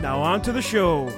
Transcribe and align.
Now 0.00 0.20
on 0.20 0.42
to 0.42 0.52
the 0.52 0.62
show. 0.62 1.08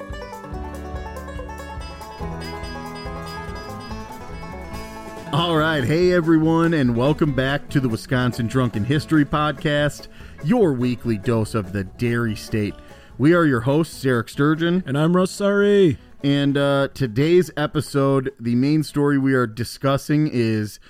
All 5.33 5.57
right, 5.57 5.85
hey 5.85 6.13
everyone, 6.13 6.73
and 6.73 6.97
welcome 6.97 7.35
back 7.35 7.69
to 7.71 7.81
the 7.81 7.89
Wisconsin 7.89 8.47
Drunken 8.47 8.85
History 8.85 9.25
Podcast, 9.25 10.09
your 10.43 10.73
weekly 10.73 11.19
dose 11.19 11.55
of 11.55 11.73
the 11.73 11.85
Dairy 11.85 12.35
State. 12.35 12.75
We 13.19 13.35
are 13.35 13.45
your 13.45 13.61
hosts, 13.61 14.05
Eric 14.07 14.29
Sturgeon. 14.29 14.85
And 14.87 14.97
I'm 14.97 15.15
Russ 15.15 15.33
Sorry. 15.33 15.99
And 16.23 16.57
uh, 16.57 16.89
today's 16.95 17.51
episode, 17.57 18.33
the 18.41 18.55
main 18.55 18.83
story 18.85 19.19
we 19.19 19.35
are 19.35 19.47
discussing 19.47 20.31
is 20.33 20.81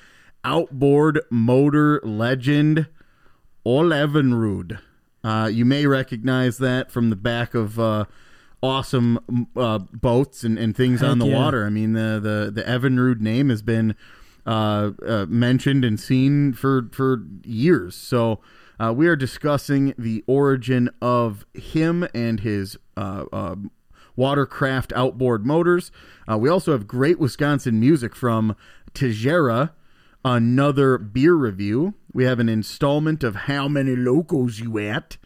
outboard 0.45 1.20
motor 1.30 2.00
legend 2.05 2.86
Ole 3.64 3.91
Evinrude. 3.91 4.78
Uh, 5.29 5.47
you 5.47 5.67
may 5.67 5.87
recognize 5.87 6.57
that 6.57 6.91
from 6.91 7.11
the 7.11 7.17
back 7.17 7.53
of 7.53 7.79
uh, 7.79 8.07
awesome 8.62 9.47
uh, 9.55 9.77
boats 9.79 10.43
and, 10.43 10.59
and 10.59 10.75
things 10.75 11.01
Heck 11.01 11.11
on 11.11 11.19
the 11.19 11.27
yeah. 11.27 11.37
water. 11.37 11.67
I 11.67 11.69
mean, 11.69 11.93
the 11.93 12.19
the 12.19 12.51
the 12.51 12.62
Evinrude 12.62 13.20
name 13.20 13.51
has 13.51 13.61
been 13.61 13.95
uh, 14.47 14.93
uh, 15.07 15.27
mentioned 15.29 15.85
and 15.85 16.01
seen 16.01 16.55
for 16.55 16.89
for 16.93 17.27
years. 17.45 17.95
So 17.95 18.41
uh, 18.81 18.95
we 18.97 19.07
are 19.07 19.17
discussing 19.17 19.93
the 19.98 20.25
origin 20.27 20.89
of 21.03 21.45
him 21.53 22.09
and 22.15 22.41
his 22.41 22.79
uh, 22.97 23.27
uh, 23.31 23.57
watercraft 24.17 24.95
outboard 24.97 25.45
motors. 25.45 25.92
Uh, 26.27 26.39
we 26.39 26.48
also 26.48 26.73
have 26.73 26.87
great 26.87 27.19
Wisconsin 27.19 27.79
music 27.79 28.17
from 28.17 28.57
Tigera, 28.95 29.73
another 30.29 30.98
beer 30.98 31.34
review. 31.34 31.95
We 32.12 32.25
have 32.25 32.39
an 32.39 32.48
installment 32.48 33.25
of 33.25 33.34
How 33.34 33.67
Many 33.67 33.97
Locals 33.97 34.59
You 34.59 34.79
At, 34.79 35.17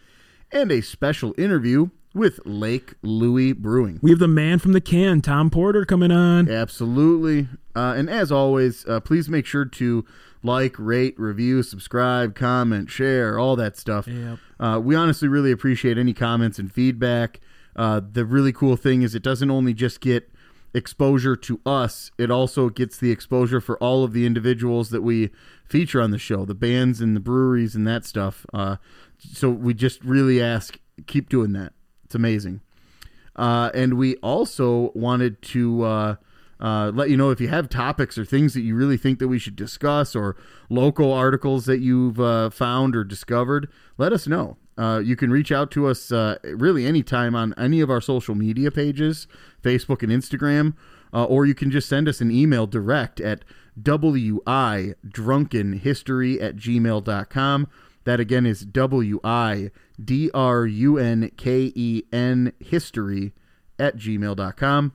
and 0.50 0.70
a 0.70 0.81
special 0.81 1.34
interview 1.36 1.91
with 2.14 2.41
Lake 2.44 2.94
Louie 3.03 3.53
Brewing. 3.53 3.98
We 4.03 4.11
have 4.11 4.19
the 4.20 4.28
man 4.28 4.59
from 4.59 4.72
the 4.72 4.81
can, 4.81 5.20
Tom 5.20 5.50
Porter, 5.50 5.84
coming 5.84 6.12
on. 6.12 6.48
Absolutely. 6.48 7.48
Uh, 7.75 7.94
and 7.97 8.09
as 8.09 8.31
always, 8.31 8.86
uh, 8.86 9.00
please 9.00 9.28
make 9.28 9.47
sure 9.47 9.64
to 9.64 10.05
like, 10.42 10.77
rate, 10.78 11.19
review, 11.19 11.62
subscribe, 11.62 12.34
comment, 12.34 12.91
share, 12.91 13.39
all 13.39 13.56
that 13.56 13.77
stuff. 13.77 14.06
Yep. 14.06 14.39
Uh, 14.61 14.81
we 14.83 14.94
honestly 14.94 15.28
really 15.28 15.50
appreciate 15.50 15.98
any 15.98 16.12
comments 16.12 16.59
and 16.59 16.70
feedback. 16.70 17.41
Uh, 17.75 18.00
the 18.12 18.25
really 18.25 18.53
cool 18.53 18.77
thing 18.77 19.03
is 19.03 19.14
it 19.14 19.22
doesn't 19.22 19.50
only 19.50 19.72
just 19.72 20.00
get 20.00 20.31
exposure 20.75 21.37
to 21.37 21.61
us, 21.67 22.11
it 22.19 22.31
also 22.31 22.69
gets 22.69 22.97
the 22.97 23.11
exposure 23.11 23.61
for 23.61 23.77
all 23.78 24.05
of 24.05 24.12
the 24.12 24.27
individuals 24.27 24.91
that 24.91 25.03
we 25.03 25.31
feature 25.65 26.01
on 26.01 26.11
the 26.11 26.19
show, 26.19 26.45
the 26.45 26.55
bands 26.55 27.01
and 27.01 27.15
the 27.17 27.20
breweries 27.20 27.75
and 27.75 27.87
that 27.87 28.05
stuff. 28.05 28.47
Uh, 28.53 28.77
so 29.19 29.50
we 29.50 29.75
just 29.75 30.03
really 30.03 30.43
ask, 30.43 30.78
keep 31.06 31.28
doing 31.28 31.53
that. 31.53 31.73
It's 32.05 32.15
amazing. 32.15 32.61
Uh, 33.37 33.70
and 33.75 33.94
we 33.94 34.16
also 34.16 34.93
wanted 34.94 35.41
to 35.43 35.82
uh, 35.84 36.15
uh, 36.61 36.93
let 36.94 37.11
you 37.11 37.16
know 37.16 37.31
if 37.31 37.41
you 37.41 37.49
have 37.49 37.69
topics 37.69 38.16
or 38.16 38.25
things 38.25 38.55
that 38.55 38.61
you 38.61 38.75
really 38.75 38.97
think 38.97 39.19
that 39.19 39.28
we 39.28 39.38
should 39.38 39.56
discuss 39.56 40.15
or 40.15 40.37
local 40.69 41.12
articles 41.12 41.65
that 41.66 41.81
you've 41.81 42.21
uh, 42.21 42.50
found 42.50 42.94
or 42.94 43.05
discovered, 43.05 43.69
let 43.99 44.12
us 44.12 44.27
know. 44.27 44.56
Uh, 44.78 45.00
you 45.05 45.16
can 45.16 45.31
reach 45.31 45.53
out 45.53 45.71
to 45.71 45.87
us 45.87 46.11
uh, 46.12 46.37
really 46.44 46.87
anytime 46.87 47.34
on 47.34 47.53
any 47.59 47.81
of 47.81 47.91
our 47.91 48.00
social 48.00 48.34
media 48.34 48.71
pages, 48.71 49.27
Facebook 49.62 50.03
and 50.03 50.11
Instagram, 50.11 50.75
uh, 51.12 51.25
or 51.25 51.47
you 51.47 51.55
can 51.55 51.71
just 51.71 51.89
send 51.89 52.09
us 52.09 52.21
an 52.21 52.31
email 52.31 52.67
direct 52.67 53.21
at 53.21 53.45
wi 53.81 54.95
drunken 55.09 55.75
history 55.75 56.41
at 56.41 56.56
gmail.com. 56.56 57.69
That 58.05 58.21
again 58.21 58.47
is 58.47 58.65
W 58.65 59.21
I 59.23 59.71
D 60.03 60.31
R 60.34 60.67
U 60.67 60.99
N 60.99 61.31
K 61.37 61.73
E 61.75 62.03
N 62.12 62.53
history 62.59 63.33
at 63.78 63.97
gmail.com. 63.97 64.93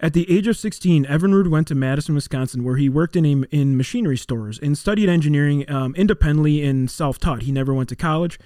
at 0.00 0.12
the 0.12 0.30
age 0.30 0.46
of 0.46 0.56
16, 0.56 1.04
Evinrude 1.06 1.48
went 1.48 1.68
to 1.68 1.74
Madison, 1.74 2.14
Wisconsin, 2.14 2.64
where 2.64 2.76
he 2.76 2.88
worked 2.88 3.16
in 3.16 3.24
a, 3.24 3.56
in 3.56 3.76
machinery 3.76 4.16
stores 4.16 4.58
and 4.58 4.76
studied 4.76 5.08
engineering 5.08 5.68
um, 5.70 5.94
independently 5.94 6.64
and 6.64 6.90
self-taught. 6.90 7.42
He 7.42 7.52
never 7.52 7.72
went 7.72 7.88
to 7.90 7.96
college, 7.96 8.38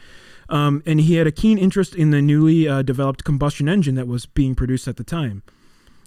um, 0.48 0.82
and 0.87 1.00
he 1.00 1.14
had 1.14 1.26
a 1.26 1.32
keen 1.32 1.58
interest 1.58 1.94
in 1.94 2.10
the 2.10 2.22
newly 2.22 2.69
uh, 2.69 2.82
developed 2.82 3.25
combustion 3.25 3.69
engine 3.69 3.94
that 3.94 4.06
was 4.06 4.26
being 4.26 4.55
produced 4.55 4.87
at 4.87 4.96
the 4.96 5.05
time. 5.05 5.43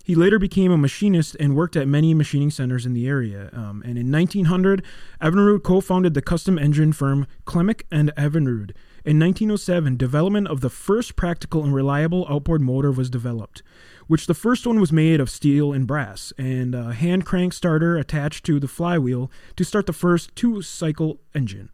He 0.04 0.16
later 0.16 0.40
became 0.40 0.72
a 0.72 0.78
machinist 0.78 1.36
and 1.40 1.56
worked 1.56 1.76
at 1.76 1.88
many 1.88 2.14
machining 2.14 2.50
centers 2.50 2.86
in 2.86 2.94
the 2.94 3.08
area. 3.08 3.50
Um, 3.54 3.84
and 3.86 3.98
in 3.98 4.12
1900, 4.12 4.84
Evinrude 5.22 5.64
co-founded 5.64 6.14
the 6.14 6.22
custom 6.22 6.58
engine 6.58 6.92
firm 6.92 7.28
Clemick 7.46 7.84
and 7.92 8.12
Evinrude. 8.18 8.72
In 9.04 9.18
1907, 9.20 9.98
development 9.98 10.48
of 10.48 10.62
the 10.62 10.70
first 10.70 11.16
practical 11.16 11.64
and 11.64 11.74
reliable 11.74 12.28
outboard 12.30 12.62
motor 12.62 12.92
was 12.92 13.10
developed, 13.10 13.64
which 14.06 14.28
the 14.28 14.36
first 14.36 14.68
one 14.68 14.80
was 14.80 14.92
made 14.92 15.20
of 15.20 15.28
steel 15.28 15.74
and 15.74 15.88
brass, 15.88 16.32
and 16.38 16.76
a 16.76 16.94
hand 16.94 17.26
crank 17.26 17.54
starter 17.54 17.98
attached 17.98 18.46
to 18.46 18.60
the 18.60 18.68
flywheel 18.68 19.32
to 19.56 19.64
start 19.64 19.88
the 19.88 19.94
first 19.94 20.36
two-cycle 20.36 21.20
engine. 21.34 21.70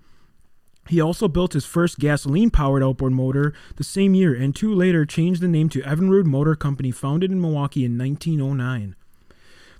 He 0.87 1.01
also 1.01 1.27
built 1.27 1.51
his 1.51 1.65
first 1.65 1.99
gasoline 1.99 2.49
powered 2.49 2.81
outboard 2.81 3.11
motor 3.11 3.53
the 3.75 3.83
same 3.83 4.13
year 4.13 4.33
and 4.33 4.55
two 4.55 4.73
later 4.73 5.05
changed 5.05 5.41
the 5.41 5.49
name 5.49 5.67
to 5.69 5.81
Evinrude 5.81 6.25
Motor 6.25 6.55
Company, 6.55 6.91
founded 6.91 7.29
in 7.29 7.41
Milwaukee 7.41 7.83
in 7.83 7.97
1909. 7.97 8.95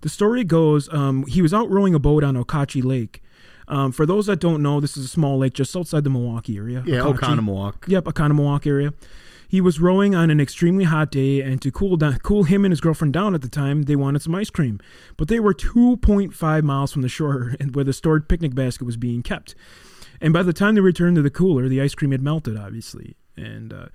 The 0.02 0.10
story 0.10 0.44
goes 0.44 0.92
um, 0.94 1.26
he 1.28 1.42
was 1.42 1.54
out 1.54 1.72
rowing 1.72 1.96
a 1.96 2.00
boat 2.00 2.26
on 2.26 2.36
Okauchee 2.36 2.84
Lake. 2.84 3.24
Um, 3.68 3.92
for 3.92 4.06
those 4.06 4.28
that 4.28 4.40
don't 4.40 4.62
know, 4.62 4.80
this 4.80 4.96
is 4.96 5.06
a 5.06 5.10
small 5.10 5.38
lake 5.38 5.54
just 5.54 5.76
outside 5.76 6.04
the 6.04 6.10
Milwaukee 6.10 6.58
area. 6.58 6.84
yeah. 6.86 7.00
Oconomowoc. 7.00 7.88
Yep, 7.88 8.06
Oconomowoc 8.06 8.66
area. 8.66 8.94
He 9.50 9.62
was 9.62 9.80
rowing 9.80 10.14
on 10.14 10.30
an 10.30 10.42
extremely 10.42 10.84
hot 10.84 11.10
day, 11.10 11.42
and 11.42 11.62
to 11.62 11.72
cool 11.72 11.96
down, 11.96 12.20
cool 12.20 12.44
him 12.44 12.66
and 12.66 12.72
his 12.72 12.82
girlfriend 12.82 13.14
down 13.14 13.34
at 13.34 13.42
the 13.42 13.48
time, 13.48 13.84
they 13.84 13.96
wanted 13.96 14.22
some 14.22 14.36
ice 14.36 14.50
cream. 14.50 14.80
But 15.16 15.30
they 15.30 15.40
were 15.40 15.54
2.5 15.54 16.64
miles 16.64 16.92
from 16.92 17.02
the 17.02 17.10
shore, 17.10 17.56
and 17.60 17.74
where 17.76 17.86
the 17.86 17.94
stored 17.94 18.28
picnic 18.28 18.54
basket 18.56 18.86
was 18.86 18.98
being 18.98 19.24
kept. 19.24 19.56
And 20.20 20.34
by 20.34 20.44
the 20.44 20.54
time 20.54 20.76
they 20.76 20.82
returned 20.82 21.16
to 21.16 21.22
the 21.22 21.30
cooler, 21.30 21.70
the 21.70 21.82
ice 21.82 21.96
cream 21.96 22.12
had 22.12 22.22
melted, 22.22 22.58
obviously. 22.58 23.16
And 23.38 23.72
uh, 23.72 23.86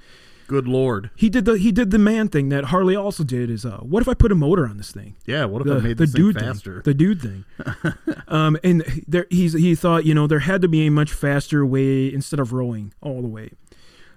Good 0.53 0.69
lord. 0.69 1.09
he 1.17 1.31
did 1.31 1.47
the 1.47 1.57
he 1.57 1.73
did 1.73 1.93
the 1.93 1.99
man 1.99 2.29
thing 2.29 2.51
that 2.51 2.65
Harley 2.65 2.95
also 2.95 3.25
did. 3.25 3.49
Is 3.49 3.65
uh, 3.65 3.79
what 3.79 4.03
if 4.03 4.09
I 4.09 4.13
put 4.13 4.31
a 4.31 4.35
motor 4.35 4.67
on 4.67 4.77
this 4.77 4.93
thing? 4.93 5.17
Yeah, 5.25 5.47
what 5.47 5.63
if 5.63 5.67
the, 5.67 5.77
I 5.77 5.79
made 5.79 5.97
the 5.97 6.05
this 6.05 6.13
thing 6.13 6.21
dude 6.21 6.39
faster? 6.39 6.75
thing, 6.75 6.83
the 6.85 6.93
dude 6.93 7.23
thing. 7.23 7.45
um, 8.29 8.59
and 8.63 8.83
there, 9.09 9.27
he's 9.31 9.55
he 9.55 9.75
thought 9.75 10.05
you 10.05 10.13
know 10.13 10.27
there 10.27 10.41
had 10.41 10.61
to 10.61 10.69
be 10.69 10.87
a 10.87 10.91
much 10.91 11.11
faster 11.11 11.65
way 11.65 12.13
instead 12.13 12.39
of 12.39 12.53
rowing 12.53 12.93
all 13.01 13.23
the 13.23 13.29
way, 13.29 13.53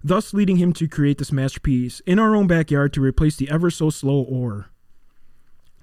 thus 0.03 0.33
leading 0.33 0.57
him 0.57 0.73
to 0.73 0.89
create 0.89 1.19
this 1.19 1.31
masterpiece 1.31 2.01
in 2.01 2.19
our 2.19 2.35
own 2.35 2.47
backyard 2.47 2.91
to 2.91 3.01
replace 3.01 3.37
the 3.37 3.49
ever 3.49 3.71
so 3.71 3.89
slow 3.89 4.21
oar. 4.21 4.71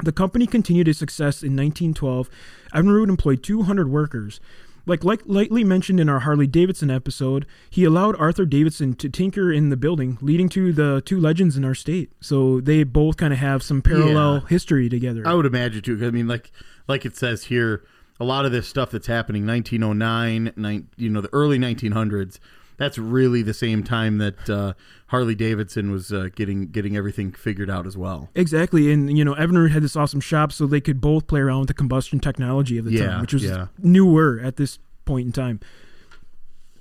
The 0.05 0.13
company 0.13 0.47
continued 0.47 0.87
its 0.87 0.99
success 0.99 1.43
in 1.43 1.57
1912. 1.57 2.29
Evinrude 2.75 3.09
employed 3.09 3.43
200 3.43 3.89
workers. 3.89 4.39
Like, 4.85 5.05
like 5.05 5.23
lightly 5.27 5.63
mentioned 5.65 6.01
in 6.01 6.09
our 6.09 6.21
Harley 6.21 6.47
Davidson 6.47 6.91
episode, 6.91 7.47
he 7.71 7.85
allowed 7.85 8.17
Arthur 8.17 8.45
Davidson 8.45 8.95
to 8.95 9.09
tinker 9.09 9.53
in 9.53 9.69
the 9.71 9.77
building, 9.77 10.19
leading 10.21 10.49
to 10.51 10.73
the 10.73 11.03
two 11.05 11.21
legends 11.21 11.57
in 11.57 11.65
our 11.65 11.75
state. 11.75 12.11
So 12.21 12.61
they 12.61 12.83
both 12.85 13.17
kind 13.17 13.33
of 13.33 13.39
have 13.39 13.63
some 13.63 13.81
parallel 13.83 14.35
Yeah. 14.43 14.49
history 14.49 14.89
together. 14.89 15.23
I 15.27 15.35
would 15.35 15.47
imagine 15.47 15.83
too. 15.83 15.99
I 16.05 16.11
mean, 16.11 16.27
like 16.27 16.51
like 16.89 17.07
it 17.07 17.17
says 17.17 17.45
here, 17.45 17.85
a 18.19 18.25
lot 18.25 18.45
of 18.45 18.51
this 18.53 18.67
stuff 18.67 18.91
that's 18.91 19.07
happening 19.07 19.47
1909, 19.47 20.53
nine, 20.57 20.89
you 20.97 21.09
know, 21.09 21.21
the 21.21 21.33
early 21.33 21.59
1900s. 21.59 22.39
That's 22.77 22.99
really 22.99 23.43
the 23.43 23.55
same 23.55 23.85
time 23.85 24.19
that 24.19 24.51
uh, 24.51 24.73
Harley 25.09 25.35
Davidson 25.35 25.91
was 25.91 26.13
uh, 26.13 26.29
getting 26.35 26.67
getting 26.69 26.97
everything 26.97 27.33
figured 27.33 27.71
out 27.71 27.87
as 27.87 27.97
well. 27.97 28.31
Exactly, 28.35 28.93
and 28.93 29.17
you 29.17 29.25
know, 29.25 29.35
Evinrude 29.35 29.71
had 29.71 29.83
this 29.83 29.95
awesome 29.97 30.21
shop, 30.21 30.53
so 30.53 30.67
they 30.67 30.81
could 30.81 31.01
both 31.01 31.27
play 31.27 31.41
around 31.41 31.61
with 31.61 31.69
the 31.69 31.75
combustion 31.75 32.19
technology 32.19 32.79
of 32.79 32.85
the 32.85 32.93
Yeah, 32.93 33.07
time, 33.07 33.21
which 33.21 33.33
was 33.35 33.45
yeah. 33.45 33.67
newer 33.79 34.41
at 34.43 34.57
this 34.57 34.79
point 35.05 35.27
in 35.27 35.33
time. 35.33 35.61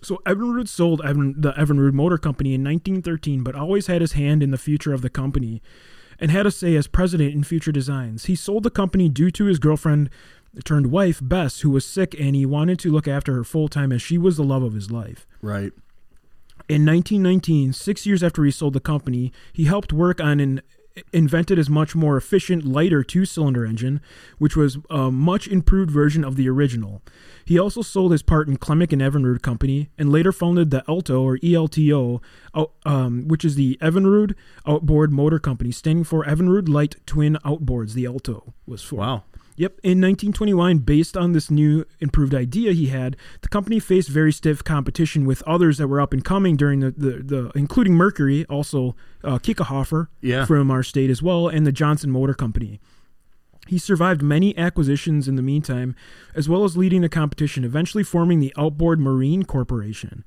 So 0.01 0.19
Evinrude 0.25 0.67
sold 0.67 1.01
Evan, 1.05 1.35
the 1.39 1.51
Evinrude 1.53 1.93
Motor 1.93 2.17
Company 2.17 2.55
in 2.55 2.63
1913, 2.63 3.43
but 3.43 3.53
always 3.53 3.85
had 3.88 4.01
his 4.01 4.13
hand 4.13 4.41
in 4.41 4.49
the 4.49 4.57
future 4.57 4.93
of 4.93 5.01
the 5.03 5.09
company, 5.09 5.61
and 6.17 6.31
had 6.31 6.45
a 6.47 6.51
say 6.51 6.75
as 6.75 6.88
president 6.88 7.35
in 7.35 7.43
future 7.43 7.71
designs. 7.71 8.25
He 8.25 8.35
sold 8.35 8.63
the 8.63 8.71
company 8.71 9.09
due 9.09 9.29
to 9.31 9.45
his 9.45 9.59
girlfriend 9.59 10.09
turned 10.65 10.88
wife 10.88 11.19
Bess, 11.21 11.61
who 11.61 11.69
was 11.69 11.85
sick, 11.85 12.15
and 12.19 12.35
he 12.35 12.45
wanted 12.45 12.79
to 12.79 12.91
look 12.91 13.07
after 13.07 13.33
her 13.35 13.43
full 13.43 13.67
time 13.67 13.91
as 13.91 14.01
she 14.01 14.17
was 14.17 14.38
the 14.38 14.43
love 14.43 14.63
of 14.63 14.73
his 14.73 14.89
life. 14.89 15.27
Right. 15.41 15.71
In 16.69 16.85
1919, 16.85 17.73
six 17.73 18.05
years 18.05 18.23
after 18.23 18.43
he 18.45 18.51
sold 18.51 18.73
the 18.73 18.79
company, 18.79 19.33
he 19.51 19.65
helped 19.65 19.91
work 19.91 20.21
on 20.21 20.39
an 20.39 20.61
invented 21.13 21.57
his 21.57 21.69
much 21.69 21.95
more 21.95 22.17
efficient, 22.17 22.65
lighter 22.65 23.03
two-cylinder 23.03 23.65
engine, 23.65 24.01
which 24.38 24.55
was 24.55 24.77
a 24.89 25.11
much 25.11 25.47
improved 25.47 25.91
version 25.91 26.23
of 26.23 26.35
the 26.35 26.49
original. 26.49 27.01
He 27.45 27.57
also 27.57 27.81
sold 27.81 28.11
his 28.11 28.21
part 28.21 28.47
in 28.47 28.57
Clemick 28.57 28.91
and 28.91 29.01
Evinrude 29.01 29.41
Company, 29.41 29.89
and 29.97 30.11
later 30.11 30.31
founded 30.31 30.71
the 30.71 30.83
ELTO 30.88 31.21
or 31.21 31.38
ELTO, 31.38 32.21
um, 32.85 33.27
which 33.27 33.45
is 33.45 33.55
the 33.55 33.77
Evinrude 33.81 34.35
Outboard 34.67 35.11
Motor 35.11 35.39
Company, 35.39 35.71
standing 35.71 36.03
for 36.03 36.23
Evinrude 36.25 36.69
Light 36.69 36.95
Twin 37.05 37.38
Outboards. 37.45 37.93
The 37.93 38.05
ELTO 38.05 38.53
was 38.65 38.83
for. 38.83 38.97
Wow. 38.97 39.23
Yep. 39.57 39.74
In 39.83 40.00
1921, 40.01 40.80
based 40.80 41.15
on 41.18 41.33
this 41.33 41.51
new 41.51 41.86
improved 42.00 42.33
idea 42.33 42.71
he 42.71 42.88
had, 42.88 43.15
the 43.42 43.50
company 43.50 43.80
faced 43.80 44.09
very 44.09 44.31
stiff 44.31 44.63
competition 44.63 45.25
with 45.25 45.44
others 45.44 45.77
that 45.77 45.88
were 45.88 46.01
up 46.01 46.13
and 46.13 46.24
coming 46.24 46.56
during 46.56 46.80
the, 46.80 46.92
the, 46.92 47.12
the 47.24 47.51
including 47.56 47.94
Mercury, 47.94 48.45
also 48.45 48.95
uh, 49.24 49.38
Kickerhofer 49.38 50.07
Yeah. 50.21 50.45
from 50.45 50.71
our 50.71 50.83
state 50.83 51.09
as 51.09 51.21
well, 51.21 51.48
and 51.48 51.68
the 51.68 51.71
Johnson 51.71 52.09
Motor 52.12 52.33
Company. 52.33 52.80
He 53.68 53.77
survived 53.77 54.21
many 54.24 54.57
acquisitions 54.57 55.27
in 55.27 55.36
the 55.36 55.42
meantime, 55.44 55.95
as 56.33 56.50
well 56.50 56.63
as 56.63 56.75
leading 56.75 57.01
the 57.01 57.09
competition, 57.09 57.63
eventually 57.63 58.03
forming 58.03 58.39
the 58.39 58.53
Outboard 58.57 59.00
Marine 59.00 59.44
Corporation. 59.44 60.24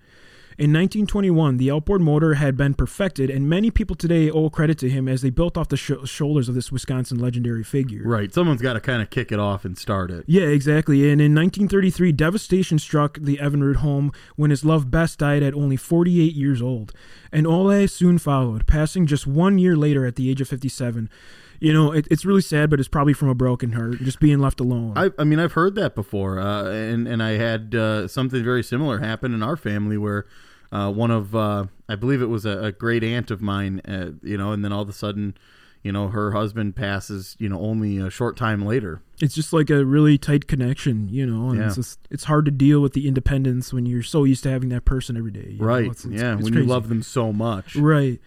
In 0.56 0.72
1921, 0.72 1.56
the 1.56 1.70
outboard 1.70 2.00
motor 2.00 2.34
had 2.34 2.56
been 2.56 2.74
perfected, 2.74 3.28
and 3.28 3.48
many 3.48 3.72
people 3.72 3.96
today 3.96 4.30
owe 4.30 4.48
credit 4.48 4.78
to 4.78 4.88
him 4.88 5.08
as 5.08 5.20
they 5.20 5.30
built 5.30 5.56
off 5.58 5.68
the 5.68 5.76
sh- 5.76 5.92
shoulders 6.04 6.48
of 6.48 6.54
this 6.54 6.70
Wisconsin 6.70 7.18
legendary 7.18 7.64
figure. 7.64 8.02
Right. 8.04 8.32
Someone's 8.32 8.62
got 8.62 8.74
to 8.74 8.80
kind 8.80 9.02
of 9.02 9.10
kick 9.10 9.32
it 9.32 9.40
off 9.40 9.64
and 9.64 9.76
start 9.76 10.12
it. 10.12 10.24
Yeah, 10.28 10.44
exactly. 10.44 11.10
And 11.10 11.20
in 11.20 11.34
1933, 11.34 12.12
devastation 12.12 12.78
struck 12.78 13.18
the 13.20 13.38
Evinrude 13.38 13.76
home 13.76 14.12
when 14.36 14.50
his 14.50 14.64
love 14.64 14.92
Bess 14.92 15.16
died 15.16 15.42
at 15.42 15.54
only 15.54 15.76
48 15.76 16.34
years 16.34 16.62
old. 16.62 16.92
And 17.32 17.48
Ole 17.48 17.88
soon 17.88 18.18
followed, 18.18 18.68
passing 18.68 19.06
just 19.06 19.26
one 19.26 19.58
year 19.58 19.76
later 19.76 20.06
at 20.06 20.14
the 20.14 20.30
age 20.30 20.40
of 20.40 20.48
57. 20.48 21.10
You 21.60 21.72
know, 21.72 21.92
it, 21.92 22.06
it's 22.10 22.24
really 22.24 22.40
sad, 22.42 22.68
but 22.70 22.78
it's 22.80 22.88
probably 22.88 23.12
from 23.14 23.28
a 23.28 23.34
broken 23.34 23.72
heart, 23.72 23.98
just 23.98 24.20
being 24.20 24.38
left 24.38 24.60
alone. 24.60 24.92
I, 24.96 25.10
I 25.18 25.24
mean, 25.24 25.38
I've 25.38 25.52
heard 25.52 25.74
that 25.76 25.94
before, 25.94 26.38
uh, 26.38 26.64
and 26.70 27.06
and 27.08 27.22
I 27.22 27.32
had 27.32 27.74
uh, 27.74 28.08
something 28.08 28.42
very 28.44 28.62
similar 28.62 28.98
happen 28.98 29.32
in 29.34 29.42
our 29.42 29.56
family 29.56 29.96
where 29.96 30.26
uh, 30.72 30.90
one 30.92 31.10
of 31.10 31.34
uh, 31.34 31.66
I 31.88 31.94
believe 31.94 32.20
it 32.20 32.26
was 32.28 32.44
a, 32.44 32.58
a 32.64 32.72
great 32.72 33.04
aunt 33.04 33.30
of 33.30 33.40
mine, 33.40 33.80
uh, 33.86 34.10
you 34.22 34.36
know, 34.36 34.52
and 34.52 34.64
then 34.64 34.72
all 34.72 34.82
of 34.82 34.88
a 34.88 34.92
sudden, 34.92 35.36
you 35.82 35.92
know, 35.92 36.08
her 36.08 36.32
husband 36.32 36.74
passes, 36.76 37.36
you 37.38 37.48
know, 37.48 37.60
only 37.60 37.98
a 37.98 38.10
short 38.10 38.36
time 38.36 38.64
later. 38.64 39.00
it's 39.20 39.34
just 39.34 39.52
like 39.52 39.70
a 39.70 39.84
really 39.84 40.18
tight 40.18 40.48
connection, 40.48 41.08
you 41.08 41.24
know, 41.24 41.50
and 41.50 41.58
Yeah. 41.60 41.66
it's 41.66 41.76
just, 41.76 41.98
it's 42.10 42.24
hard 42.24 42.44
to 42.46 42.50
deal 42.50 42.80
with 42.80 42.94
the 42.94 43.06
independence 43.06 43.72
when 43.72 43.86
you're 43.86 44.02
so 44.02 44.24
used 44.24 44.42
to 44.42 44.50
having 44.50 44.70
that 44.70 44.84
person 44.84 45.16
every 45.16 45.30
day. 45.30 45.56
Right? 45.58 45.84
It's- 45.84 46.04
it's- 46.04 46.20
yeah, 46.20 46.34
it's 46.34 46.42
when 46.42 46.52
crazy. 46.54 46.66
you 46.66 46.72
love 46.72 46.88
them 46.88 47.02
so 47.02 47.32
much. 47.32 47.76
Right. 47.76 48.18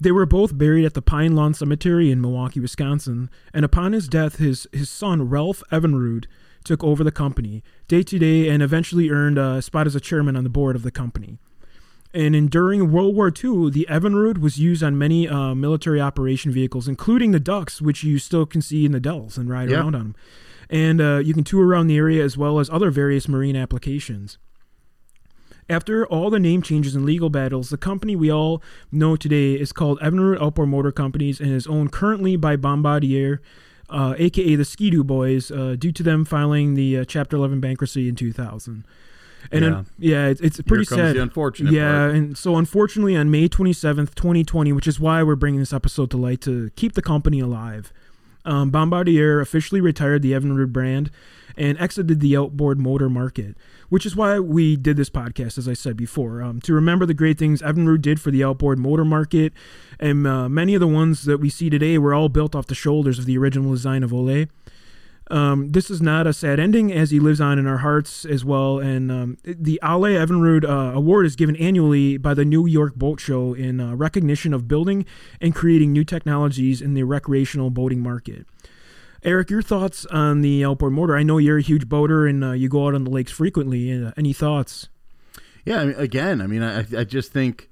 They 0.00 0.12
were 0.12 0.26
both 0.26 0.58
buried 0.58 0.84
at 0.84 0.94
the 0.94 1.02
Pine 1.02 1.34
Lawn 1.34 1.54
Cemetery 1.54 2.10
in 2.10 2.20
Milwaukee, 2.20 2.60
Wisconsin, 2.60 3.30
and 3.52 3.64
upon 3.64 3.92
his 3.92 4.08
death, 4.08 4.36
his, 4.36 4.66
his 4.72 4.90
son, 4.90 5.28
Ralph 5.28 5.62
Evinrude, 5.70 6.26
took 6.64 6.82
over 6.82 7.04
the 7.04 7.12
company 7.12 7.62
day 7.88 8.02
to 8.02 8.18
day 8.18 8.48
and 8.48 8.62
eventually 8.62 9.10
earned 9.10 9.38
a 9.38 9.60
spot 9.62 9.86
as 9.86 9.94
a 9.94 10.00
chairman 10.00 10.34
on 10.36 10.44
the 10.44 10.50
board 10.50 10.74
of 10.76 10.82
the 10.82 10.90
company. 10.90 11.38
And 12.12 12.34
in, 12.36 12.46
during 12.48 12.90
World 12.92 13.14
War 13.16 13.28
II, 13.28 13.70
the 13.70 13.86
Evinrude 13.90 14.38
was 14.38 14.56
used 14.58 14.82
on 14.82 14.96
many 14.96 15.28
uh, 15.28 15.54
military 15.54 16.00
operation 16.00 16.52
vehicles, 16.52 16.86
including 16.88 17.32
the 17.32 17.40
Ducks, 17.40 17.82
which 17.82 18.04
you 18.04 18.18
still 18.18 18.46
can 18.46 18.62
see 18.62 18.84
in 18.84 18.92
the 18.92 19.00
Dells 19.00 19.36
and 19.36 19.48
ride 19.50 19.68
Yeah. 19.70 19.78
around 19.78 19.94
on 19.94 20.00
them. 20.00 20.16
And 20.70 21.00
uh, 21.00 21.18
you 21.18 21.34
can 21.34 21.44
tour 21.44 21.66
around 21.66 21.88
the 21.88 21.96
area 21.96 22.24
as 22.24 22.36
well 22.38 22.58
as 22.60 22.70
other 22.70 22.90
various 22.90 23.28
marine 23.28 23.56
applications. 23.56 24.38
After 25.68 26.06
all 26.06 26.28
the 26.30 26.38
name 26.38 26.60
changes 26.62 26.94
and 26.94 27.04
legal 27.06 27.30
battles, 27.30 27.70
the 27.70 27.76
company 27.78 28.14
we 28.14 28.30
all 28.30 28.62
know 28.92 29.16
today 29.16 29.54
is 29.54 29.72
called 29.72 29.98
Evinrude 30.00 30.40
Outboard 30.40 30.68
Motor 30.68 30.92
Companies 30.92 31.40
and 31.40 31.50
is 31.50 31.66
owned 31.66 31.90
currently 31.90 32.36
by 32.36 32.56
Bombardier, 32.56 33.40
uh, 33.88 34.14
aka 34.18 34.56
the 34.56 34.64
Ski-Doo 34.64 35.02
Boys, 35.04 35.50
uh, 35.50 35.76
due 35.78 35.92
to 35.92 36.02
them 36.02 36.24
filing 36.24 36.74
the 36.74 36.98
uh, 36.98 37.04
Chapter 37.04 37.36
11 37.36 37.60
bankruptcy 37.60 38.08
in 38.08 38.14
2000. 38.14 38.84
And 39.52 39.64
Yeah. 39.64 39.70
yeah, 39.70 39.82
yeah 39.98 40.26
it's, 40.28 40.40
it's 40.40 40.60
pretty 40.62 40.84
sad. 40.84 41.16
the 41.16 41.22
unfortunate 41.22 41.72
yeah, 41.72 41.90
part. 41.92 42.14
and 42.14 42.36
so 42.38 42.56
unfortunately, 42.56 43.16
on 43.16 43.30
May 43.30 43.48
27th, 43.48 44.14
2020, 44.14 44.72
which 44.72 44.86
is 44.86 45.00
why 45.00 45.22
we're 45.22 45.36
bringing 45.36 45.60
this 45.60 45.72
episode 45.72 46.10
to 46.10 46.16
light 46.16 46.40
to 46.42 46.70
keep 46.76 46.92
the 46.94 47.02
company 47.02 47.40
alive, 47.40 47.92
um, 48.44 48.70
Bombardier 48.70 49.40
officially 49.40 49.80
retired 49.80 50.22
the 50.22 50.32
Evinrude 50.32 50.72
brand 50.72 51.10
and 51.56 51.78
exited 51.80 52.20
the 52.20 52.36
outboard 52.36 52.80
motor 52.80 53.08
market, 53.08 53.56
which 53.88 54.04
is 54.04 54.16
why 54.16 54.40
we 54.40 54.76
did 54.76 54.96
this 54.96 55.10
podcast, 55.10 55.56
as 55.56 55.68
I 55.68 55.74
said 55.74 55.96
before, 55.96 56.42
um, 56.42 56.60
to 56.62 56.72
remember 56.72 57.06
the 57.06 57.14
great 57.14 57.38
things 57.38 57.62
Evinrude 57.62 58.02
did 58.02 58.20
for 58.20 58.30
the 58.30 58.42
outboard 58.42 58.78
motor 58.78 59.04
market. 59.04 59.52
And 60.00 60.26
uh, 60.26 60.48
many 60.48 60.74
of 60.74 60.80
the 60.80 60.88
ones 60.88 61.24
that 61.24 61.38
we 61.38 61.48
see 61.48 61.70
today 61.70 61.96
were 61.98 62.14
all 62.14 62.28
built 62.28 62.54
off 62.54 62.66
the 62.66 62.74
shoulders 62.74 63.18
of 63.18 63.26
the 63.26 63.38
original 63.38 63.70
design 63.70 64.02
of 64.02 64.12
Ole. 64.12 64.46
Um, 65.30 65.72
this 65.72 65.90
is 65.90 66.02
not 66.02 66.26
a 66.26 66.32
sad 66.32 66.60
ending, 66.60 66.92
as 66.92 67.10
he 67.10 67.18
lives 67.18 67.40
on 67.40 67.58
in 67.58 67.66
our 67.66 67.78
hearts 67.78 68.24
as 68.24 68.44
well. 68.44 68.78
And 68.78 69.10
um, 69.10 69.38
the 69.42 69.80
Ole 69.82 70.02
Evinrude 70.02 70.64
uh, 70.64 70.94
Award 70.94 71.26
is 71.26 71.34
given 71.34 71.56
annually 71.56 72.18
by 72.18 72.34
the 72.34 72.44
New 72.44 72.66
York 72.66 72.94
Boat 72.94 73.20
Show 73.20 73.54
in 73.54 73.80
uh, 73.80 73.94
recognition 73.94 74.52
of 74.52 74.68
building 74.68 75.06
and 75.40 75.54
creating 75.54 75.92
new 75.92 76.04
technologies 76.04 76.82
in 76.82 76.94
the 76.94 77.04
recreational 77.04 77.70
boating 77.70 78.00
market. 78.00 78.46
Eric, 79.22 79.48
your 79.48 79.62
thoughts 79.62 80.04
on 80.06 80.42
the 80.42 80.62
outboard 80.62 80.92
motor? 80.92 81.16
I 81.16 81.22
know 81.22 81.38
you're 81.38 81.56
a 81.56 81.62
huge 81.62 81.88
boater 81.88 82.26
and 82.26 82.44
uh, 82.44 82.52
you 82.52 82.68
go 82.68 82.86
out 82.86 82.94
on 82.94 83.04
the 83.04 83.10
lakes 83.10 83.32
frequently. 83.32 83.90
Uh, 83.90 84.12
any 84.18 84.34
thoughts? 84.34 84.88
Yeah, 85.64 85.80
I 85.80 85.84
mean, 85.86 85.96
again, 85.96 86.42
I 86.42 86.46
mean, 86.46 86.62
I, 86.62 86.80
I 86.94 87.04
just 87.04 87.32
think 87.32 87.70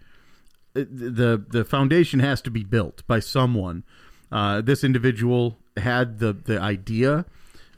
uh, 0.74 0.84
the 0.90 1.44
the 1.46 1.64
foundation 1.64 2.20
has 2.20 2.40
to 2.42 2.50
be 2.50 2.64
built 2.64 3.06
by 3.06 3.20
someone. 3.20 3.84
Uh, 4.30 4.62
this 4.62 4.82
individual 4.82 5.58
had 5.76 6.18
the 6.18 6.32
the 6.32 6.58
idea, 6.58 7.26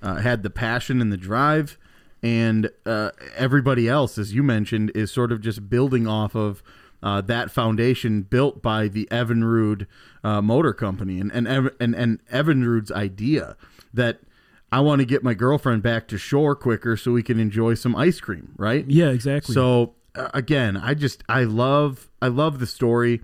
uh, 0.04 0.16
had 0.16 0.44
the 0.44 0.50
passion 0.50 1.00
and 1.00 1.10
the 1.10 1.16
drive, 1.16 1.76
and 2.22 2.70
uh, 2.86 3.10
everybody 3.34 3.88
else, 3.88 4.18
as 4.18 4.34
you 4.34 4.42
mentioned, 4.44 4.92
is 4.94 5.10
sort 5.10 5.32
of 5.32 5.40
just 5.40 5.68
building 5.68 6.06
off 6.06 6.36
of 6.36 6.62
uh, 7.02 7.20
that 7.22 7.50
foundation 7.50 8.22
built 8.22 8.62
by 8.62 8.86
the 8.86 9.08
Evinrude 9.10 9.86
uh, 10.22 10.40
Motor 10.40 10.72
Company 10.72 11.18
and 11.18 11.32
and 11.32 11.48
and, 11.80 11.94
and 11.96 12.24
Evinrude's 12.26 12.92
idea 12.92 13.56
that. 13.92 14.20
I 14.72 14.80
want 14.80 14.98
to 14.98 15.06
get 15.06 15.22
my 15.22 15.34
girlfriend 15.34 15.84
back 15.84 16.08
to 16.08 16.18
shore 16.18 16.56
quicker 16.56 16.96
so 16.96 17.12
we 17.12 17.22
can 17.22 17.38
enjoy 17.38 17.74
some 17.74 17.94
ice 17.94 18.18
cream, 18.18 18.54
right? 18.56 18.84
Yeah, 18.88 19.10
exactly. 19.10 19.54
So 19.54 19.94
uh, 20.16 20.30
again, 20.34 20.76
I 20.76 20.94
just 20.94 21.22
I 21.28 21.44
love 21.44 22.10
I 22.20 22.26
love 22.26 22.58
the 22.58 22.66
story. 22.66 23.20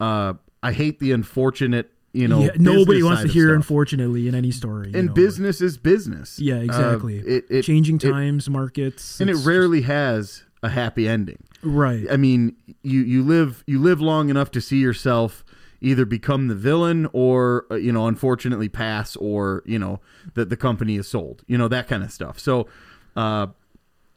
uh, 0.00 0.34
I 0.64 0.72
hate 0.72 0.98
the 0.98 1.12
unfortunate. 1.12 1.92
You 2.12 2.26
know, 2.26 2.40
yeah, 2.42 2.50
nobody 2.56 3.02
wants 3.04 3.22
to 3.22 3.28
hear, 3.28 3.48
stuff. 3.48 3.56
unfortunately, 3.56 4.26
in 4.26 4.34
any 4.34 4.50
story. 4.50 4.90
you 4.90 4.98
And 4.98 5.08
know. 5.08 5.14
business 5.14 5.60
is 5.60 5.76
business. 5.78 6.38
Yeah, 6.40 6.56
Uh, 6.56 6.62
exactly. 6.62 7.18
it, 7.18 7.44
it, 7.48 7.62
Changing 7.62 7.96
it- 7.96 8.10
times, 8.10 8.50
markets, 8.50 9.20
and 9.20 9.30
it 9.30 9.36
rarely 9.46 9.82
has 9.82 10.42
a 10.62 10.70
happy 10.70 11.06
ending. 11.08 11.44
right. 11.62 12.06
I 12.10 12.16
mean, 12.16 12.56
you 12.82 13.00
you 13.02 13.22
live 13.22 13.62
you 13.66 13.78
live 13.78 14.00
long 14.00 14.28
enough 14.28 14.50
to 14.52 14.60
see 14.60 14.78
yourself 14.78 15.44
either 15.80 16.04
become 16.04 16.48
the 16.48 16.54
villain 16.54 17.08
or 17.12 17.64
uh, 17.70 17.76
you 17.76 17.92
know 17.92 18.06
unfortunately 18.08 18.68
pass 18.68 19.14
or 19.16 19.62
you 19.64 19.78
know 19.78 20.00
that 20.34 20.50
the 20.50 20.56
company 20.56 20.96
is 20.96 21.06
sold. 21.08 21.42
You 21.46 21.56
know 21.58 21.68
that 21.68 21.86
kind 21.88 22.02
of 22.02 22.10
stuff. 22.10 22.38
So, 22.40 22.66
uh, 23.14 23.46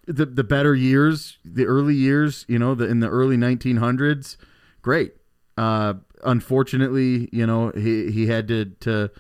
the 0.08 0.26
the 0.26 0.44
better 0.44 0.74
years, 0.74 1.38
the 1.46 1.66
early 1.66 1.96
years, 1.96 2.44
you 2.50 2.58
know, 2.58 2.74
the 2.76 2.86
in 2.88 3.00
the 3.02 3.08
early 3.10 3.38
1900s, 3.38 4.36
great. 4.82 5.14
Uh, 5.58 5.94
unfortunately, 6.26 7.30
you 7.32 7.46
know, 7.46 7.72
he 7.76 8.12
he 8.12 8.28
had 8.28 8.48
to 8.50 8.66
to 8.82 9.12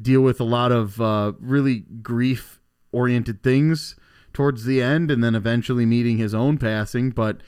deal 0.00 0.20
with 0.20 0.40
a 0.40 0.44
lot 0.44 0.72
of 0.72 1.00
uh, 1.00 1.32
really 1.40 1.80
grief 2.02 2.60
oriented 2.92 3.42
things 3.42 3.96
towards 4.32 4.64
the 4.64 4.80
end, 4.82 5.10
and 5.10 5.22
then 5.22 5.34
eventually 5.34 5.84
meeting 5.86 6.18
his 6.18 6.34
own 6.34 6.58
passing, 6.58 7.10
but 7.10 7.40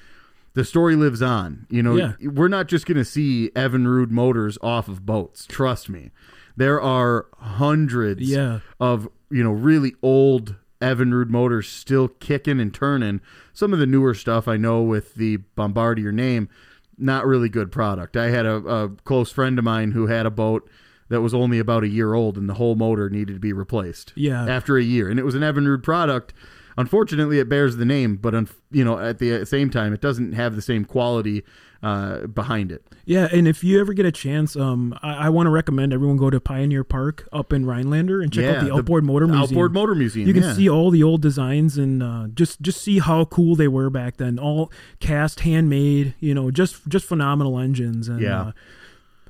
the 0.53 0.65
story 0.65 0.95
lives 0.95 1.21
on. 1.23 1.67
You 1.71 1.83
know, 1.83 1.97
Yeah. 1.97 2.13
we're 2.23 2.49
not 2.49 2.69
just 2.69 2.87
going 2.87 2.99
to 2.99 3.05
see 3.05 3.51
Evinrude 3.57 4.11
motors 4.11 4.57
off 4.63 4.87
of 4.89 5.05
boats. 5.05 5.47
Trust 5.47 5.89
me. 5.89 6.11
There 6.57 6.81
are 6.81 7.27
hundreds 7.39 8.23
Yeah. 8.23 8.61
of, 8.79 9.09
you 9.31 9.43
know, 9.43 9.51
really 9.51 9.95
old 10.03 10.55
Evinrude 10.81 11.31
motors 11.31 11.67
still 11.67 12.07
kicking 12.09 12.61
and 12.61 12.73
turning. 12.73 13.21
Some 13.53 13.73
of 13.73 13.79
the 13.79 13.87
newer 13.87 14.15
stuff 14.15 14.47
I 14.47 14.57
know 14.57 14.83
with 14.83 15.15
the 15.15 15.39
Bombardier 15.57 16.13
name, 16.13 16.49
not 16.99 17.27
really 17.27 17.49
good 17.49 17.71
product. 17.73 18.17
I 18.17 18.31
had 18.31 18.47
a, 18.47 18.57
a 18.57 18.89
close 19.05 19.31
friend 19.33 19.59
of 19.59 19.65
mine 19.65 19.93
who 19.93 20.07
had 20.07 20.27
a 20.27 20.31
boat 20.31 20.69
that 21.09 21.21
was 21.21 21.35
only 21.35 21.59
about 21.59 21.85
a 21.85 21.89
year 21.89 22.15
old 22.15 22.37
and 22.39 22.49
the 22.49 22.55
whole 22.55 22.75
motor 22.77 23.11
needed 23.11 23.35
to 23.35 23.39
be 23.41 23.53
replaced 23.53 24.13
Yeah. 24.17 24.47
after 24.47 24.77
a 24.77 24.83
year. 24.83 25.09
And 25.09 25.19
it 25.19 25.25
was 25.25 25.35
an 25.35 25.43
Evinrude 25.43 25.83
product. 25.83 26.33
Unfortunately, 26.77 27.39
it 27.39 27.49
bears 27.49 27.77
the 27.77 27.85
name, 27.85 28.17
but 28.17 28.35
un- 28.35 28.49
you 28.71 28.85
know, 28.85 28.99
at 28.99 29.19
the 29.19 29.45
same 29.45 29.71
time, 29.71 29.93
it 29.93 30.01
doesn't 30.01 30.33
have 30.33 30.57
the 30.57 30.63
same 30.63 30.85
quality 30.85 31.45
uh, 31.85 32.27
behind 32.27 32.73
it. 32.73 32.83
Yeah, 33.05 33.29
and 33.31 33.47
if 33.47 33.63
you 33.63 33.79
ever 33.81 33.93
get 33.93 34.07
a 34.07 34.13
chance, 34.13 34.57
um, 34.57 34.99
I, 35.03 35.27
I 35.27 35.29
want 35.29 35.47
to 35.47 35.51
recommend 35.51 35.93
everyone 35.93 36.17
go 36.17 36.31
to 36.31 36.41
Pioneer 36.41 36.83
Park 36.83 37.29
up 37.31 37.53
in 37.53 37.67
Rhinelander 37.67 38.23
and 38.23 38.33
check 38.33 38.45
Yeah, 38.45 38.53
out 38.53 38.61
the 38.61 38.67
the 38.71 38.75
Outboard 38.77 39.05
Motor 39.05 39.27
Museum. 39.27 39.43
Outboard 39.43 39.75
Motor 39.75 39.95
Museum. 39.95 40.27
you 40.27 40.33
can 40.33 40.43
yeah. 40.45 40.55
see 40.55 40.69
all 40.69 40.91
the 40.91 41.03
old 41.03 41.21
designs 41.21 41.77
and 41.77 42.03
uh, 42.03 42.29
just 42.35 42.63
just 42.63 42.81
see 42.81 43.01
how 43.01 43.27
cool 43.27 43.55
they 43.55 43.69
were 43.69 43.91
back 43.91 44.17
then. 44.17 44.39
All 44.39 44.73
cast, 45.01 45.41
handmade, 45.41 46.15
you 46.21 46.35
know, 46.35 46.51
just 46.51 46.89
just 46.89 47.05
phenomenal 47.07 47.59
engines. 47.59 48.09
And, 48.09 48.21
Yeah. 48.21 48.41
Uh, 48.41 48.53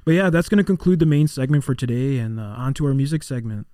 but 0.05 0.13
yeah, 0.13 0.31
that's 0.31 0.49
going 0.49 0.59
to 0.59 0.65
conclude 0.65 0.99
the 0.99 1.07
main 1.07 1.27
segment 1.29 1.65
for 1.65 1.75
today, 1.75 2.19
and 2.19 2.39
uh, 2.39 2.43
on 2.43 2.75
to 2.75 2.87
our 2.87 2.95
music 2.95 3.23
segment. 3.23 3.67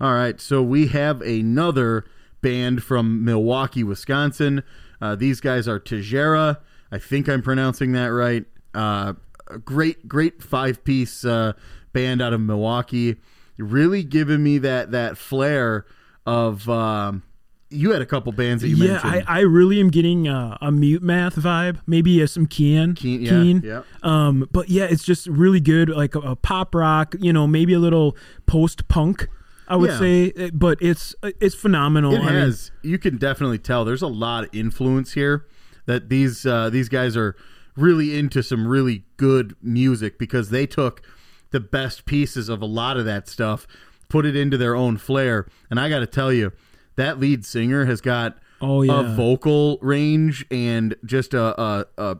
All 0.00 0.12
right, 0.14 0.40
so 0.40 0.62
we 0.62 0.88
have 0.88 1.20
another 1.20 2.04
band 2.42 2.82
from 2.82 3.24
Milwaukee, 3.24 3.84
Wisconsin. 3.84 4.62
Uh, 5.00 5.14
these 5.14 5.40
guys 5.40 5.68
are 5.68 5.78
Tigera. 5.78 6.58
I 6.92 6.98
think 6.98 7.28
I'm 7.28 7.42
pronouncing 7.42 7.92
that 7.92 8.06
right. 8.06 8.44
Uh, 8.74 9.14
a 9.48 9.58
great, 9.58 10.06
great 10.08 10.42
five 10.42 10.84
piece 10.84 11.24
uh, 11.24 11.52
band 11.92 12.20
out 12.22 12.32
of 12.32 12.40
Milwaukee. 12.40 13.16
Really 13.58 14.02
giving 14.02 14.42
me 14.42 14.58
that 14.58 14.90
that 14.90 15.16
flair 15.18 15.86
of. 16.26 16.68
Um, 16.68 17.22
you 17.68 17.90
had 17.90 18.00
a 18.00 18.06
couple 18.06 18.30
bands 18.30 18.62
that 18.62 18.68
you 18.68 18.76
yeah, 18.76 19.00
I, 19.02 19.10
mentioned. 19.10 19.24
I 19.28 19.40
really 19.40 19.80
am 19.80 19.90
getting 19.90 20.28
uh, 20.28 20.56
a 20.60 20.70
Mutemath 20.70 21.34
vibe, 21.34 21.80
maybe 21.84 22.22
uh, 22.22 22.26
some 22.28 22.46
Keane. 22.46 22.94
Keane, 22.94 23.22
yeah, 23.22 23.42
yeah. 23.62 23.82
Um, 24.04 24.48
but 24.52 24.68
yeah, 24.68 24.84
it's 24.84 25.02
just 25.02 25.26
really 25.26 25.58
good, 25.58 25.88
like 25.88 26.14
a, 26.14 26.20
a 26.20 26.36
pop 26.36 26.76
rock, 26.76 27.16
you 27.18 27.32
know, 27.32 27.48
maybe 27.48 27.72
a 27.72 27.80
little 27.80 28.16
post 28.46 28.86
punk. 28.86 29.28
I 29.66 29.74
would 29.74 29.90
Yeah. 29.90 29.98
say, 29.98 30.32
eh, 30.36 30.50
but 30.54 30.78
it's 30.80 31.14
it's 31.24 31.56
phenomenal. 31.56 32.14
It 32.14 32.20
I 32.20 32.26
mean, 32.26 32.34
has. 32.34 32.70
you 32.82 32.98
can 32.98 33.16
definitely 33.16 33.58
tell. 33.58 33.84
There's 33.84 34.02
a 34.02 34.06
lot 34.06 34.44
of 34.44 34.50
influence 34.52 35.14
here. 35.14 35.44
That 35.86 36.08
these 36.08 36.44
uh, 36.46 36.70
these 36.70 36.88
guys 36.88 37.16
are 37.16 37.34
really 37.76 38.16
into 38.18 38.42
some 38.42 38.66
really 38.66 39.04
good 39.16 39.54
music 39.62 40.18
because 40.18 40.50
they 40.50 40.66
took 40.66 41.02
the 41.50 41.60
best 41.60 42.06
pieces 42.06 42.48
of 42.48 42.60
a 42.62 42.66
lot 42.66 42.96
of 42.96 43.04
that 43.04 43.28
stuff, 43.28 43.66
put 44.08 44.26
it 44.26 44.34
into 44.36 44.56
their 44.56 44.74
own 44.74 44.96
flair. 44.96 45.46
And 45.70 45.78
I 45.78 45.88
got 45.88 46.00
to 46.00 46.06
tell 46.06 46.32
you, 46.32 46.52
that 46.96 47.20
lead 47.20 47.44
singer 47.44 47.84
has 47.86 48.00
got 48.00 48.38
Oh, 48.60 48.80
yeah. 48.82 49.00
a 49.12 49.14
vocal 49.14 49.78
range 49.82 50.46
and 50.50 50.94
just 51.04 51.34
a, 51.34 51.60
a, 51.60 51.86
a 51.98 52.16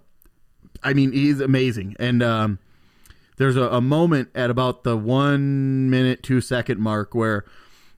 I 0.83 0.93
mean, 0.93 1.13
he's 1.13 1.41
amazing. 1.41 1.97
And 1.99 2.23
um, 2.23 2.59
there's 3.39 3.57
a, 3.57 3.63
a 3.71 3.81
moment 3.81 4.29
at 4.35 4.51
about 4.51 4.85
the 4.85 4.97
one 4.99 5.89
minute, 5.89 6.23
two 6.23 6.43
second 6.43 6.79
mark 6.79 7.15
where 7.15 7.45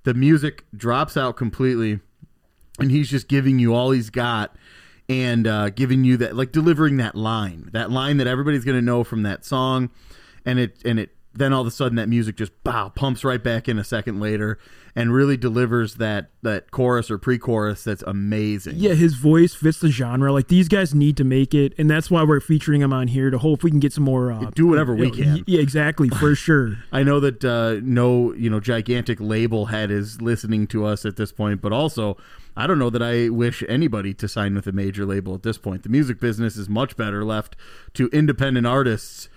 the 0.04 0.14
music 0.14 0.64
drops 0.74 1.16
out 1.16 1.36
completely 1.36 1.98
and 2.78 2.92
he's 2.92 3.10
just 3.10 3.26
giving 3.26 3.58
you 3.58 3.74
all 3.74 3.90
he's 3.90 4.08
got 4.08 4.54
and 5.08 5.46
uh, 5.46 5.70
giving 5.70 6.04
you 6.04 6.16
that 6.18 6.36
like 6.36 6.52
delivering 6.52 6.98
that 6.98 7.14
line 7.14 7.70
that 7.72 7.90
line 7.90 8.18
that 8.18 8.26
everybody's 8.26 8.64
going 8.64 8.76
to 8.76 8.82
know 8.82 9.04
from 9.04 9.22
that 9.22 9.44
song. 9.44 9.90
And 10.44 10.58
it 10.58 10.76
and 10.84 10.98
it 10.98 11.10
then 11.38 11.52
all 11.52 11.60
of 11.60 11.66
a 11.66 11.70
sudden 11.70 11.96
that 11.96 12.08
music 12.08 12.36
just 12.36 12.52
bow 12.64 12.88
pumps 12.88 13.24
right 13.24 13.42
back 13.42 13.68
in 13.68 13.78
a 13.78 13.84
second 13.84 14.20
later 14.20 14.58
and 14.94 15.12
really 15.12 15.36
delivers 15.36 15.96
that 15.96 16.30
that 16.42 16.70
chorus 16.70 17.10
or 17.10 17.18
pre-chorus 17.18 17.84
that's 17.84 18.02
amazing 18.02 18.74
yeah, 18.76 18.94
his 18.94 19.14
voice 19.14 19.54
fits 19.54 19.80
the 19.80 19.90
genre. 19.90 20.32
Like 20.32 20.48
these 20.48 20.68
guys 20.68 20.94
need 20.94 21.16
to 21.16 21.24
make 21.24 21.54
it, 21.54 21.74
and 21.78 21.90
that's 21.90 22.10
why 22.10 22.22
we're 22.22 22.40
featuring 22.40 22.80
him 22.80 22.92
on 22.92 23.08
here 23.08 23.30
to 23.30 23.38
hope 23.38 23.62
we 23.62 23.70
can 23.70 23.80
get 23.80 23.92
some 23.92 24.04
more. 24.04 24.32
Uh, 24.32 24.50
Do 24.54 24.66
whatever 24.66 24.94
we 24.94 25.10
you 25.10 25.24
know, 25.24 25.34
can. 25.36 25.44
Yeah, 25.46 25.60
exactly, 25.60 26.08
for 26.08 26.34
sure. 26.36 26.78
I 26.92 27.02
know 27.02 27.20
that 27.20 27.44
uh, 27.44 27.80
no, 27.82 28.32
you 28.34 28.50
know, 28.50 28.60
gigantic 28.60 29.20
label 29.20 29.66
head 29.66 29.90
is 29.90 30.20
listening 30.20 30.66
to 30.68 30.84
us 30.84 31.04
at 31.04 31.16
this 31.16 31.32
point, 31.32 31.60
but 31.60 31.72
also 31.72 32.16
I 32.56 32.66
don't 32.66 32.78
know 32.78 32.90
that 32.90 33.02
I 33.02 33.28
wish 33.28 33.62
anybody 33.68 34.14
to 34.14 34.28
sign 34.28 34.54
with 34.54 34.66
a 34.66 34.72
major 34.72 35.06
label 35.06 35.34
at 35.34 35.42
this 35.42 35.58
point. 35.58 35.82
The 35.82 35.88
music 35.88 36.20
business 36.20 36.56
is 36.56 36.68
much 36.68 36.96
better 36.96 37.24
left 37.24 37.56
to 37.94 38.08
independent 38.08 38.66
artists 38.66 39.28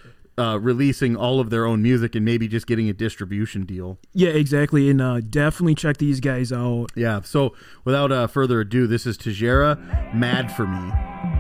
uh, 0.42 0.58
releasing 0.58 1.16
all 1.16 1.40
of 1.40 1.52
their 1.52 1.66
own 1.66 1.84
music 1.84 2.16
and 2.16 2.26
maybe 2.26 2.48
just 2.48 2.66
getting 2.66 2.90
a 2.90 2.94
distribution 2.94 3.64
deal. 3.64 4.00
Yeah, 4.14 4.32
exactly, 4.32 4.90
and 4.90 5.00
uh, 5.00 5.22
definitely 5.22 5.76
check 5.76 5.98
these 5.98 6.20
guys 6.20 6.52
out. 6.52 6.88
Yeah. 6.96 7.22
So 7.22 7.54
without 7.86 8.12
uh, 8.12 8.26
further 8.26 8.62
ado, 8.62 8.88
this 8.88 9.06
is 9.06 9.18
Tigera, 9.18 9.78
"Mad 10.16 10.52
for 10.52 10.66
Me." 10.66 11.31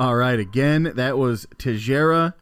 All 0.00 0.16
right, 0.16 0.40
again, 0.40 0.92
that 0.94 1.18
was 1.18 1.46
Tigera 1.58 2.32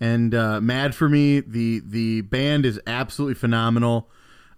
and 0.00 0.34
uh, 0.34 0.58
Mad 0.62 0.94
for 0.94 1.06
Me. 1.06 1.40
The 1.40 1.82
the 1.84 2.22
band 2.22 2.64
is 2.64 2.80
absolutely 2.86 3.34
phenomenal. 3.34 4.08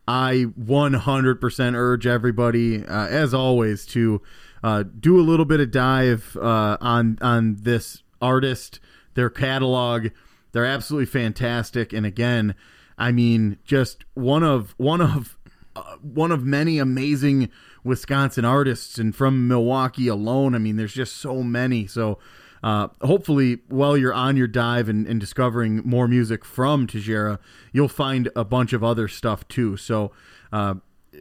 I 0.06 0.46
100% 0.56 1.74
urge 1.74 2.06
everybody, 2.06 2.86
uh, 2.86 3.06
as 3.08 3.34
always, 3.34 3.84
to 3.86 4.22
uh, 4.62 4.84
do 4.84 5.18
a 5.18 5.26
little 5.26 5.44
bit 5.44 5.58
of 5.58 5.72
dive 5.72 6.36
uh, 6.40 6.76
on 6.80 7.18
on 7.20 7.56
this 7.62 8.04
artist, 8.22 8.78
their 9.14 9.28
catalog. 9.28 10.10
They're 10.52 10.64
absolutely 10.64 11.06
fantastic, 11.06 11.92
and 11.92 12.06
again, 12.06 12.54
I 12.96 13.10
mean, 13.10 13.58
just 13.64 14.04
one 14.14 14.44
of 14.44 14.72
one 14.76 15.00
of 15.00 15.36
uh, 15.74 15.96
one 16.00 16.30
of 16.30 16.44
many 16.44 16.78
amazing 16.78 17.50
Wisconsin 17.86 18.44
artists, 18.44 18.98
and 18.98 19.14
from 19.14 19.48
Milwaukee 19.48 20.08
alone, 20.08 20.54
I 20.54 20.58
mean, 20.58 20.76
there's 20.76 20.92
just 20.92 21.16
so 21.16 21.42
many. 21.42 21.86
So 21.86 22.18
uh, 22.62 22.88
hopefully, 23.00 23.60
while 23.68 23.96
you're 23.96 24.12
on 24.12 24.36
your 24.36 24.48
dive 24.48 24.88
and, 24.88 25.06
and 25.06 25.20
discovering 25.20 25.82
more 25.84 26.08
music 26.08 26.44
from 26.44 26.86
Tigera, 26.86 27.38
you'll 27.72 27.88
find 27.88 28.28
a 28.34 28.44
bunch 28.44 28.72
of 28.72 28.82
other 28.82 29.08
stuff 29.08 29.46
too. 29.48 29.76
So 29.76 30.10
uh, 30.52 30.74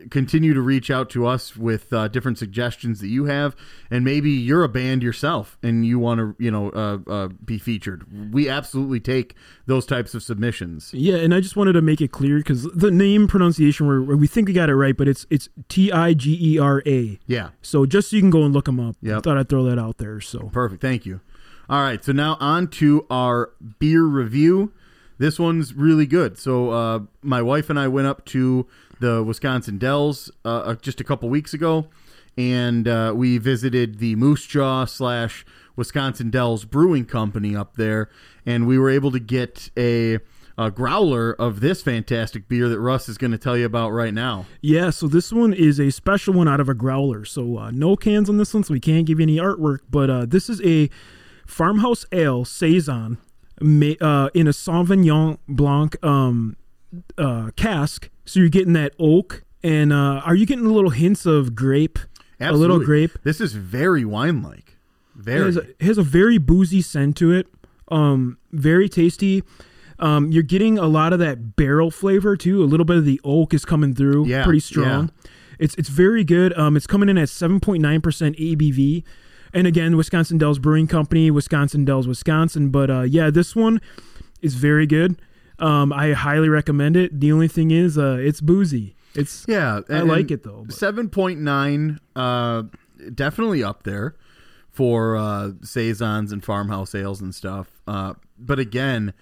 continue 0.09 0.53
to 0.53 0.61
reach 0.61 0.89
out 0.89 1.09
to 1.11 1.25
us 1.25 1.55
with 1.55 1.91
uh, 1.93 2.07
different 2.07 2.37
suggestions 2.37 2.99
that 3.01 3.07
you 3.07 3.25
have, 3.25 3.55
and 3.89 4.03
maybe 4.03 4.31
you're 4.31 4.63
a 4.63 4.69
band 4.69 5.03
yourself 5.03 5.57
and 5.63 5.85
you 5.85 5.99
want 5.99 6.19
to, 6.19 6.35
you 6.43 6.51
know, 6.51 6.69
uh, 6.69 6.99
uh, 7.09 7.27
be 7.43 7.57
featured. 7.57 8.33
We 8.33 8.49
absolutely 8.49 8.99
take 8.99 9.35
those 9.65 9.85
types 9.85 10.13
of 10.13 10.23
submissions. 10.23 10.93
Yeah, 10.93 11.17
and 11.17 11.33
I 11.33 11.39
just 11.39 11.55
wanted 11.55 11.73
to 11.73 11.81
make 11.81 12.01
it 12.01 12.11
clear 12.11 12.37
because 12.37 12.63
the 12.63 12.91
name 12.91 13.27
pronunciation, 13.27 13.87
we 13.87 14.15
we 14.15 14.27
think 14.27 14.47
we 14.47 14.53
got 14.53 14.69
it 14.69 14.75
right, 14.75 14.95
but 14.95 15.07
it's 15.07 15.25
it's 15.29 15.49
T 15.69 15.91
I 15.91 16.13
G 16.13 16.37
E 16.55 16.59
R 16.59 16.81
A. 16.85 17.19
Yeah. 17.25 17.49
So 17.61 17.85
just 17.85 18.09
so 18.09 18.15
you 18.15 18.21
can 18.21 18.29
go 18.29 18.43
and 18.43 18.53
look 18.53 18.65
them 18.65 18.79
up. 18.79 18.95
Yeah. 19.01 19.17
I 19.17 19.21
thought 19.21 19.37
I'd 19.37 19.49
throw 19.49 19.63
that 19.63 19.79
out 19.79 19.97
there. 19.97 20.19
So 20.21 20.49
Perfect. 20.53 20.81
Thank 20.81 21.05
you. 21.05 21.21
All 21.69 21.81
right. 21.81 22.03
So 22.03 22.11
now 22.11 22.37
on 22.39 22.67
to 22.69 23.05
our 23.09 23.51
beer 23.79 24.03
review. 24.03 24.73
This 25.17 25.39
one's 25.39 25.73
really 25.73 26.05
good. 26.05 26.37
So 26.37 26.71
uh, 26.71 26.99
my 27.21 27.41
wife 27.41 27.69
and 27.69 27.79
I 27.79 27.87
went 27.87 28.07
up 28.07 28.25
to 28.25 28.67
the 28.99 29.23
Wisconsin 29.23 29.77
Dells 29.77 30.31
uh, 30.43 30.49
uh, 30.49 30.75
just 30.75 31.01
a 31.01 31.03
couple 31.03 31.29
weeks 31.29 31.53
ago, 31.53 31.87
and 32.37 32.87
uh, 32.87 33.13
we 33.15 33.37
visited 33.37 33.99
the 33.99 34.15
Moose 34.15 34.45
Jaw 34.45 34.85
slash 34.85 35.45
Wisconsin 35.75 36.29
Dells 36.29 36.65
Brewing 36.65 37.05
Company 37.05 37.55
up 37.55 37.75
there, 37.75 38.09
and 38.45 38.67
we 38.67 38.77
were 38.77 38.89
able 38.89 39.11
to 39.11 39.19
get 39.19 39.69
a, 39.77 40.19
a 40.57 40.71
growler 40.71 41.33
of 41.33 41.59
this 41.59 41.81
fantastic 41.81 42.47
beer 42.47 42.69
that 42.69 42.79
Russ 42.79 43.09
is 43.09 43.17
going 43.17 43.31
to 43.31 43.37
tell 43.37 43.57
you 43.57 43.65
about 43.65 43.89
right 43.89 44.13
now. 44.13 44.45
Yeah, 44.61 44.89
so 44.89 45.07
this 45.07 45.31
one 45.31 45.53
is 45.53 45.79
a 45.79 45.91
special 45.91 46.33
one 46.33 46.47
out 46.47 46.59
of 46.59 46.69
a 46.69 46.73
growler. 46.73 47.25
So 47.25 47.57
uh, 47.57 47.71
no 47.71 47.95
cans 47.95 48.29
on 48.29 48.37
this 48.37 48.53
one, 48.53 48.63
so 48.63 48.73
we 48.73 48.79
can't 48.79 49.05
give 49.05 49.19
you 49.19 49.23
any 49.23 49.37
artwork. 49.37 49.79
But 49.89 50.09
uh, 50.09 50.25
this 50.25 50.49
is 50.49 50.61
a 50.63 50.89
farmhouse 51.45 52.05
ale 52.11 52.45
saison 52.45 53.17
uh, 53.61 54.29
in 54.33 54.47
a 54.47 54.51
Sauvignon 54.51 55.37
Blanc 55.47 56.03
um, 56.03 56.57
uh, 57.17 57.51
cask. 57.55 58.09
So 58.25 58.39
you're 58.39 58.49
getting 58.49 58.73
that 58.73 58.93
oak, 58.99 59.43
and 59.63 59.93
uh, 59.93 60.21
are 60.25 60.35
you 60.35 60.45
getting 60.45 60.65
little 60.65 60.89
hints 60.89 61.25
of 61.25 61.55
grape? 61.55 61.99
A 62.39 62.51
little 62.51 62.79
grape. 62.79 63.11
This 63.23 63.39
is 63.39 63.53
very 63.53 64.03
wine 64.03 64.41
like. 64.41 64.77
It 65.17 65.23
Very. 65.23 65.45
has, 65.45 65.57
a, 65.57 65.61
it 65.61 65.81
has 65.81 65.97
a 65.97 66.03
very 66.03 66.37
boozy 66.37 66.81
scent 66.81 67.15
to 67.17 67.31
it. 67.31 67.47
Um, 67.87 68.37
very 68.51 68.89
tasty. 68.89 69.43
Um, 69.99 70.31
you're 70.31 70.43
getting 70.43 70.77
a 70.77 70.87
lot 70.87 71.13
of 71.13 71.19
that 71.19 71.55
barrel 71.55 71.89
flavor 71.91 72.35
too. 72.35 72.61
A 72.61 72.65
little 72.65 72.85
bit 72.85 72.97
of 72.97 73.05
the 73.05 73.21
oak 73.23 73.53
is 73.53 73.63
coming 73.63 73.93
through, 73.93 74.25
Yeah, 74.27 74.43
pretty 74.43 74.59
strong. 74.59 75.11
It's 75.57 75.73
it's 75.75 75.87
very 75.87 76.25
good. 76.25 76.57
Um, 76.57 76.75
it's 76.75 76.87
coming 76.87 77.07
in 77.07 77.17
at 77.17 77.29
7.9% 77.29 77.79
ABV. 77.79 79.03
And 79.53 79.65
again, 79.67 79.95
Wisconsin 79.95 80.37
Dells 80.37 80.59
Brewing 80.59 80.87
Company, 80.87 81.31
Wisconsin 81.31 81.85
Dells, 81.85 82.09
Wisconsin. 82.09 82.69
But 82.71 82.89
uh, 82.89 83.01
yeah, 83.03 83.29
this 83.29 83.55
one 83.55 83.79
is 84.41 84.55
very 84.55 84.85
good. 84.85 85.17
Um, 85.59 85.93
I 85.93 86.13
highly 86.13 86.49
recommend 86.49 86.97
it. 86.97 87.19
The 87.19 87.31
only 87.31 87.47
thing 87.47 87.71
is, 87.71 87.97
uh, 87.97 88.17
it's 88.19 88.41
boozy. 88.41 88.95
It's 89.13 89.45
Yeah, 89.47 89.81
I 89.89 90.01
like 90.01 90.29
it 90.31 90.43
though. 90.43 90.65
Seven 90.69 91.09
point 91.09 91.39
nine, 91.39 91.99
uh, 92.15 92.63
definitely 93.13 93.63
up 93.63 93.83
there 93.83 94.15
for 94.69 95.15
uh, 95.15 95.51
saisons 95.63 96.31
and 96.33 96.43
farmhouse 96.43 96.93
ales 96.93 97.21
and 97.21 97.33
stuff. 97.33 97.79
Uh, 97.87 98.15
but 98.37 98.59
again, 98.59 99.13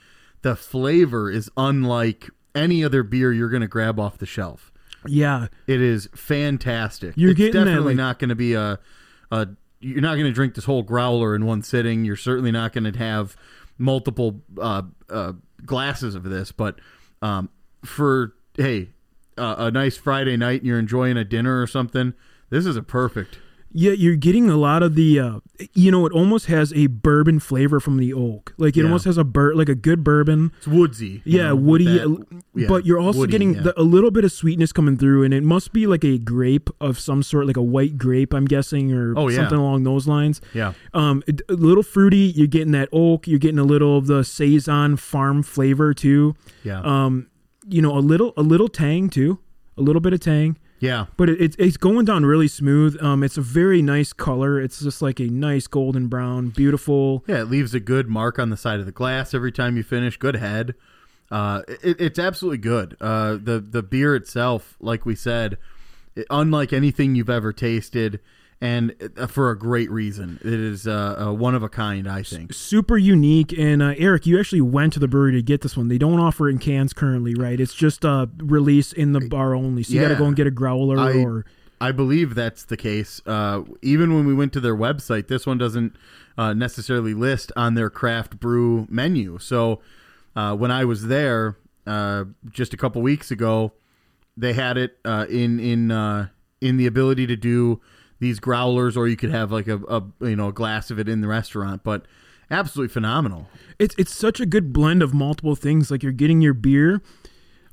the 0.41 0.55
flavor 0.55 1.29
is 1.29 1.49
unlike 1.55 2.29
any 2.55 2.83
other 2.83 3.03
beer 3.03 3.31
you're 3.31 3.49
going 3.49 3.61
to 3.61 3.67
grab 3.67 3.99
off 3.99 4.17
the 4.17 4.25
shelf. 4.25 4.71
yeah, 5.05 5.47
It 5.67 5.79
is 5.81 6.09
fantastic. 6.15 7.13
You're 7.15 7.31
it's 7.31 7.37
getting 7.37 7.53
that, 7.53 7.65
definitely 7.65 7.93
like- 7.93 7.97
not 7.97 8.19
going 8.19 8.29
to 8.29 8.35
be 8.35 8.53
a, 8.53 8.79
a. 9.31 9.47
You're 9.79 10.01
not 10.01 10.13
going 10.13 10.25
to 10.25 10.31
drink 10.31 10.55
this 10.55 10.63
whole 10.65 10.81
growler 10.81 11.35
in 11.35 11.45
one 11.45 11.61
sitting. 11.61 12.05
You're 12.05 12.15
certainly 12.15 12.51
not 12.51 12.71
going 12.71 12.89
to 12.91 12.97
have 12.97 13.35
multiple 13.77 14.41
uh, 14.57 14.83
uh, 15.09 15.33
glasses 15.65 16.15
of 16.15 16.23
this. 16.23 16.51
But 16.51 16.79
um, 17.21 17.49
for 17.83 18.33
hey, 18.57 18.89
uh, 19.37 19.55
a 19.57 19.71
nice 19.71 19.97
Friday 19.97 20.37
night 20.37 20.61
and 20.61 20.67
you're 20.67 20.79
enjoying 20.79 21.17
a 21.17 21.23
dinner 21.23 21.61
or 21.61 21.67
something, 21.67 22.13
this 22.49 22.65
is 22.65 22.75
a 22.75 22.83
perfect. 22.83 23.39
Yeah, 23.75 23.93
you're 23.93 24.15
getting 24.15 24.51
a 24.51 24.55
lot 24.55 24.83
of 24.83 24.93
the, 24.93 25.19
uh, 25.19 25.39
you 25.73 25.89
know, 25.89 26.05
it 26.05 26.13
almost 26.13 26.45
has 26.45 26.71
a 26.73 26.85
bourbon 26.87 27.39
flavor 27.39 27.79
from 27.79 27.97
the 27.97 28.13
oak. 28.13 28.53
Like 28.57 28.77
it 28.77 28.81
Yeah. 28.81 28.85
almost 28.85 29.05
has 29.05 29.17
a 29.17 29.23
bur- 29.23 29.55
like 29.55 29.67
a 29.67 29.73
good 29.73 30.03
bourbon. 30.03 30.51
It's 30.59 30.67
woodsy. 30.67 31.23
Yeah, 31.25 31.47
know, 31.47 31.55
woody. 31.55 31.85
that- 31.85 32.43
yeah, 32.53 32.67
but 32.67 32.85
you're 32.85 32.99
also 32.99 33.19
woody, 33.21 33.31
getting 33.31 33.55
yeah. 33.55 33.61
the, 33.61 33.81
a 33.81 33.81
little 33.81 34.11
bit 34.11 34.23
of 34.25 34.31
sweetness 34.31 34.71
coming 34.73 34.95
through, 34.95 35.23
and 35.23 35.33
it 35.33 35.41
must 35.43 35.73
be 35.73 35.87
like 35.87 36.03
a 36.05 36.19
grape 36.19 36.69
of 36.79 36.99
some 36.99 37.23
sort, 37.23 37.47
like 37.47 37.57
a 37.57 37.63
white 37.63 37.97
grape, 37.97 38.31
I'm 38.31 38.45
guessing, 38.45 38.93
or 38.93 39.15
Oh, 39.17 39.29
something 39.31 39.57
along 39.57 39.83
those 39.85 40.07
lines. 40.07 40.39
yeah. 40.53 40.73
Um, 40.93 41.23
a 41.49 41.53
little 41.53 41.81
fruity. 41.83 42.31
You're 42.35 42.45
getting 42.45 42.73
that 42.73 42.89
oak. 42.91 43.27
You're 43.27 43.39
getting 43.39 43.57
a 43.59 43.63
little 43.63 43.97
of 43.97 44.05
the 44.05 44.23
saison 44.23 44.97
farm 44.97 45.41
flavor 45.41 45.95
too. 45.95 46.35
Yeah. 46.63 46.81
Um, 46.81 47.25
you 47.67 47.81
know, 47.81 47.97
a 47.97 48.01
little 48.01 48.33
a 48.37 48.43
little 48.43 48.67
tang 48.67 49.09
too, 49.09 49.39
a 49.79 49.81
little 49.81 49.99
bit 50.01 50.13
of 50.13 50.19
tang 50.19 50.57
yeah. 50.83 51.05
but 51.17 51.29
it, 51.29 51.41
it's 51.41 51.55
it's 51.57 51.77
going 51.77 52.05
down 52.05 52.25
really 52.25 52.47
smooth. 52.47 53.01
Um, 53.01 53.23
it's 53.23 53.37
a 53.37 53.41
very 53.41 53.81
nice 53.81 54.11
color. 54.13 54.59
It's 54.59 54.81
just 54.81 55.01
like 55.01 55.19
a 55.19 55.27
nice 55.27 55.67
golden 55.67 56.07
brown, 56.07 56.49
beautiful. 56.49 57.23
Yeah, 57.27 57.41
it 57.41 57.49
leaves 57.49 57.73
a 57.73 57.79
good 57.79 58.07
mark 58.09 58.37
on 58.37 58.49
the 58.49 58.57
side 58.57 58.79
of 58.79 58.85
the 58.85 58.91
glass 58.91 59.33
every 59.33 59.51
time 59.51 59.77
you 59.77 59.83
finish. 59.83 60.17
Good 60.17 60.35
head. 60.35 60.75
Uh, 61.31 61.61
it, 61.67 61.99
it's 61.99 62.19
absolutely 62.19 62.57
good. 62.57 62.97
Uh, 62.99 63.37
the 63.41 63.59
the 63.59 63.81
beer 63.81 64.15
itself, 64.15 64.75
like 64.79 65.05
we 65.05 65.15
said, 65.15 65.57
unlike 66.29 66.73
anything 66.73 67.15
you've 67.15 67.29
ever 67.29 67.53
tasted, 67.53 68.19
and 68.61 68.95
uh, 69.17 69.27
for 69.27 69.49
a 69.51 69.57
great 69.57 69.89
reason. 69.91 70.39
It 70.43 70.53
is 70.53 70.87
uh, 70.87 71.27
uh, 71.27 71.33
one 71.33 71.55
of 71.55 71.63
a 71.63 71.69
kind, 71.69 72.07
I 72.07 72.23
think. 72.23 72.53
Super 72.53 72.97
unique. 72.97 73.51
And 73.57 73.81
uh, 73.81 73.93
Eric, 73.97 74.25
you 74.25 74.39
actually 74.39 74.61
went 74.61 74.93
to 74.93 74.99
the 74.99 75.07
brewery 75.07 75.33
to 75.33 75.41
get 75.41 75.61
this 75.61 75.75
one. 75.75 75.87
They 75.87 75.97
don't 75.97 76.19
offer 76.19 76.47
it 76.47 76.53
in 76.53 76.57
cans 76.59 76.93
currently, 76.93 77.35
right? 77.35 77.59
It's 77.59 77.73
just 77.73 78.03
a 78.05 78.29
release 78.37 78.93
in 78.93 79.13
the 79.13 79.21
bar 79.21 79.53
only. 79.55 79.83
So 79.83 79.93
you 79.93 80.01
got 80.01 80.09
to 80.09 80.15
go 80.15 80.25
and 80.25 80.35
get 80.35 80.47
a 80.47 80.51
growler 80.51 80.97
I- 80.97 81.17
or. 81.17 81.45
I 81.81 81.91
believe 81.91 82.33
that's 82.33 82.63
the 82.63 82.77
case. 82.77 83.21
Uh, 83.25 83.63
even 83.81 84.15
when 84.15 84.25
we 84.25 84.33
went 84.33 84.53
to 84.53 84.61
their 84.61 84.75
website, 84.75 85.27
this 85.27 85.45
one 85.45 85.57
doesn't 85.57 85.93
uh, 86.37 86.53
necessarily 86.53 87.13
list 87.13 87.51
on 87.57 87.73
their 87.73 87.89
craft 87.89 88.39
brew 88.39 88.87
menu. 88.89 89.37
So 89.37 89.81
uh, 90.33 90.55
when 90.55 90.71
I 90.71 90.85
was 90.85 91.07
there 91.07 91.57
uh, 91.85 92.23
just 92.49 92.73
a 92.73 92.77
couple 92.77 93.01
weeks 93.01 93.31
ago, 93.31 93.73
they 94.37 94.53
had 94.53 94.77
it 94.77 94.97
uh, 95.03 95.25
in 95.29 95.59
in 95.59 95.91
uh, 95.91 96.29
in 96.61 96.77
the 96.77 96.87
ability 96.87 97.27
to 97.27 97.35
do 97.35 97.81
these 98.23 98.39
growlers, 98.39 98.97
or 98.97 99.07
you 99.07 99.15
could 99.15 99.29
have 99.31 99.51
like 99.51 99.67
a, 99.67 99.77
a 99.87 100.03
you 100.21 100.35
know 100.35 100.47
a 100.47 100.53
glass 100.53 100.89
of 100.89 100.97
it 100.97 101.07
in 101.07 101.21
the 101.21 101.27
restaurant. 101.27 101.83
But 101.83 102.05
absolutely 102.49 102.91
phenomenal. 102.91 103.47
It's 103.77 103.93
it's 103.97 104.13
such 104.13 104.39
a 104.39 104.45
good 104.45 104.73
blend 104.73 105.03
of 105.03 105.13
multiple 105.13 105.55
things. 105.55 105.91
Like 105.91 106.01
you're 106.01 106.11
getting 106.11 106.41
your 106.41 106.53
beer, 106.53 107.01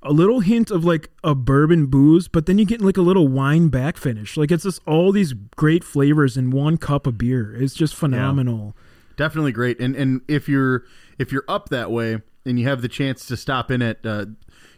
a 0.03 0.13
little 0.13 0.41
hint 0.41 0.71
of 0.71 0.85
like 0.85 1.11
a 1.25 1.35
bourbon 1.35 1.87
booze, 1.87 2.29
but 2.29 2.47
then 2.47 2.59
you 2.59 2.65
get 2.67 2.81
like 2.81 2.97
a 2.97 3.03
little 3.03 3.29
wine 3.29 3.69
back 3.69 3.97
finish. 3.97 4.37
Like 4.37 4.51
it's 4.51 4.65
just 4.65 4.81
all 4.87 5.13
these 5.13 5.33
great 5.57 5.85
flavors 5.85 6.37
in 6.37 6.51
one 6.51 6.77
cup 6.77 7.07
of 7.07 7.17
beer. 7.17 7.55
It's 7.55 7.75
just 7.75 7.95
phenomenal. 7.95 8.77
definitely 9.17 9.53
great 9.53 9.79
and 9.81 9.95
and 9.97 10.23
if 10.29 10.49
you're 10.49 10.85
if 11.19 11.31
you're 11.31 11.45
up 11.47 11.69
that 11.69 11.91
way 11.91 12.23
and 12.47 12.59
you 12.59 12.67
have 12.67 12.81
the 12.81 12.89
chance 12.89 13.27
to 13.27 13.37
stop 13.37 13.71
in 13.71 13.83
it 13.83 13.99
uh, 14.05 14.25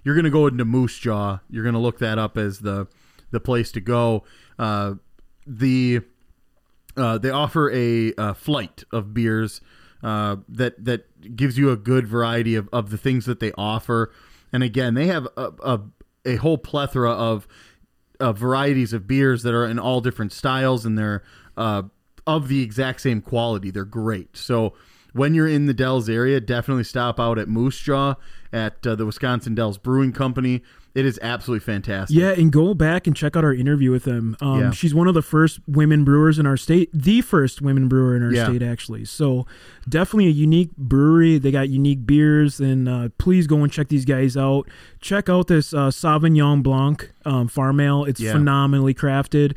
you're 0.03 0.17
gonna 0.17 0.31
go 0.31 0.49
into 0.49 0.65
moose 0.65 0.99
jaw 0.99 1.39
you're 1.49 1.63
gonna 1.65 1.79
look 1.79 2.01
that 2.01 2.19
up 2.19 2.37
as 2.37 2.59
the 2.59 2.89
the 3.31 3.39
place 3.39 3.71
to 3.71 3.81
go 3.81 4.25
uh, 4.59 4.95
the 5.47 6.01
uh, 6.97 7.19
they 7.19 7.31
offer 7.31 7.71
a, 7.73 8.13
uh 8.15 8.35
flight 8.35 8.85
of 8.93 9.15
beers 9.15 9.61
uh, 10.03 10.37
that 10.49 10.85
that 10.85 11.37
gives 11.37 11.57
you 11.57 11.71
a 11.71 11.77
good 11.77 12.07
variety 12.07 12.55
of, 12.55 12.69
of 12.73 12.91
the 12.91 12.99
things 12.99 13.25
that 13.27 13.41
they 13.41 13.53
offer 13.53 14.13
and 14.53 14.63
again 14.63 14.95
they 14.95 15.07
have 15.07 15.27
a, 15.37 15.53
a, 15.63 15.81
a 16.25 16.37
whole 16.37 16.59
plethora 16.59 17.11
of 17.13 17.47
uh, 18.21 18.33
varieties 18.33 18.93
of 18.93 19.07
beers 19.07 19.43
that 19.43 19.53
are 19.53 19.67
in 19.67 19.79
all 19.79 20.01
different 20.01 20.33
styles 20.33 20.87
and 20.87 20.97
they're 20.97 21.23
uh, 21.57 21.83
of 22.27 22.49
the 22.49 22.63
exact 22.63 23.01
same 23.01 23.21
quality. 23.21 23.71
They're 23.71 23.85
great. 23.85 24.37
So 24.37 24.75
when 25.13 25.35
you're 25.35 25.49
in 25.49 25.67
the 25.67 25.75
Dells 25.75 26.09
area, 26.09 26.41
definitely 26.41 26.85
stop 26.85 27.19
out 27.19 27.39
at 27.39 27.49
Moose 27.49 27.79
Jaw 27.79 28.15
at 28.53 28.87
uh, 28.87 28.95
the 28.95 29.05
Wisconsin 29.05 29.55
Dells 29.55 29.79
Brewing 29.79 30.13
Company. 30.13 30.63
It 30.95 31.07
is 31.07 31.19
absolutely 31.23 31.61
fantastic. 31.65 32.15
Yeah, 32.17 32.31
and 32.33 32.53
go 32.53 32.75
back 32.75 33.07
and 33.07 33.17
check 33.17 33.35
out 33.37 33.45
our 33.45 33.55
interview 33.55 33.91
with 33.91 34.05
them. 34.05 34.37
Um, 34.43 34.61
Yeah. 34.61 34.71
She's 34.73 34.95
one 34.95 35.09
of 35.09 35.15
the 35.15 35.23
first 35.23 35.61
women 35.67 36.05
brewers 36.05 36.39
in 36.39 36.47
our 36.47 36.59
state, 36.59 36.91
the 36.93 37.23
first 37.23 37.63
women 37.63 37.89
brewer 37.89 38.15
in 38.15 38.23
our 38.23 38.33
Yeah. 38.33 38.45
state, 38.45 38.63
actually. 38.63 39.07
So 39.07 39.47
definitely 39.89 40.27
a 40.27 40.31
unique 40.31 40.77
brewery. 40.77 41.39
They 41.39 41.51
got 41.51 41.71
unique 41.71 42.05
beers, 42.07 42.61
and 42.61 42.89
uh, 42.89 43.09
please 43.17 43.47
go 43.47 43.63
and 43.63 43.73
check 43.73 43.89
these 43.89 44.05
guys 44.05 44.37
out. 44.37 44.69
Check 45.01 45.31
out 45.31 45.47
this 45.47 45.73
uh, 45.73 45.89
Sauvignon 45.89 46.63
Blanc 46.63 47.11
um, 47.25 47.49
farm 47.49 47.81
ale. 47.81 48.05
It's 48.05 48.21
Yeah. 48.21 48.33
phenomenally 48.33 48.93
crafted. 48.93 49.55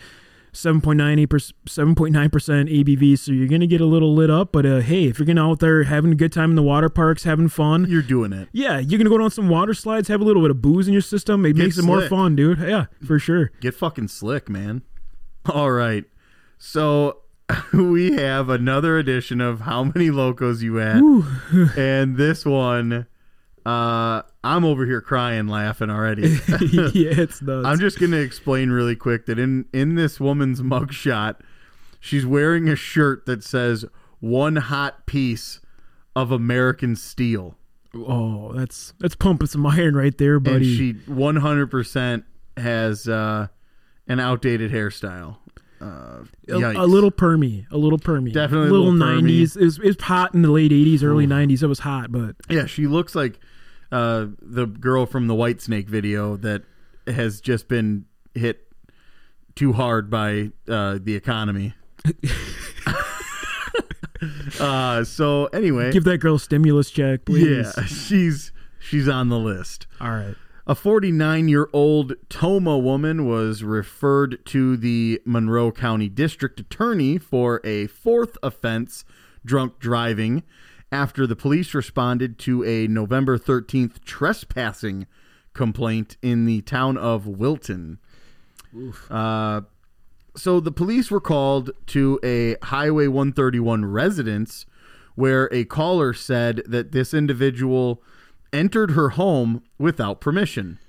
7.9 0.55 1.27
7.9% 1.27 2.85
ABV, 2.85 3.19
so 3.19 3.31
you're 3.31 3.47
gonna 3.47 3.67
get 3.67 3.81
a 3.81 3.85
little 3.85 4.13
lit 4.15 4.29
up. 4.29 4.51
But 4.51 4.65
uh, 4.65 4.79
hey, 4.79 5.05
if 5.05 5.19
you're 5.19 5.25
gonna 5.25 5.47
out 5.49 5.59
there 5.59 5.83
having 5.83 6.11
a 6.11 6.15
good 6.15 6.31
time 6.31 6.49
in 6.49 6.55
the 6.55 6.63
water 6.63 6.89
parks, 6.89 7.23
having 7.23 7.49
fun, 7.49 7.85
You're 7.89 8.01
doing 8.01 8.31
it. 8.33 8.47
yeah, 8.53 8.79
you're 8.79 8.97
gonna 8.97 9.09
go 9.09 9.17
down 9.17 9.31
some 9.31 9.49
water 9.49 9.73
slides, 9.73 10.07
have 10.07 10.21
a 10.21 10.23
little 10.23 10.41
bit 10.41 10.51
of 10.51 10.61
booze 10.61 10.87
in 10.87 10.93
your 10.93 11.01
system. 11.01 11.45
It 11.45 11.53
Get 11.53 11.63
makes 11.63 11.77
it 11.77 11.83
more 11.83 12.07
fun, 12.07 12.35
dude. 12.35 12.59
Yeah, 12.59 12.85
for 13.05 13.19
sure. 13.19 13.51
Get 13.59 13.73
fucking 13.75 14.07
slick, 14.07 14.49
man. 14.49 14.81
All 15.47 15.71
right. 15.71 16.05
So 16.57 17.19
we 17.73 18.13
have 18.13 18.49
another 18.49 18.97
edition 18.97 19.41
of 19.41 19.61
How 19.61 19.83
Many 19.83 20.09
Locos 20.09 20.61
You 20.63 20.79
At? 20.79 20.97
and 21.77 22.17
this 22.17 22.45
one, 22.45 23.05
uh, 23.65 24.21
I'm 24.45 24.63
over 24.63 24.85
here 24.85 25.01
crying, 25.01 25.47
laughing 25.47 25.89
already. 25.89 26.29
yeah, 26.93 27.11
it's 27.19 27.41
nuts. 27.41 27.65
I'm 27.67 27.79
just 27.79 27.99
gonna 27.99 28.17
explain 28.17 28.69
really 28.69 28.95
quick 28.95 29.25
that 29.25 29.39
in 29.39 29.65
in 29.73 29.95
this 29.95 30.19
woman's 30.19 30.61
mugshot, 30.61 31.37
she's 31.99 32.25
wearing 32.25 32.69
a 32.69 32.75
shirt 32.75 33.25
that 33.25 33.43
says 33.43 33.85
"One 34.19 34.57
hot 34.57 35.05
piece 35.07 35.59
of 36.15 36.31
American 36.31 36.95
steel," 36.95 37.57
oh, 37.95 38.53
that's 38.53 38.93
that's 38.99 39.15
pumping 39.15 39.47
some 39.47 39.65
iron 39.65 39.95
right 39.95 40.17
there, 40.17 40.35
and 40.35 40.43
buddy. 40.43 40.75
she 40.77 40.93
100% 40.93 42.23
has 42.57 43.07
uh, 43.07 43.47
an 44.07 44.19
outdated 44.19 44.71
hairstyle. 44.71 45.37
Uh, 45.81 46.23
a, 46.47 46.53
a 46.53 46.85
little 46.87 47.11
permy, 47.11 47.65
a 47.69 47.77
little 47.77 47.99
permy, 47.99 48.31
Definitely 48.31 48.69
a 48.69 48.71
little, 48.71 48.93
little 48.93 49.07
permy. 49.21 49.41
'90s. 49.41 49.57
It 49.57 49.63
was, 49.63 49.77
it 49.79 49.85
was 49.85 50.01
hot 50.01 50.33
in 50.33 50.41
the 50.41 50.51
late 50.51 50.71
'80s, 50.71 51.03
early 51.03 51.27
'90s. 51.27 51.63
It 51.63 51.67
was 51.67 51.79
hot, 51.79 52.11
but 52.11 52.35
Yeah, 52.49 52.65
she 52.65 52.87
looks 52.87 53.13
like 53.13 53.39
uh, 53.95 54.27
the 54.41 54.65
girl 54.65 55.05
from 55.05 55.27
the 55.27 55.33
Whitesnake 55.33 55.87
video 55.87 56.35
that 56.35 56.63
has 57.07 57.39
just 57.39 57.69
been 57.69 58.03
hit 58.33 58.67
too 59.55 59.71
hard 59.71 60.09
by 60.09 60.51
uh, 60.67 60.99
the 61.01 61.15
economy. 61.15 61.73
uh, 64.59 65.05
so 65.05 65.45
anyway, 65.45 65.93
give 65.93 66.03
that 66.03 66.17
girl 66.17 66.35
a 66.35 66.39
stimulus 66.39 66.91
check, 66.91 67.23
please. 67.23 67.73
yeah, 67.77 67.85
she's 67.85 68.51
she's 68.81 69.07
on 69.07 69.29
the 69.29 69.39
list. 69.39 69.87
All 70.01 70.11
right. 70.11 70.35
A 70.67 70.75
49 70.75 71.47
year 71.47 71.69
old 71.71 72.15
Tomah 72.27 72.79
woman 72.79 73.25
was 73.25 73.63
referred 73.63 74.43
to 74.47 74.75
the 74.75 75.21
Monroe 75.23 75.71
County 75.71 76.09
District 76.09 76.59
Attorney 76.59 77.17
for 77.17 77.61
a 77.63 77.87
fourth 77.87 78.37
offense, 78.43 79.05
drunk 79.45 79.79
driving, 79.79 80.43
after 80.95 81.27
the 81.27 81.35
police 81.35 81.73
responded 81.73 82.39
to 82.39 82.63
a 82.63 82.87
November 82.87 83.37
13th 83.37 84.01
trespassing 84.05 85.05
complaint 85.53 86.15
in 86.21 86.45
the 86.45 86.61
town 86.61 86.97
of 86.97 87.27
Wilton. 87.27 87.99
Uh, 89.09 89.61
so 90.37 90.61
the 90.61 90.71
police 90.71 91.11
were 91.11 91.19
called 91.19 91.71
to 91.87 92.17
a 92.23 92.55
Highway 92.67 93.07
131 93.07 93.83
residence 93.83 94.65
where 95.15 95.49
a 95.53 95.65
caller 95.65 96.13
said 96.13 96.63
that 96.65 96.93
this 96.93 97.13
individual 97.13 98.01
entered 98.53 98.91
her 98.91 99.09
home 99.09 99.63
without 99.77 100.21
permission. 100.21 100.79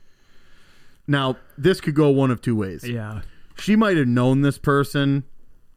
Now, 1.09 1.37
this 1.59 1.81
could 1.81 1.97
go 1.97 2.11
one 2.11 2.31
of 2.31 2.41
two 2.41 2.55
ways. 2.55 2.89
Yeah. 2.89 3.23
She 3.59 3.75
might 3.75 3.97
have 3.97 4.07
known 4.07 4.43
this 4.43 4.59
person 4.59 5.25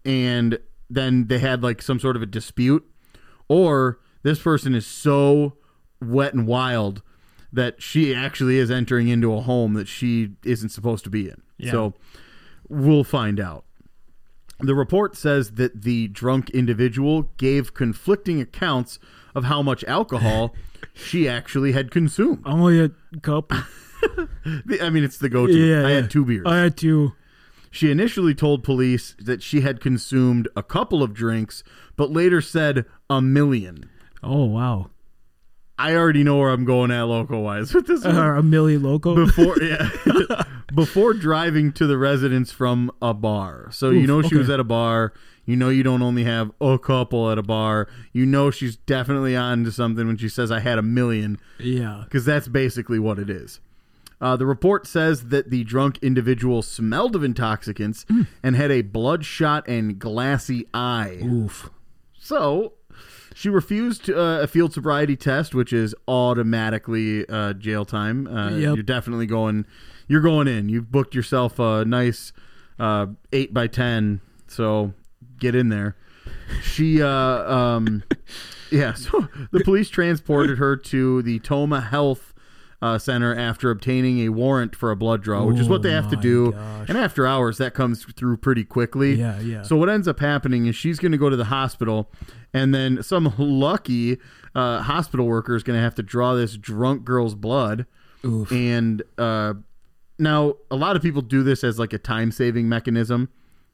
and 0.06 0.60
then 0.88 1.26
they 1.28 1.40
had 1.40 1.64
like 1.64 1.82
some 1.82 2.00
sort 2.00 2.16
of 2.16 2.22
a 2.22 2.28
dispute, 2.28 2.88
or 3.48 4.00
this 4.24 4.40
person 4.40 4.76
is 4.76 4.86
so 4.86 5.54
wet 6.02 6.34
and 6.34 6.48
wild 6.48 7.02
that 7.52 7.82
she 7.82 8.14
actually 8.14 8.58
is 8.58 8.70
entering 8.70 9.08
into 9.08 9.34
a 9.34 9.42
home 9.42 9.74
that 9.74 9.88
she 9.88 10.32
isn't 10.44 10.70
supposed 10.70 11.04
to 11.04 11.10
be 11.10 11.28
in. 11.30 11.42
Yeah. 11.58 11.72
So 11.72 11.94
we'll 12.68 13.04
find 13.04 13.40
out. 13.40 13.66
The 14.60 14.76
report 14.76 15.16
says 15.16 15.52
that 15.52 15.84
the 15.84 16.10
drunk 16.10 16.50
individual 16.50 17.24
gave 17.38 17.74
conflicting 17.74 18.42
accounts 18.42 19.00
of 19.34 19.46
how 19.46 19.62
much 19.62 19.84
alcohol 19.86 20.54
she 20.94 21.28
actually 21.28 21.72
had 21.72 21.92
consumed. 21.92 22.44
Oh, 22.46 22.52
Only 22.52 22.80
a 22.82 22.90
cup. 23.22 23.52
I 24.82 24.90
mean, 24.90 25.04
it's 25.04 25.18
the 25.18 25.30
go-to. 25.30 25.54
Yeah, 25.54 25.86
I 25.86 25.90
yeah. 25.90 25.96
had 25.96 26.12
two 26.12 26.26
beers. 26.26 26.46
I 26.46 26.58
had 26.58 26.78
two. 26.78 27.14
She 27.72 27.92
initially 27.92 28.34
told 28.34 28.64
police 28.64 29.16
that 29.20 29.42
she 29.44 29.62
had 29.62 29.80
consumed 29.80 30.48
a 30.56 30.64
couple 30.64 31.04
of 31.04 31.14
drinks, 31.14 31.64
but 31.96 32.12
later 32.12 32.42
said 32.42 32.86
a 33.10 33.22
million. 33.22 33.90
Oh 34.24 34.46
wow. 34.46 34.90
I 35.78 35.96
already 35.96 36.24
know 36.26 36.38
where 36.38 36.50
I'm 36.50 36.66
going 36.66 36.92
at 36.92 37.04
local 37.04 37.42
wise 37.42 37.74
with 37.74 37.88
this 37.88 38.04
one. 38.06 38.18
Uh, 38.18 38.36
a 38.40 38.42
milli 38.42 38.82
loco. 38.82 39.16
before 39.16 39.58
yeah, 39.62 39.90
before 40.76 41.14
driving 41.14 41.72
to 41.74 41.88
the 41.88 41.98
residence 41.98 42.52
from 42.52 42.92
a 43.02 43.14
bar. 43.14 43.70
So 43.72 43.90
you 43.92 44.06
know 44.06 44.22
she 44.22 44.36
was 44.36 44.50
at 44.50 44.60
a 44.60 44.64
bar. 44.66 45.14
You 45.46 45.56
know 45.56 45.70
you 45.70 45.82
don't 45.84 46.02
only 46.02 46.26
have 46.26 46.52
a 46.62 46.78
couple 46.78 47.32
at 47.32 47.38
a 47.38 47.44
bar. 47.44 47.88
You 48.12 48.26
know 48.26 48.52
she's 48.52 48.76
definitely 48.76 49.36
on 49.38 49.64
to 49.64 49.72
something 49.72 50.06
when 50.06 50.18
she 50.18 50.28
says 50.30 50.52
I 50.52 50.60
had 50.60 50.78
a 50.78 50.84
million 50.84 51.40
yeah. 51.60 52.02
because 52.04 52.26
that's 52.26 52.48
basically 52.50 53.00
what 53.00 53.18
it 53.18 53.30
is. 53.30 53.60
Uh, 54.22 54.36
the 54.36 54.46
report 54.46 54.86
says 54.86 55.30
that 55.30 55.50
the 55.50 55.64
drunk 55.64 55.98
individual 56.02 56.62
smelled 56.62 57.16
of 57.16 57.24
intoxicants 57.24 58.06
Hmm. 58.10 58.24
and 58.44 58.58
had 58.58 58.70
a 58.70 58.82
bloodshot 58.82 59.66
and 59.66 59.98
glassy 59.98 60.68
eye. 60.74 61.20
Oof. 61.24 61.70
So 62.20 62.74
she 63.40 63.48
refused 63.48 64.10
uh, 64.10 64.40
a 64.42 64.48
field 64.48 64.74
sobriety 64.74 65.16
test, 65.16 65.56
which 65.56 65.72
is 65.72 65.96
automatically 66.10 67.26
uh, 67.30 67.54
jail 67.54 67.86
time. 67.86 68.28
Uh, 68.28 68.50
Yep. 68.50 68.76
You're 68.76 68.84
definitely 68.84 69.28
going. 69.28 69.66
You're 70.10 70.20
going 70.20 70.50
in. 70.50 70.68
You've 70.68 70.92
booked 70.92 71.16
yourself 71.16 71.58
a 71.58 71.86
nice 71.86 72.34
uh, 72.80 73.06
eight 73.32 73.54
by 73.54 73.68
ten. 73.68 74.20
So 74.48 74.94
get 75.40 75.56
in 75.56 75.70
there. 75.70 75.96
She, 76.62 77.02
uh, 77.02 77.08
um, 77.08 78.04
yeah. 78.72 78.94
So 78.96 79.30
the 79.52 79.62
police 79.64 79.88
transported 79.88 80.58
her 80.58 80.76
to 80.76 81.22
the 81.22 81.40
Tomah 81.40 81.80
Health. 81.80 82.29
Uh, 82.82 82.98
center 82.98 83.36
after 83.36 83.72
obtaining 83.72 84.20
a 84.20 84.30
warrant 84.30 84.74
for 84.74 84.90
a 84.90 84.96
blood 84.96 85.22
draw, 85.22 85.44
which 85.44 85.60
is 85.60 85.68
what 85.68 85.82
they 85.82 85.90
Oh 85.90 86.02
have 86.02 86.10
to 86.12 86.16
do. 86.16 86.54
gosh. 86.54 86.88
And 86.88 86.98
after 86.98 87.28
hours, 87.28 87.58
that 87.58 87.74
comes 87.74 88.06
through 88.06 88.38
pretty 88.38 88.64
quickly. 88.64 89.16
Yeah, 89.16 89.38
yeah. 89.42 89.64
So 89.64 89.76
what 89.76 89.90
ends 89.90 90.08
up 90.08 90.22
happening 90.22 90.66
is 90.66 90.78
she's 90.78 90.98
going 90.98 91.12
to 91.12 91.18
go 91.18 91.30
to 91.30 91.36
the 91.36 91.44
hospital, 91.46 92.10
and 92.54 92.74
then 92.74 93.04
some 93.04 93.34
lucky 93.38 94.18
uh, 94.56 94.82
hospital 94.84 95.26
worker 95.26 95.56
is 95.58 95.64
going 95.64 95.76
to 95.78 95.84
have 95.84 95.94
to 95.96 96.04
draw 96.04 96.36
this 96.36 96.56
drunk 96.56 97.04
girl's 97.04 97.36
blood. 97.36 97.86
Oof. 98.24 98.50
And 98.50 99.04
uh, 99.18 99.56
now 100.18 100.54
a 100.72 100.78
lot 100.78 100.96
of 100.96 101.02
people 101.02 101.22
do 101.22 101.44
this 101.44 101.66
as 101.66 101.80
like 101.80 101.92
a 101.92 101.98
time 101.98 102.32
saving 102.32 102.70
mechanism. 102.70 103.28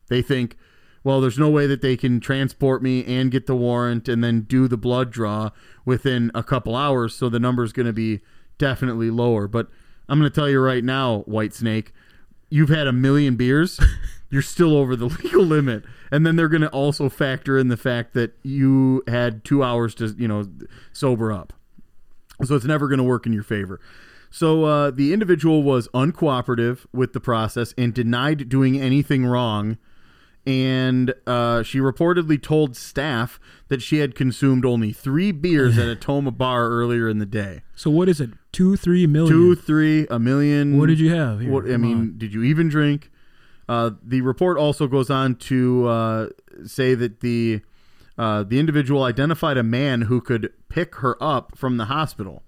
They 0.10 0.24
think, 0.24 0.58
well, 1.04 1.22
there's 1.22 1.38
no 1.38 1.52
way 1.52 1.68
that 1.68 1.82
they 1.84 1.96
can 1.96 2.20
transport 2.20 2.82
me 2.82 3.06
and 3.06 3.30
get 3.30 3.46
the 3.46 3.56
warrant 3.56 4.08
and 4.10 4.24
then 4.24 4.42
do 4.42 4.68
the 4.68 4.78
blood 4.78 5.12
draw 5.12 5.52
within 5.86 6.32
a 6.34 6.42
couple 6.42 6.76
hours, 6.76 7.14
so 7.14 7.30
the 7.30 7.40
number 7.40 7.64
is 7.64 7.72
going 7.72 7.86
to 7.86 7.94
be 7.94 8.22
definitely 8.58 9.10
lower. 9.10 9.48
But 9.48 9.68
I'm 10.08 10.20
going 10.20 10.30
to 10.30 10.36
tell 10.36 10.50
you 10.50 10.60
right 10.60 10.84
now, 10.84 11.24
Whitesnake, 11.28 11.88
you've 12.50 12.70
had 12.70 12.88
a 12.88 12.94
million 12.94 13.36
beers, 13.36 13.80
you're 14.30 14.42
still 14.42 14.76
over 14.76 14.96
the 14.96 15.06
legal 15.24 15.44
limit. 15.44 15.84
And 16.12 16.26
then 16.26 16.36
they're 16.36 16.50
going 16.50 16.62
to 16.62 16.70
also 16.70 17.10
factor 17.10 17.58
in 17.58 17.68
the 17.68 17.78
fact 17.78 18.14
that 18.14 18.34
you 18.44 19.04
had 19.08 19.44
two 19.44 19.64
hours 19.64 19.96
to, 19.96 20.16
you 20.18 20.28
know, 20.28 20.48
sober 20.94 21.32
up. 21.32 21.54
So 22.44 22.56
it's 22.56 22.66
never 22.66 22.88
going 22.88 22.98
to 22.98 23.04
work 23.04 23.26
in 23.26 23.34
your 23.34 23.44
favor. 23.44 23.80
So 24.30 24.66
uh, 24.66 24.92
the 24.92 25.14
individual 25.14 25.64
was 25.64 25.88
uncooperative 25.90 26.86
with 26.92 27.14
the 27.14 27.22
process 27.22 27.74
and 27.78 27.94
denied 27.94 28.50
doing 28.50 28.80
anything 28.80 29.26
wrong. 29.26 29.78
And 30.46 31.14
uh, 31.26 31.64
she 31.64 31.80
reportedly 31.80 32.42
told 32.42 32.76
staff 32.78 33.40
that 33.68 33.82
she 33.82 33.98
had 33.98 34.14
consumed 34.14 34.64
only 34.64 34.94
three 34.94 35.32
beers 35.32 35.78
at 35.78 35.88
a 35.88 35.96
Tomah 35.96 36.32
bar 36.32 36.70
earlier 36.70 37.10
in 37.10 37.18
the 37.18 37.26
day. 37.26 37.62
So 37.76 37.90
what 37.90 38.08
is 38.08 38.22
it? 38.22 38.30
Two, 38.52 38.76
three 38.76 39.08
million. 39.08 39.32
Two, 39.34 39.56
three, 39.56 40.06
a 40.10 40.20
million. 40.20 40.78
What 40.78 40.88
did 40.88 41.00
you 41.00 41.14
have? 41.16 41.40
Here, 41.42 41.52
What 41.52 41.70
I 41.72 41.78
mean, 41.78 41.98
on. 41.98 42.14
did 42.18 42.34
you 42.34 42.44
even 42.44 42.70
drink? 42.70 43.10
Uh, 43.68 43.92
the 44.04 44.22
report 44.22 44.58
also 44.60 44.86
goes 44.88 45.10
on 45.10 45.34
to 45.36 45.88
uh, 45.88 46.28
say 46.66 46.94
that 46.94 47.22
the 47.22 47.62
uh, 48.18 48.44
the 48.44 48.60
individual 48.60 49.04
identified 49.04 49.58
a 49.58 49.64
man 49.64 50.04
who 50.04 50.22
could 50.22 50.54
pick 50.70 50.96
her 50.98 51.22
up 51.22 51.58
from 51.58 51.78
the 51.78 51.86
hospital. 51.86 52.44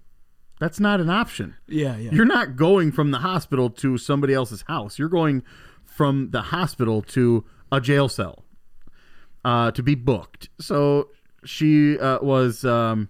That's 0.59 0.79
not 0.79 0.99
an 1.01 1.09
option. 1.09 1.55
Yeah, 1.67 1.97
yeah. 1.97 2.11
You're 2.11 2.25
not 2.25 2.55
going 2.55 2.91
from 2.91 3.11
the 3.11 3.19
hospital 3.19 3.69
to 3.71 3.97
somebody 3.97 4.33
else's 4.33 4.61
house. 4.67 4.97
You're 4.99 5.09
going 5.09 5.43
from 5.83 6.29
the 6.31 6.41
hospital 6.43 7.01
to 7.01 7.43
a 7.71 7.81
jail 7.81 8.09
cell 8.09 8.45
uh, 9.45 9.71
to 9.71 9.83
be 9.83 9.95
booked. 9.95 10.49
So 10.59 11.09
she 11.45 11.97
uh, 11.99 12.19
was 12.21 12.65
um, 12.65 13.09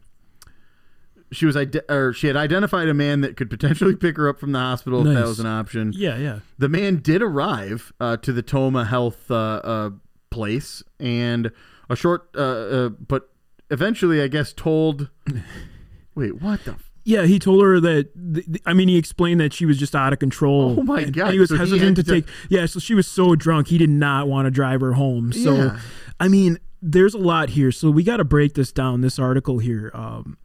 she 1.31 1.45
was 1.45 1.57
ide- 1.57 1.81
or 1.89 2.13
she 2.13 2.27
had 2.27 2.35
identified 2.35 2.87
a 2.87 2.93
man 2.93 3.21
that 3.21 3.35
could 3.37 3.49
potentially 3.49 3.95
pick 3.97 4.17
her 4.17 4.29
up 4.29 4.39
from 4.39 4.51
the 4.51 4.59
hospital 4.59 5.05
if 5.07 5.13
that 5.13 5.25
was 5.25 5.39
an 5.39 5.47
option. 5.47 5.93
Yeah, 5.95 6.17
yeah. 6.17 6.39
The 6.57 6.69
man 6.69 6.97
did 6.97 7.21
arrive 7.21 7.91
uh, 7.99 8.17
to 8.17 8.31
the 8.31 8.41
Tomah 8.41 8.85
Health 8.85 9.29
uh, 9.29 9.35
uh, 9.63 9.89
place, 10.29 10.83
and 10.99 11.51
a 11.89 11.95
short, 11.95 12.29
uh, 12.35 12.39
uh, 12.39 12.89
but 12.89 13.29
eventually, 13.69 14.21
I 14.21 14.27
guess, 14.27 14.53
told. 14.53 15.09
Wait, 16.15 16.41
what 16.41 16.63
the? 16.65 16.75
Yeah, 17.07 17.25
he 17.25 17.39
told 17.39 17.63
her 17.63 17.79
that. 17.79 18.09
th- 18.33 18.45
th- 18.45 18.61
I 18.65 18.73
mean, 18.73 18.89
he 18.89 18.97
explained 18.97 19.39
that 19.39 19.53
she 19.53 19.65
was 19.65 19.77
just 19.77 19.95
out 19.95 20.11
of 20.11 20.19
control. 20.19 20.75
Oh 20.77 20.83
my 20.83 21.01
and- 21.01 21.13
God, 21.13 21.25
And 21.27 21.33
he 21.33 21.39
was 21.39 21.49
so 21.49 21.55
hesitant 21.57 21.95
had 21.95 21.95
to 21.95 22.03
to- 22.03 22.21
take. 22.21 22.25
Yeah, 22.49 22.65
so 22.65 22.79
she 22.79 22.93
was 22.93 23.07
so 23.07 23.33
drunk, 23.35 23.67
he 23.69 23.77
did 23.77 23.89
not 23.89 24.27
want 24.27 24.45
to 24.45 24.51
drive 24.51 24.81
her 24.81 24.93
home. 24.93 25.31
So, 25.31 25.55
Yeah. 25.55 25.79
I 26.19 26.27
mean, 26.27 26.57
there's 26.81 27.13
a 27.13 27.17
lot 27.19 27.49
here. 27.51 27.71
So 27.71 27.89
we 27.89 28.03
got 28.03 28.17
to 28.17 28.23
break 28.25 28.55
this 28.55 28.71
down. 28.73 29.01
This 29.01 29.17
article 29.17 29.59
here. 29.59 29.89
Um, 29.93 30.37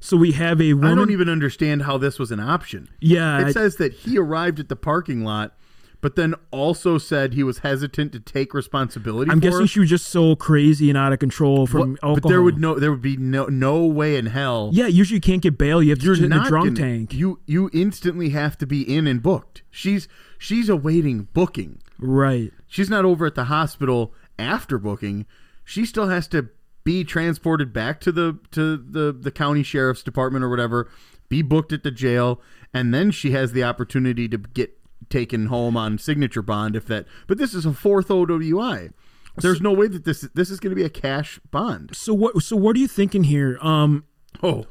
so 0.00 0.16
we 0.16 0.30
have 0.32 0.60
a 0.60 0.74
woman. 0.74 0.92
I 0.92 0.94
don't 0.94 1.10
even 1.10 1.28
understand 1.28 1.82
how 1.82 1.98
this 1.98 2.18
was 2.18 2.30
an 2.30 2.38
option. 2.40 2.88
Yeah, 3.00 3.36
I- 3.38 3.48
It 3.48 3.52
says 3.52 3.76
that 3.76 3.92
he 3.92 4.16
arrived 4.18 4.60
at 4.60 4.68
the 4.68 4.76
parking 4.76 5.24
lot, 5.24 5.56
but 6.00 6.14
then 6.16 6.34
also 6.50 6.96
said 6.98 7.34
he 7.34 7.42
was 7.42 7.58
hesitant 7.58 8.12
to 8.12 8.20
take 8.20 8.54
responsibility. 8.54 9.30
I'm 9.30 9.38
for 9.38 9.48
guessing 9.48 9.64
it. 9.64 9.70
she 9.70 9.80
was 9.80 9.88
just 9.90 10.06
so 10.06 10.36
crazy 10.36 10.88
and 10.90 10.96
out 10.96 11.12
of 11.12 11.18
control 11.18 11.66
from 11.66 11.92
What- 11.92 12.04
alcohol. 12.04 12.14
But 12.20 12.28
there 12.28 12.42
would 12.42 12.58
no, 12.58 12.78
there 12.78 12.90
would 12.90 13.02
be 13.02 13.16
no, 13.16 13.46
no 13.46 13.84
way 13.84 14.16
in 14.16 14.26
hell. 14.26 14.70
Yeah, 14.72 14.86
usually 14.86 15.16
you 15.16 15.20
can't 15.20 15.42
get 15.42 15.58
bail. 15.58 15.82
You 15.82 15.90
have 15.90 15.98
to 15.98 16.14
sit 16.14 16.24
in 16.24 16.30
the 16.30 16.40
drunk 16.48 16.76
gonna- 16.76 16.76
tank. 16.80 17.14
You 17.14 17.40
you 17.46 17.68
instantly 17.72 18.30
have 18.30 18.56
to 18.58 18.66
be 18.66 18.82
in 18.82 19.06
and 19.06 19.22
booked. 19.22 19.62
She's 19.70 20.06
she's 20.38 20.68
awaiting 20.68 21.28
booking. 21.32 21.80
right. 21.98 22.52
She's 22.66 22.90
not 22.90 23.04
over 23.04 23.24
at 23.26 23.34
the 23.34 23.44
hospital 23.44 24.12
after 24.38 24.78
booking. 24.78 25.26
She 25.64 25.84
still 25.84 26.08
has 26.08 26.28
to 26.28 26.48
be 26.84 27.02
transported 27.04 27.72
back 27.72 28.00
to 28.02 28.12
the 28.12 28.38
to 28.52 28.76
the 28.76 29.12
the 29.18 29.30
county 29.30 29.62
sheriff's 29.62 30.02
department 30.02 30.44
or 30.44 30.48
whatever, 30.48 30.88
be 31.28 31.42
booked 31.42 31.72
at 31.72 31.82
the 31.82 31.90
jail, 31.90 32.40
and 32.72 32.94
then 32.94 33.10
she 33.10 33.32
has 33.32 33.52
the 33.52 33.64
opportunity 33.64 34.28
to 34.28 34.38
get 34.38 34.77
taken 35.08 35.46
home 35.46 35.76
on 35.76 35.98
signature 35.98 36.42
bond 36.42 36.76
if 36.76 36.86
that. 36.86 37.06
But 37.26 37.38
this 37.38 37.54
is 37.54 37.64
a 37.66 37.72
fourth 37.72 38.08
OWI. 38.08 38.92
There's 39.36 39.60
no 39.60 39.72
way 39.72 39.86
that 39.88 40.04
this 40.04 40.22
this 40.34 40.50
is 40.50 40.58
going 40.58 40.70
to 40.70 40.76
be 40.76 40.84
a 40.84 40.90
cash 40.90 41.38
bond. 41.50 41.94
So 41.94 42.12
what? 42.12 42.42
So 42.42 42.56
what 42.56 42.74
are 42.76 42.80
you 42.80 42.88
thinking 42.88 43.24
here? 43.24 43.58
Um, 43.62 44.04
Oh. 44.42 44.66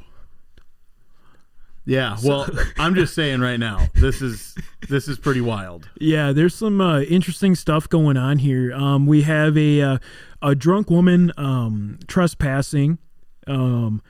Yeah, 1.85 2.17
well, 2.21 2.49
I'm 2.77 2.95
just 2.95 3.15
saying 3.15 3.39
right 3.39 3.57
now, 3.57 3.87
this 3.95 4.21
is 4.21 4.55
this 4.89 5.07
is 5.07 5.17
pretty 5.17 5.39
wild. 5.39 5.89
Yeah, 6.01 6.33
there's 6.33 6.53
some 6.53 6.81
uh, 6.81 6.99
interesting 7.01 7.55
stuff 7.55 7.87
going 7.87 8.17
on 8.17 8.39
here. 8.39 8.73
Um, 8.73 9.05
we 9.05 9.21
have 9.21 9.57
a 9.57 9.81
uh, 9.81 9.97
a 10.41 10.53
drunk 10.53 10.89
woman 10.89 11.31
um, 11.37 11.99
trespassing. 12.07 12.97
Um, 13.47 14.01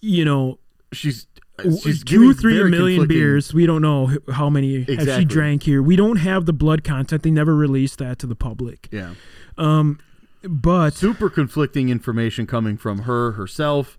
you 0.00 0.24
know, 0.24 0.58
she's 0.92 1.28
two, 1.58 2.34
three 2.34 2.62
million 2.64 3.00
conflicting- 3.00 3.08
beers. 3.08 3.54
We 3.54 3.66
don't 3.66 3.82
know 3.82 4.18
how 4.32 4.50
many 4.50 4.84
has 4.84 5.16
she 5.16 5.24
drank 5.24 5.62
here. 5.62 5.82
We 5.82 5.96
don't 5.96 6.16
have 6.16 6.46
the 6.46 6.52
blood 6.52 6.84
content. 6.84 7.22
They 7.22 7.30
never 7.30 7.54
released 7.54 7.98
that 7.98 8.18
to 8.20 8.26
the 8.26 8.34
public. 8.36 8.88
Yeah. 8.90 9.14
Um, 9.56 9.98
but 10.42 10.94
super 10.94 11.30
conflicting 11.30 11.88
information 11.88 12.46
coming 12.46 12.76
from 12.76 13.00
her 13.00 13.32
herself. 13.32 13.96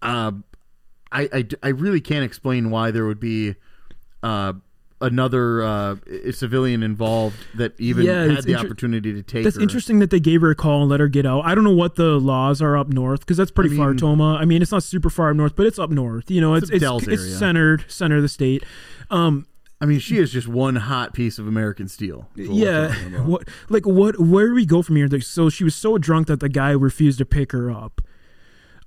Uh, 0.00 0.32
I, 1.12 1.28
I, 1.32 1.48
I 1.62 1.68
really 1.68 2.00
can't 2.00 2.24
explain 2.24 2.70
why 2.70 2.90
there 2.90 3.06
would 3.06 3.20
be 3.20 3.54
uh, 4.22 4.54
another 5.02 5.62
uh, 5.62 5.96
civilian 6.30 6.82
involved 6.82 7.36
that 7.56 7.78
even 7.78 8.04
Yeah, 8.06 8.24
had 8.26 8.44
the 8.44 8.52
inter- 8.52 8.64
opportunity 8.66 9.12
to 9.12 9.22
take 9.22 9.44
That's 9.44 9.56
her. 9.56 9.62
interesting 9.62 9.98
that 9.98 10.10
they 10.10 10.20
gave 10.20 10.40
her 10.40 10.50
a 10.50 10.54
call 10.54 10.80
and 10.82 10.90
let 10.90 11.00
her 11.00 11.08
get 11.08 11.26
out. 11.26 11.44
I 11.44 11.54
don't 11.54 11.64
know 11.64 11.74
what 11.74 11.96
the 11.96 12.18
laws 12.20 12.62
are 12.62 12.76
up 12.76 12.88
north 12.88 13.20
because 13.20 13.36
that's 13.36 13.50
pretty 13.50 13.74
I 13.74 13.76
far, 13.78 13.94
Tomah. 13.94 14.36
I 14.40 14.44
mean, 14.44 14.62
it's 14.62 14.72
not 14.72 14.82
super 14.82 15.10
far 15.10 15.30
up 15.30 15.36
north, 15.36 15.54
but 15.56 15.66
it's 15.66 15.78
up 15.78 15.90
north. 15.90 16.30
You 16.30 16.40
know, 16.40 16.54
it's 16.54 16.70
It's 16.70 16.82
it's, 16.82 17.06
it's, 17.08 17.38
centered, 17.38 17.84
center 17.88 18.16
of 18.16 18.22
the 18.22 18.28
state. 18.28 18.64
Um, 19.10 19.46
I 19.80 19.84
mean, 19.84 19.98
she 19.98 20.18
is 20.18 20.30
just 20.30 20.46
one 20.46 20.76
hot 20.76 21.12
piece 21.12 21.40
of 21.40 21.48
American 21.48 21.88
steel. 21.88 22.28
is 22.36 22.48
what 22.48 22.56
we're 22.56 22.64
yeah, 22.64 22.94
what 23.24 23.48
like 23.68 23.84
what? 23.84 24.20
Where 24.20 24.46
do 24.46 24.54
we 24.54 24.64
go 24.64 24.80
from 24.80 24.94
here? 24.94 25.08
Like, 25.08 25.24
so 25.24 25.50
she 25.50 25.64
was 25.64 25.74
so 25.74 25.98
drunk 25.98 26.28
that 26.28 26.38
the 26.38 26.48
guy 26.48 26.70
refused 26.70 27.18
to 27.18 27.24
pick 27.24 27.50
her 27.50 27.68
up. 27.68 28.00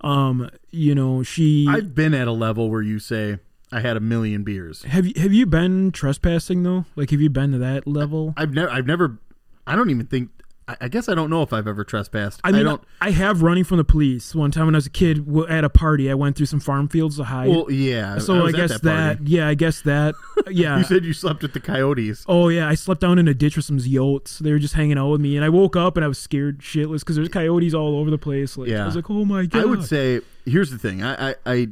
Um, 0.02 0.50
you 0.72 0.96
know, 0.96 1.22
she 1.24 1.66
I've 1.70 1.94
been 1.96 2.14
at 2.14 2.28
a 2.28 2.32
level 2.32 2.70
where 2.70 2.82
you 2.82 3.00
say 3.00 3.40
I 3.72 3.82
had 3.82 3.98
a 3.98 4.00
million 4.00 4.44
beers. 4.44 4.84
have 4.84 5.06
you 5.06 5.14
have 5.18 5.34
you 5.34 5.46
been 5.46 5.92
trespassing 5.92 6.64
though? 6.64 6.86
Like, 6.96 7.10
have 7.12 7.22
you 7.22 7.30
been 7.30 7.52
to 7.52 7.58
that 7.60 7.88
level? 7.88 8.34
I've 8.38 8.54
never, 8.54 8.70
I've 8.70 8.88
never, 8.88 9.20
I 9.66 9.76
don't 9.76 9.90
even 9.90 10.06
think. 10.06 10.30
I, 10.68 10.78
I 10.82 10.88
guess 10.88 11.08
I 11.08 11.14
don't 11.14 11.30
know 11.30 11.44
if 11.44 11.54
I've 11.54 11.68
ever 11.68 11.84
trespassed. 11.84 12.42
I 12.44 12.52
mean, 12.52 12.66
I, 12.66 12.78
don't. 13.04 13.14
have 13.14 13.44
running 13.44 13.64
from 13.64 13.78
the 13.78 13.84
police. 13.84 14.34
One 14.34 14.50
time 14.50 14.66
when 14.66 14.74
I 14.74 14.78
was 14.78 14.88
a 14.88 14.92
kid 14.92 15.28
at 15.48 15.64
a 15.64 15.70
party, 15.70 16.10
I 16.10 16.16
went 16.16 16.36
through 16.36 16.48
some 16.48 16.60
farm 16.60 16.88
fields 16.88 17.18
to 17.18 17.24
hide. 17.24 17.50
Well, 17.50 17.70
yeah. 17.70 18.18
so 18.18 18.46
I, 18.46 18.50
at 18.50 18.56
guess 18.56 18.82
that, 18.82 19.18
party. 19.18 19.32
yeah, 19.32 19.48
I 19.48 19.54
guess 19.54 19.82
that, 19.82 20.16
yeah. 20.50 20.80
You 20.80 20.84
said 20.84 21.06
you 21.06 21.14
slept 21.14 21.44
with 21.44 21.54
the 21.54 21.60
coyotes. 21.60 22.26
Oh 22.28 22.50
yeah, 22.50 22.68
I 22.68 22.74
slept 22.74 23.02
down 23.02 23.20
in 23.20 23.28
a 23.28 23.34
ditch 23.34 23.56
with 23.56 23.66
some 23.66 23.78
yotes. 23.78 24.40
They 24.40 24.52
were 24.52 24.60
just 24.60 24.74
hanging 24.74 24.98
out 24.98 25.10
with 25.10 25.22
me, 25.22 25.36
and 25.36 25.46
I 25.46 25.50
woke 25.50 25.76
up 25.76 25.98
and 25.98 26.04
I 26.04 26.08
was 26.08 26.18
scared 26.18 26.60
shitless 26.60 27.02
because 27.02 27.16
there's 27.16 27.30
coyotes 27.30 27.74
all 27.74 28.00
over 28.00 28.10
the 28.10 28.18
place. 28.18 28.58
Like, 28.58 28.72
I 28.72 28.86
was 28.86 28.96
like, 28.96 29.10
oh 29.10 29.26
my 29.26 29.46
god. 29.46 29.62
I 29.62 29.66
would 29.66 29.84
say 29.84 30.22
here's 30.46 30.72
the 30.72 30.80
thing. 30.80 31.04
I, 31.04 31.32
I 31.32 31.36
I 31.46 31.68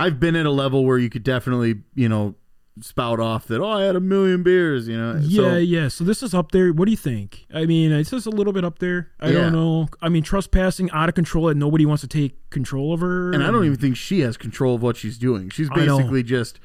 I've 0.00 0.18
been 0.18 0.36
at 0.36 0.46
a 0.46 0.50
level 0.50 0.84
where 0.84 0.98
you 0.98 1.10
could 1.10 1.22
definitely 1.22 1.82
you 1.94 2.08
know 2.08 2.34
spout 2.82 3.20
off 3.20 3.46
that 3.48 3.60
oh 3.60 3.68
I 3.68 3.82
had 3.84 3.94
a 3.96 4.00
million 4.00 4.42
beers 4.42 4.88
you 4.88 4.96
know 4.96 5.18
yeah, 5.22 5.36
so, 5.42 5.56
yeah. 5.58 5.88
So 5.88 6.04
this 6.04 6.22
is 6.22 6.32
up 6.32 6.52
there. 6.52 6.72
What 6.72 6.86
do 6.86 6.90
you 6.92 6.96
think? 6.96 7.46
I 7.52 7.66
mean, 7.66 7.92
it's 7.92 8.10
just 8.10 8.26
a 8.26 8.30
little 8.30 8.52
bit 8.54 8.64
up 8.64 8.78
there. 8.78 9.10
I 9.20 9.26
Yeah. 9.28 9.32
don't 9.42 9.52
know. 9.52 9.88
I 10.00 10.08
mean, 10.08 10.22
trespassing 10.22 10.90
out 10.92 11.08
of 11.08 11.14
control 11.14 11.48
and 11.48 11.60
nobody 11.60 11.84
wants 11.84 12.00
to 12.02 12.08
take 12.08 12.48
control 12.50 12.94
of 12.94 13.00
her. 13.00 13.32
and 13.32 13.42
I 13.44 13.50
don't 13.50 13.64
even 13.66 13.76
think 13.78 13.96
she 13.96 14.20
has 14.20 14.36
control 14.38 14.76
of 14.76 14.82
what 14.82 14.96
she's 14.96 15.18
doing. 15.18 15.50
She's 15.50 15.68
basically 15.70 16.22
just 16.22 16.58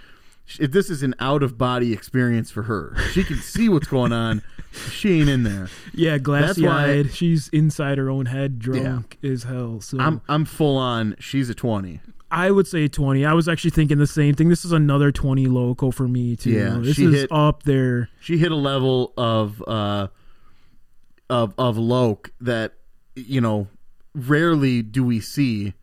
if 0.59 0.71
this 0.71 0.89
is 0.91 1.01
an 1.03 1.15
out 1.19 1.41
of 1.43 1.57
body 1.57 1.91
experience 1.91 2.51
for 2.51 2.63
her. 2.63 2.95
She 3.11 3.23
can 3.23 3.37
see 3.37 3.67
what's 3.67 3.87
going 3.87 4.13
on. 4.13 4.41
She 4.91 5.21
ain't 5.21 5.29
in 5.29 5.43
there. 5.43 5.69
Yeah, 5.93 6.17
glassy 6.17 6.67
eyed. 6.67 7.13
She's 7.13 7.47
inside 7.53 7.97
her 7.97 8.09
own 8.09 8.25
head, 8.25 8.59
drunk 8.59 9.17
as 9.23 9.43
hell. 9.43 9.79
So 9.79 9.97
I'm 10.01 10.19
I'm 10.27 10.43
full 10.43 10.75
on. 10.77 11.15
She's 11.17 11.49
a 11.49 11.55
twenty. 11.55 12.01
I 12.31 12.51
would 12.51 12.67
say 12.67 12.87
20. 12.87 13.25
I 13.25 13.33
was 13.33 13.47
actually 13.47 13.69
thinking 13.71 13.97
the 13.97 14.07
same 14.07 14.33
thing. 14.35 14.49
This 14.49 14.65
is 14.65 14.71
another 14.71 15.11
20 15.11 15.45
loco 15.47 15.91
for 15.91 16.07
me 16.07 16.35
too. 16.35 16.51
Yeah, 16.51 16.77
this 16.81 16.95
she 16.95 17.05
is 17.05 17.13
hit- 17.21 17.31
up 17.31 17.63
there. 17.63 18.09
She 18.19 18.37
hit 18.37 18.51
a 18.51 18.55
level 18.55 19.13
of 19.17 19.63
uh 19.67 20.07
of 21.29 21.53
of 21.57 21.77
loke 21.77 22.31
that 22.41 22.73
you 23.15 23.41
know 23.41 23.67
rarely 24.13 24.81
do 24.81 25.03
we 25.03 25.19
see 25.19 25.73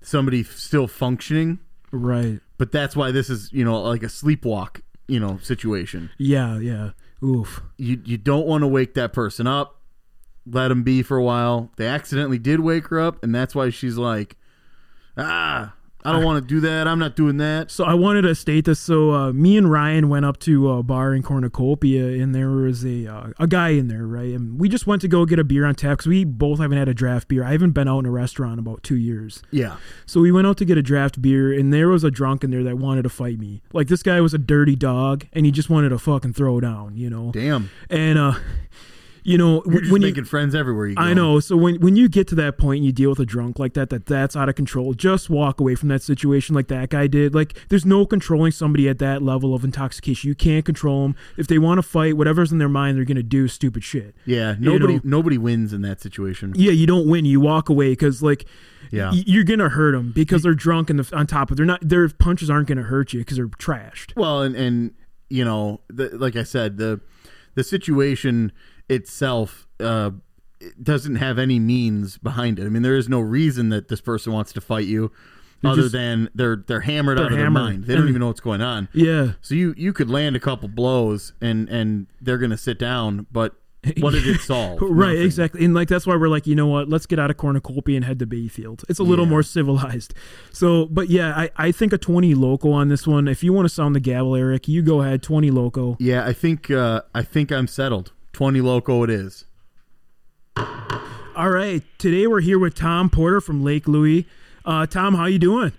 somebody 0.00 0.42
still 0.42 0.86
functioning. 0.86 1.58
Right. 1.92 2.40
but 2.58 2.72
that's 2.72 2.94
why 2.96 3.10
this 3.10 3.30
is 3.30 3.50
you 3.52 3.64
know 3.64 3.80
like 3.82 4.02
a 4.02 4.06
sleepwalk 4.06 4.82
you 5.08 5.18
know 5.20 5.38
situation 5.38 6.10
Yeah, 6.18 6.58
yeah. 6.58 6.90
Oof. 7.22 7.62
you 7.78 8.02
you 8.04 8.18
don't 8.18 8.46
want 8.46 8.62
to 8.62 8.66
wake 8.66 8.94
that 8.94 9.12
person 9.14 9.46
up 9.46 9.80
let 10.44 10.68
them 10.68 10.82
be 10.82 11.02
for 11.02 11.16
a 11.16 11.22
while 11.24 11.70
they 11.76 11.86
accidentally 11.86 12.38
did 12.38 12.60
wake 12.60 12.88
her 12.88 13.00
up 13.00 13.22
and 13.22 13.34
that's 13.34 13.54
why 13.54 13.70
she's 13.70 13.96
like 13.96 14.36
ah 15.16 15.72
i 16.04 16.12
don't 16.12 16.22
want 16.22 16.40
to 16.40 16.46
do 16.46 16.60
that 16.60 16.86
i'm 16.86 17.00
not 17.00 17.16
doing 17.16 17.36
that 17.38 17.68
So 17.70 17.84
I 17.84 17.94
wanted 17.94 18.22
to 18.22 18.34
state 18.36 18.64
this. 18.64 18.78
So 18.78 19.10
uh, 19.12 19.32
me 19.32 19.56
and 19.58 19.68
Ryan 19.68 20.08
went 20.08 20.24
up 20.24 20.38
to 20.40 20.70
a 20.70 20.82
bar 20.84 21.12
in 21.14 21.22
Cornucopia, 21.24 22.22
and 22.22 22.32
there 22.32 22.48
was 22.48 22.84
a 22.84 23.06
uh, 23.12 23.30
a 23.40 23.46
guy 23.48 23.70
in 23.70 23.88
there, 23.88 24.06
right? 24.06 24.32
And 24.32 24.56
we 24.60 24.68
just 24.68 24.86
went 24.86 25.02
to 25.02 25.08
go 25.08 25.26
get 25.26 25.40
a 25.40 25.44
beer 25.44 25.64
on 25.66 25.74
tap 25.74 25.98
because 25.98 26.06
we 26.06 26.22
both 26.24 26.60
haven't 26.60 26.78
had 26.78 26.88
a 26.88 26.94
draft 26.94 27.26
beer. 27.26 27.42
I 27.42 27.50
haven't 27.52 27.72
been 27.72 27.88
out 27.88 27.98
in 28.00 28.06
a 28.06 28.10
restaurant 28.12 28.52
in 28.54 28.58
about 28.60 28.84
two 28.84 28.94
years. 28.96 29.42
yeah 29.50 29.76
So 30.06 30.20
we 30.20 30.30
went 30.30 30.46
out 30.46 30.58
to 30.58 30.64
get 30.64 30.78
a 30.78 30.82
draft 30.82 31.20
beer, 31.20 31.52
and 31.52 31.72
there 31.72 31.88
was 31.88 32.04
a 32.04 32.10
drunk 32.10 32.44
in 32.44 32.50
there 32.52 32.62
that 32.62 32.78
wanted 32.78 33.02
to 33.02 33.08
fight 33.10 33.40
me. 33.40 33.62
Like 33.72 33.88
this 33.88 34.04
guy 34.04 34.20
was 34.20 34.32
a 34.32 34.38
dirty 34.38 34.76
dog, 34.76 35.26
and 35.32 35.44
he 35.44 35.50
just 35.50 35.68
wanted 35.70 35.88
to 35.88 35.98
fucking 35.98 36.34
throw 36.34 36.60
down, 36.60 36.96
you 36.96 37.10
know. 37.10 37.32
damn 37.32 37.68
And 37.90 38.16
uh, 38.16 38.34
you 39.26 39.36
know, 39.36 39.62
you're 39.66 39.90
when 39.90 40.02
you 40.02 40.08
making 40.08 40.24
friends 40.24 40.54
everywhere 40.54 40.86
you 40.86 40.94
go 40.94 41.02
I 41.02 41.12
know. 41.12 41.40
So 41.40 41.56
when 41.56 41.80
when 41.80 41.96
you 41.96 42.08
get 42.08 42.28
to 42.28 42.34
that 42.36 42.58
point 42.58 42.78
and 42.78 42.86
you 42.86 42.92
deal 42.92 43.10
with 43.10 43.18
a 43.18 43.24
drunk 43.26 43.58
like 43.58 43.74
that, 43.74 43.90
that 43.90 44.06
that's 44.06 44.36
out 44.36 44.48
of 44.48 44.54
control. 44.54 44.94
Just 44.94 45.28
walk 45.28 45.60
away 45.60 45.74
from 45.74 45.88
that 45.88 46.02
situation 46.02 46.54
like 46.54 46.68
that 46.68 46.90
guy 46.90 47.08
did. 47.08 47.34
Like 47.34 47.58
there's 47.68 47.84
no 47.84 48.06
controlling 48.06 48.52
somebody 48.52 48.88
at 48.88 48.98
that 49.00 49.22
level 49.22 49.54
of 49.54 49.64
intoxication. 49.64 50.28
You 50.28 50.34
can't 50.36 50.64
control 50.64 51.02
them. 51.02 51.16
If 51.36 51.48
they 51.48 51.58
want 51.58 51.78
to 51.78 51.82
fight, 51.82 52.16
whatever's 52.16 52.52
in 52.52 52.58
their 52.58 52.68
mind, 52.68 52.96
they're 52.96 53.04
gonna 53.04 53.22
do 53.24 53.48
stupid 53.48 53.82
shit. 53.82 54.14
yeah 54.24 54.54
nobody 54.60 54.94
know- 54.94 55.00
nobody 55.02 55.38
wins 55.38 55.72
in 55.72 55.82
that 55.82 56.00
situation 56.00 56.52
Yeah, 56.56 56.72
you 56.72 56.86
don't 56.86 57.08
win. 57.08 57.24
You 57.24 57.40
walk 57.40 57.68
away 57.68 57.90
because 57.92 58.22
like. 58.22 58.46
Yeah. 58.92 59.10
you're 59.12 59.42
gonna 59.42 59.68
hurt 59.68 59.92
them 59.92 60.12
because 60.14 60.44
they're 60.44 60.54
drunk 60.54 60.90
and 60.90 61.00
the, 61.00 61.16
on 61.16 61.26
top 61.26 61.50
of 61.50 61.56
they're 61.56 61.66
not 61.66 61.80
their 61.82 62.08
punches 62.08 62.48
aren't 62.48 62.68
gonna 62.68 62.84
hurt 62.84 63.12
you 63.12 63.18
because 63.20 63.36
they're 63.36 63.48
trashed. 63.48 64.14
Well, 64.14 64.42
and 64.42 64.54
and 64.54 64.92
you 65.28 65.44
know, 65.44 65.80
the, 65.88 66.10
like 66.16 66.36
I 66.36 66.44
said, 66.44 66.76
the 66.76 67.00
the 67.56 67.64
situation 67.64 68.52
itself 68.88 69.66
uh, 69.80 70.10
it 70.60 70.82
doesn't 70.82 71.16
have 71.16 71.38
any 71.38 71.58
means 71.58 72.16
behind 72.18 72.58
it. 72.58 72.64
I 72.64 72.68
mean, 72.70 72.82
there 72.82 72.96
is 72.96 73.08
no 73.08 73.20
reason 73.20 73.68
that 73.68 73.88
this 73.88 74.00
person 74.00 74.32
wants 74.32 74.52
to 74.54 74.60
fight 74.62 74.86
you, 74.86 75.12
They're 75.60 75.72
other 75.72 75.82
just- 75.82 75.92
than 75.92 76.30
they're 76.34 76.56
they're 76.66 76.80
hammered 76.80 77.18
They're 77.18 77.26
out 77.26 77.32
of 77.32 77.38
their 77.38 77.50
mind. 77.50 77.84
They 77.84 77.94
don't 77.94 78.08
even 78.08 78.20
know 78.20 78.28
what's 78.28 78.40
going 78.40 78.62
on. 78.62 78.88
Yeah, 78.94 79.32
So 79.42 79.54
you 79.54 79.74
you 79.76 79.92
could 79.92 80.08
land 80.10 80.34
a 80.34 80.40
couple 80.40 80.68
blows 80.68 81.34
and 81.40 81.68
and 81.68 82.06
they're 82.20 82.38
gonna 82.38 82.56
sit 82.56 82.78
down, 82.78 83.26
but 83.30 83.54
what 84.00 84.14
did 84.14 84.26
it 84.26 84.40
solve? 84.52 84.78
right, 84.80 85.10
Nothing. 85.10 85.22
exactly. 85.22 85.64
And 85.64 85.74
like 85.74 85.88
that's 85.88 86.06
why 86.06 86.16
we're 86.16 86.28
like, 86.28 86.46
you 86.46 86.54
know 86.56 86.66
what? 86.66 86.88
Let's 86.88 87.04
get 87.06 87.18
out 87.20 87.30
of 87.30 87.36
cornucopia 87.36 87.94
and 87.96 88.04
head 88.04 88.18
to 88.20 88.26
Bayfield. 88.26 88.82
It's 88.88 88.98
a 88.98 89.04
little 89.04 89.26
Yeah. 89.26 89.30
more 89.30 89.42
civilized. 89.44 90.14
So, 90.52 90.86
but 90.86 91.08
yeah, 91.10 91.34
I, 91.36 91.50
I 91.56 91.70
think 91.70 91.92
a 91.92 91.98
twenty 91.98 92.34
loco 92.34 92.72
on 92.72 92.88
this 92.88 93.06
one. 93.06 93.28
If 93.28 93.44
you 93.44 93.52
want 93.52 93.66
to 93.68 93.74
sound 93.74 93.94
the 93.94 94.00
gavel, 94.00 94.34
Eric, 94.34 94.66
you 94.68 94.80
go 94.82 95.02
ahead. 95.02 95.22
Twenty 95.22 95.50
loco. 95.50 95.96
Yeah, 96.00 96.24
I 96.24 96.32
think 96.32 96.70
uh, 96.70 97.02
I 97.14 97.22
think 97.22 97.52
I'm 97.52 97.66
settled. 97.68 98.10
Twenty 98.36 98.60
loco 98.60 99.02
it 99.02 99.08
is. 99.08 99.46
All 100.58 101.48
right. 101.48 101.82
Today 101.96 102.26
we're 102.26 102.42
here 102.42 102.58
with 102.58 102.74
Tom 102.74 103.08
Porter 103.08 103.40
from 103.40 103.64
Lake 103.64 103.88
Louie. 103.88 104.26
Uh, 104.62 104.84
Tom, 104.84 105.14
how 105.14 105.24
you 105.24 105.38
doing? 105.38 105.72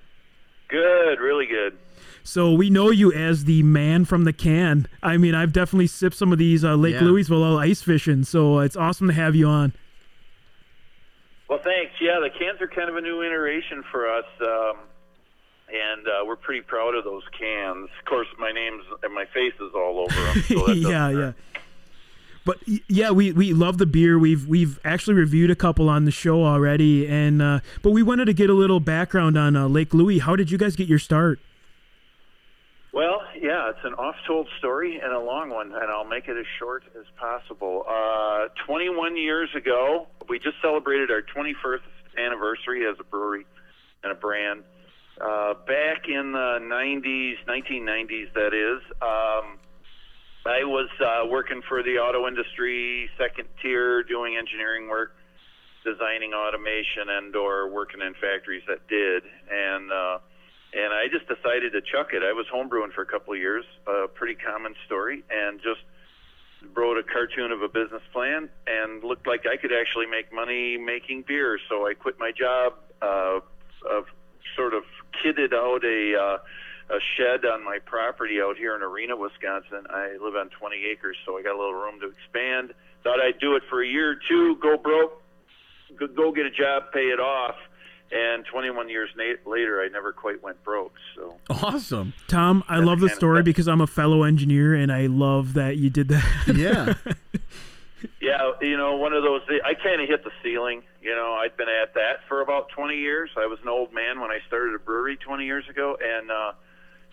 Good, 0.68 1.20
really 1.20 1.46
good. 1.46 1.78
So 2.24 2.54
we 2.54 2.72
know 2.72 2.90
you 2.90 3.14
as 3.14 3.46
the 3.46 3.62
man 3.62 4.06
from 4.06 4.24
the 4.24 4.34
can. 4.34 4.88
I 5.04 5.18
mean, 5.18 5.36
I've 5.36 5.54
definitely 5.54 5.86
sipped 5.86 6.16
some 6.16 6.32
of 6.34 6.40
these 6.40 6.64
uh, 6.66 6.74
Lake 6.74 6.96
Yeah. 6.96 7.02
Louisville 7.04 7.60
ice 7.60 7.84
fishing. 7.84 8.24
So 8.24 8.58
it's 8.58 8.76
awesome 8.76 9.06
to 9.10 9.14
have 9.14 9.36
you 9.36 9.46
on. 9.48 9.74
Well, 11.48 11.60
thanks. 11.64 11.92
Yeah, 12.02 12.20
the 12.20 12.32
cans 12.32 12.60
are 12.60 12.68
kind 12.68 12.90
of 12.90 12.96
a 12.96 13.02
new 13.02 13.22
iteration 13.22 13.84
for 13.92 14.10
us, 14.10 14.26
um, 14.42 14.78
and 15.72 16.08
uh, 16.08 16.26
we're 16.26 16.36
pretty 16.38 16.62
proud 16.62 16.96
of 16.96 17.04
those 17.04 17.22
cans. 17.40 17.88
Of 18.00 18.06
course, 18.10 18.28
my 18.40 18.52
name's 18.52 18.84
and 19.04 19.14
my 19.14 19.26
face 19.26 19.54
is 19.62 19.74
all 19.76 20.00
over 20.00 20.24
them. 20.34 20.42
So 20.42 20.72
yeah, 20.72 21.12
hurt. 21.12 21.20
yeah. 21.20 21.32
But 22.48 22.60
yeah, 22.88 23.12
we, 23.12 23.34
we 23.34 23.52
love 23.52 23.78
the 23.78 23.86
beer. 23.86 24.18
We've 24.18 24.48
we've 24.48 24.80
actually 24.86 25.16
reviewed 25.16 25.52
a 25.52 25.56
couple 25.56 25.90
on 25.90 26.06
the 26.06 26.12
show 26.12 26.46
already, 26.46 27.06
and 27.06 27.42
uh, 27.42 27.60
but 27.82 27.92
we 27.92 28.02
wanted 28.02 28.24
to 28.26 28.34
get 28.34 28.50
a 28.50 28.54
little 28.54 28.80
background 28.80 29.38
on 29.38 29.58
uh, 29.58 29.68
Lake 29.68 29.94
Louie. 29.94 30.20
How 30.20 30.38
did 30.38 30.50
you 30.50 30.58
guys 30.58 30.78
get 30.78 30.88
your 30.88 30.98
start? 30.98 31.42
Well, 32.94 33.22
yeah, 33.38 33.70
it's 33.70 33.84
an 33.84 33.96
oft-told 33.96 34.48
story 34.60 34.98
and 35.04 35.12
a 35.12 35.20
long 35.20 35.50
one, 35.50 35.74
and 35.74 35.92
I'll 35.92 36.08
make 36.08 36.30
it 36.30 36.38
as 36.38 36.46
short 36.58 36.86
as 36.98 37.06
possible. 37.18 37.84
Uh, 37.86 38.48
21 38.66 39.18
years 39.18 39.50
ago, 39.54 40.08
we 40.30 40.40
just 40.40 40.56
celebrated 40.62 41.12
our 41.12 41.22
21st 41.22 41.82
anniversary 42.18 42.88
as 42.88 42.96
a 42.98 43.04
brewery 43.04 43.46
and 44.04 44.14
a 44.14 44.16
brand. 44.16 44.64
Uh, 45.20 45.54
back 45.68 46.08
in 46.08 46.32
the 46.32 46.60
90s, 46.62 47.36
1990s, 47.46 48.34
that 48.34 48.54
is, 48.54 48.82
um, 49.02 49.60
I 50.48 50.64
was 50.64 50.90
uh, 51.00 51.28
working 51.28 51.62
for 51.68 51.84
the 51.84 51.98
auto 51.98 52.28
industry, 52.28 53.10
second 53.18 53.48
tier, 53.62 54.04
doing 54.04 54.38
engineering 54.38 54.90
work, 54.90 55.12
designing 55.84 56.34
automation, 56.34 57.10
and/or 57.10 57.70
working 57.70 58.02
in 58.02 58.14
factories 58.16 58.64
that 58.68 58.88
did, 58.88 59.24
and. 59.52 59.92
Uh, 59.92 60.18
and 60.74 60.94
I 60.94 61.08
just 61.08 61.26
decided 61.28 61.72
to 61.72 61.82
chuck 61.82 62.12
it. 62.12 62.24
I 62.24 62.34
was 62.34 62.46
homebrewing 62.54 62.92
for 62.94 63.02
a 63.02 63.06
couple 63.06 63.34
of 63.34 63.40
years, 63.40 63.64
a 63.88 64.08
pretty 64.08 64.36
common 64.36 64.76
story, 64.86 65.24
and 65.32 65.60
just 65.62 65.80
wrote 66.76 66.98
a 66.98 67.04
cartoon 67.04 67.52
of 67.52 67.62
a 67.62 67.70
business 67.70 68.02
plan 68.12 68.50
and 68.68 69.04
looked 69.04 69.28
like 69.28 69.46
I 69.48 69.58
could 69.58 69.72
actually 69.72 70.08
make 70.08 70.34
money 70.34 70.78
making 70.78 71.24
beer. 71.28 71.58
So 71.70 71.88
I 71.88 71.94
quit 71.94 72.20
my 72.20 72.32
job, 72.32 72.74
uh, 73.02 73.40
of 73.90 74.06
sort 74.56 74.74
of 74.74 74.84
kitted 75.24 75.54
out 75.54 75.84
a 75.86 76.20
uh, 76.20 76.38
a 76.90 77.00
shed 77.18 77.46
on 77.46 77.64
my 77.64 77.80
property 77.86 78.42
out 78.42 78.58
here 78.58 78.76
in 78.76 78.82
Arena, 78.82 79.16
Wisconsin. 79.16 79.86
I 79.90 80.18
live 80.22 80.36
on 80.36 80.50
20 80.50 80.86
acres, 80.86 81.18
so 81.26 81.38
I 81.38 81.42
got 81.44 81.56
a 81.56 81.58
little 81.58 81.74
room 81.74 82.00
to 82.02 82.08
expand. 82.08 82.74
Thought 83.04 83.20
I'd 83.20 83.40
do 83.40 83.56
it 83.56 83.64
for 83.70 83.82
a 83.84 83.88
year 83.88 84.12
or 84.12 84.16
two, 84.28 84.56
go 84.62 84.78
broke, 84.78 85.22
go- 85.98 86.08
go 86.08 86.32
get 86.32 86.46
a 86.46 86.52
job, 86.52 86.92
pay 86.94 87.08
it 87.10 87.20
off. 87.20 87.56
And 88.10 88.46
21 88.46 88.88
years 88.88 89.10
na- 89.18 89.50
later, 89.52 89.82
I 89.82 89.90
never 89.90 90.14
quite 90.14 90.42
went 90.42 90.64
broke. 90.64 90.94
So 91.14 91.36
Awesome. 91.50 92.14
Tom, 92.30 92.64
I 92.70 92.80
love 92.80 93.02
the 93.02 93.10
story 93.10 93.44
because 93.44 93.68
I'm 93.68 93.82
a 93.82 93.88
fellow 93.88 94.24
engineer, 94.24 94.74
and 94.74 94.94
I 94.94 95.08
love 95.08 95.56
that 95.56 95.76
you 95.76 95.90
did 95.90 96.08
that. 96.10 96.54
Yeah. 96.56 96.94
Yeah, 98.22 98.52
you 98.62 98.78
know, 98.78 98.96
one 98.96 99.14
of 99.14 99.24
those. 99.24 99.42
I 99.66 99.74
kind 99.74 100.02
of 100.02 100.08
hit 100.08 100.24
the 100.24 100.30
ceiling. 100.44 100.84
You 101.02 101.16
know, 101.16 101.34
I'd 101.34 101.58
been 101.58 101.68
at 101.70 101.96
that 101.96 102.20
for 102.28 102.42
about 102.42 102.70
20 102.70 102.96
years. 102.96 103.30
I 103.36 103.48
was 103.48 103.58
an 103.64 103.70
old 103.70 103.92
man 103.94 104.20
when 104.20 104.30
I 104.30 104.38
started 104.48 104.76
a 104.76 104.80
brewery 104.80 105.18
20 105.18 105.46
years 105.46 105.68
ago, 105.68 105.98
and 106.02 106.30
uh, 106.30 106.52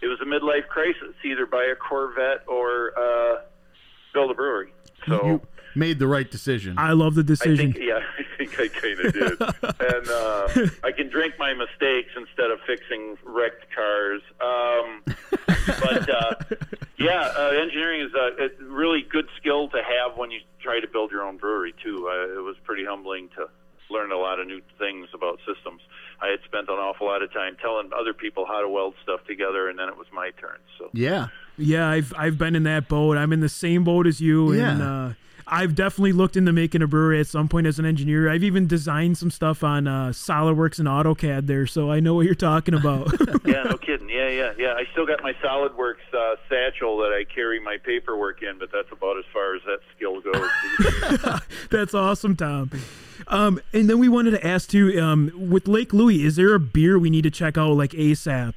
it 0.03 0.07
was 0.07 0.21
a 0.21 0.25
midlife 0.25 0.69
crisis: 0.69 1.15
either 1.25 1.47
buy 1.47 1.65
a 1.65 1.77
Corvette 1.77 2.45
or 2.49 2.93
uh, 2.99 3.37
build 4.13 4.31
a 4.31 4.35
brewery. 4.35 4.73
So 5.07 5.27
you 5.27 5.41
made 5.75 5.99
the 5.99 6.07
right 6.07 6.31
decision. 6.31 6.79
I 6.79 6.93
love 6.93 7.15
the 7.15 7.23
I 7.23 7.25
decision. 7.25 7.73
think, 7.73 7.85
yeah, 7.85 8.01
I 8.19 8.37
think 8.37 8.61
I 8.61 8.69
kind 8.69 9.01
of 9.01 9.13
did. 9.13 9.41
and 9.81 10.09
uh, 10.09 10.71
I 10.85 10.93
can 10.93 11.09
drink 11.09 11.35
my 11.39 11.53
mistakes 11.55 12.11
instead 12.17 12.51
of 12.51 12.61
fixing 12.67 13.17
wrecked 13.25 13.67
cars. 13.75 14.23
Um, 14.41 15.03
but 15.81 16.09
uh, 16.09 16.35
yeah, 16.99 17.33
uh, 17.37 17.51
engineering 17.51 18.03
is 18.03 18.13
a, 18.15 18.45
a 18.45 18.65
really 18.65 19.03
good 19.03 19.29
skill 19.37 19.69
to 19.69 19.83
have 19.83 20.17
when 20.17 20.31
you 20.31 20.41
try 20.61 20.81
to 20.81 20.89
build 20.89 21.11
your 21.11 21.23
own 21.23 21.37
brewery 21.37 21.75
too. 21.83 22.09
Uh, 22.09 22.39
it 22.39 22.43
was 22.43 22.57
pretty 22.65 22.85
humbling 22.85 23.29
to 23.37 23.47
learn 23.91 24.13
a 24.13 24.17
lot 24.17 24.41
of 24.41 24.47
new 24.47 24.61
things 24.79 25.09
about 25.13 25.39
systems. 25.47 25.83
I 26.21 26.29
had 26.29 26.41
spent 26.45 26.69
an 26.69 26.79
awful 27.05 27.13
lot 27.13 27.23
of 27.23 27.33
time 27.33 27.57
telling 27.61 27.91
other 27.99 28.13
people 28.15 28.47
how 28.47 28.61
to 28.61 28.69
weld 28.69 28.95
stuff 29.03 29.21
together, 29.27 29.69
and 29.69 29.79
then 29.79 29.89
it 29.89 29.97
was 29.97 30.07
my 30.13 30.31
turn. 30.41 30.59
So 30.79 30.91
yeah. 30.93 31.29
Yeah, 31.57 31.89
I've 31.89 32.13
I've 32.17 32.37
been 32.39 32.57
in 32.57 32.65
that 32.65 32.89
boat. 32.89 33.17
I'm 33.17 33.33
in 33.33 33.41
the 33.41 33.49
same 33.49 33.85
boat 33.85 34.07
as 34.07 34.21
you, 34.21 34.53
and 34.53 34.79
Yeah. 34.81 34.93
uh, 35.07 35.13
I've 35.47 35.75
definitely 35.75 36.13
looked 36.13 36.37
into 36.39 36.53
making 36.55 36.81
a 36.81 36.87
brewery 36.87 37.21
at 37.21 37.27
some 37.27 37.49
point 37.49 37.67
as 37.67 37.79
an 37.79 37.85
engineer. 37.85 38.31
I've 38.31 38.43
even 38.43 38.67
designed 38.67 39.19
some 39.19 39.31
stuff 39.31 39.63
on 39.63 39.87
uh, 39.87 40.09
SolidWorks 40.09 40.79
and 40.79 40.89
AutoCAD 40.89 41.47
there, 41.47 41.67
so 41.67 41.91
I 41.91 42.01
know 42.01 42.15
what 42.15 42.25
you're 42.25 42.35
talking 42.35 42.73
about. 42.73 43.13
yeah, 43.45 43.63
no 43.65 43.77
kidding. 43.77 44.09
Yeah, 44.09 44.31
yeah, 44.31 44.53
yeah. 44.59 44.73
I 44.73 44.85
still 44.93 45.05
got 45.07 45.23
my 45.23 45.35
SolidWorks 45.35 46.15
uh, 46.17 46.37
satchel 46.49 46.97
that 46.99 47.13
I 47.13 47.25
carry 47.33 47.61
my 47.61 47.77
paperwork 47.85 48.43
in, 48.43 48.59
but 48.59 48.71
that's 48.73 48.91
about 48.91 49.19
as 49.19 49.25
far 49.35 49.55
as 49.55 49.61
that 49.67 49.81
skill 49.95 50.21
goes. 50.23 51.41
That's 51.71 51.93
awesome, 51.95 52.37
Tom. 52.37 52.71
Um, 53.29 53.61
and 53.73 53.89
then 53.89 53.99
we 53.99 54.09
wanted 54.09 54.33
to 54.33 54.47
ask 54.47 54.69
too, 54.71 55.01
um, 55.01 55.33
with 55.51 55.67
Lake 55.69 55.93
Louie, 55.93 56.25
is 56.25 56.37
there 56.37 56.55
a 56.55 56.61
beer 56.61 56.99
we 56.99 57.11
need 57.11 57.23
to 57.23 57.31
check 57.31 57.57
out 57.57 57.73
like 57.73 57.91
ASAP? 57.93 58.55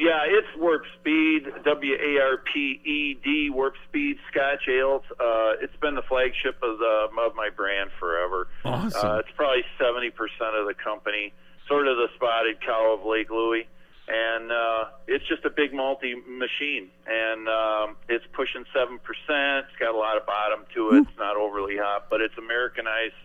yeah, 0.00 0.24
it's 0.24 0.48
Warped 0.56 0.88
Speed, 0.98 1.44
W 1.62 1.94
A 1.94 2.20
R 2.22 2.38
P 2.38 2.80
E 2.84 3.20
D, 3.22 3.50
Warped 3.50 3.76
Speed 3.86 4.16
Scotch 4.30 4.66
Ales. 4.66 5.02
Uh, 5.12 5.60
it's 5.60 5.76
been 5.76 5.94
the 5.94 6.02
flagship 6.08 6.56
of 6.62 6.78
the 6.78 7.08
of 7.20 7.34
my 7.36 7.50
brand 7.54 7.90
forever. 8.00 8.48
Awesome. 8.64 9.10
Uh, 9.10 9.18
it's 9.18 9.28
probably 9.36 9.62
seventy 9.78 10.08
percent 10.08 10.56
of 10.56 10.66
the 10.66 10.72
company, 10.72 11.34
sort 11.68 11.86
of 11.86 11.98
the 11.98 12.08
spotted 12.16 12.64
cow 12.64 12.96
of 12.98 13.04
Lake 13.04 13.28
Louie, 13.28 13.68
and 14.08 14.50
uh, 14.50 14.84
it's 15.06 15.28
just 15.28 15.44
a 15.44 15.50
big 15.50 15.74
multi 15.74 16.14
machine, 16.14 16.88
and 17.06 17.46
um, 17.46 17.96
it's 18.08 18.24
pushing 18.32 18.64
seven 18.72 18.98
percent. 19.04 19.68
It's 19.68 19.78
got 19.78 19.94
a 19.94 19.98
lot 19.98 20.16
of 20.16 20.24
bottom 20.24 20.64
to 20.74 20.96
it. 20.96 21.04
It's 21.08 21.18
not 21.18 21.36
overly 21.36 21.76
hot, 21.76 22.06
but 22.08 22.22
it's 22.22 22.38
Americanized 22.38 23.20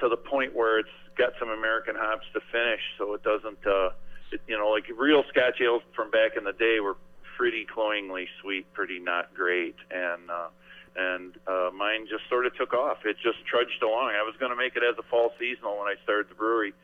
to 0.00 0.08
the 0.08 0.16
point 0.16 0.54
where 0.54 0.78
it's 0.78 0.96
got 1.16 1.32
some 1.38 1.48
American 1.48 1.94
hops 1.96 2.26
to 2.34 2.40
finish, 2.52 2.80
so 2.96 3.14
it 3.14 3.22
doesn't. 3.22 3.64
Uh, 3.66 3.90
it, 4.30 4.40
you 4.46 4.58
know, 4.58 4.68
like 4.68 4.84
real 4.96 5.24
Scotch 5.30 5.60
ales 5.60 5.82
from 5.94 6.10
back 6.10 6.36
in 6.36 6.44
the 6.44 6.52
day 6.52 6.80
were 6.80 6.96
pretty 7.36 7.64
cloyingly 7.64 8.26
sweet, 8.42 8.72
pretty 8.72 8.98
not 8.98 9.34
great, 9.34 9.76
and 9.90 10.30
uh, 10.30 10.48
and 10.96 11.34
uh, 11.46 11.70
mine 11.74 12.06
just 12.10 12.28
sort 12.28 12.46
of 12.46 12.56
took 12.56 12.74
off. 12.74 12.98
It 13.04 13.16
just 13.22 13.44
trudged 13.46 13.82
along. 13.82 14.14
I 14.18 14.22
was 14.22 14.34
going 14.38 14.50
to 14.50 14.56
make 14.56 14.74
it 14.74 14.82
as 14.82 14.98
a 14.98 15.06
fall 15.08 15.32
seasonal 15.38 15.78
when 15.78 15.86
I 15.88 15.94
started 16.02 16.28
the 16.28 16.34
brewery 16.34 16.74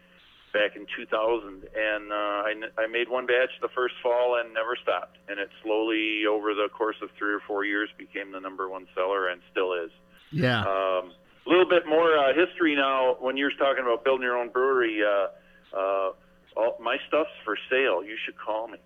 back 0.54 0.76
in 0.76 0.86
2000, 0.96 1.66
and 1.74 2.12
uh, 2.12 2.14
I, 2.14 2.54
I 2.78 2.86
made 2.86 3.08
one 3.10 3.26
batch 3.26 3.50
the 3.60 3.68
first 3.74 3.94
fall 4.00 4.38
and 4.38 4.54
never 4.54 4.78
stopped. 4.80 5.18
And 5.28 5.40
it 5.40 5.50
slowly, 5.64 6.26
over 6.30 6.54
the 6.54 6.68
course 6.70 6.96
of 7.02 7.10
three 7.18 7.34
or 7.34 7.40
four 7.40 7.64
years, 7.64 7.90
became 7.98 8.30
the 8.30 8.38
number 8.38 8.68
one 8.68 8.86
seller 8.94 9.28
and 9.28 9.42
still 9.50 9.74
is. 9.74 9.90
yeah. 10.30 10.62
Um, 10.62 11.12
a 11.46 11.48
little 11.48 11.68
bit 11.68 11.86
more 11.86 12.16
uh, 12.16 12.32
history 12.34 12.74
now. 12.74 13.16
When 13.20 13.36
you're 13.36 13.52
talking 13.52 13.84
about 13.84 14.04
building 14.04 14.24
your 14.24 14.38
own 14.38 14.50
brewery, 14.50 15.00
uh, 15.02 15.76
uh, 15.76 16.12
all, 16.56 16.78
my 16.80 16.96
stuff's 17.08 17.30
for 17.44 17.56
sale. 17.70 18.04
You 18.04 18.16
should 18.24 18.38
call 18.38 18.68
me. 18.68 18.78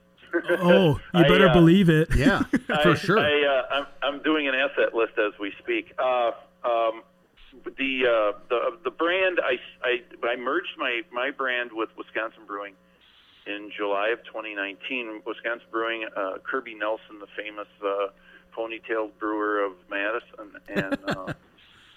Oh, 0.50 0.94
you 0.94 1.00
I, 1.14 1.28
better 1.28 1.48
uh, 1.48 1.52
believe 1.52 1.88
it. 1.88 2.08
yeah. 2.14 2.42
For 2.66 2.90
I, 2.90 2.94
sure. 2.94 3.18
I, 3.18 3.44
uh, 3.46 3.62
I'm, 3.70 3.86
I'm 4.02 4.22
doing 4.22 4.46
an 4.46 4.54
asset 4.54 4.94
list 4.94 5.12
as 5.18 5.38
we 5.40 5.52
speak. 5.58 5.94
Uh, 5.98 6.32
um, 6.64 7.02
the 7.78 8.06
uh, 8.06 8.38
the 8.48 8.78
the 8.84 8.90
brand 8.90 9.40
I, 9.42 9.58
I 9.82 10.02
I 10.26 10.36
merged 10.36 10.76
my 10.76 11.02
my 11.10 11.30
brand 11.30 11.70
with 11.72 11.88
Wisconsin 11.96 12.42
Brewing 12.46 12.74
in 13.46 13.70
July 13.76 14.08
of 14.08 14.22
2019. 14.24 15.22
Wisconsin 15.26 15.66
Brewing, 15.70 16.06
uh, 16.16 16.38
Kirby 16.44 16.74
Nelson, 16.74 17.18
the 17.20 17.26
famous 17.36 17.68
uh, 17.84 18.08
ponytailed 18.56 19.18
brewer 19.18 19.64
of 19.64 19.72
Madison, 19.90 20.60
and 20.68 20.98
uh, 21.08 21.32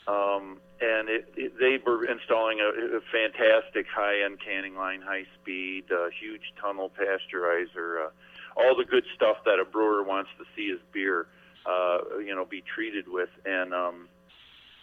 um, 0.07 0.59
and 0.79 1.09
it, 1.09 1.31
it, 1.37 1.53
they 1.59 1.77
were 1.85 2.05
installing 2.05 2.59
a, 2.59 2.97
a 2.97 3.01
fantastic 3.11 3.85
high-end 3.93 4.39
canning 4.43 4.75
line, 4.75 5.01
high-speed, 5.01 5.85
uh, 5.91 6.09
huge 6.19 6.41
tunnel 6.59 6.89
pasteurizer, 6.89 8.07
uh, 8.07 8.09
all 8.57 8.75
the 8.75 8.85
good 8.85 9.03
stuff 9.15 9.37
that 9.45 9.59
a 9.59 9.65
brewer 9.65 10.03
wants 10.03 10.29
to 10.37 10.45
see 10.55 10.69
his 10.69 10.79
beer, 10.91 11.27
uh, 11.65 12.17
you 12.19 12.33
know, 12.35 12.45
be 12.45 12.63
treated 12.75 13.05
with, 13.07 13.29
and 13.45 13.73
um, 13.73 14.07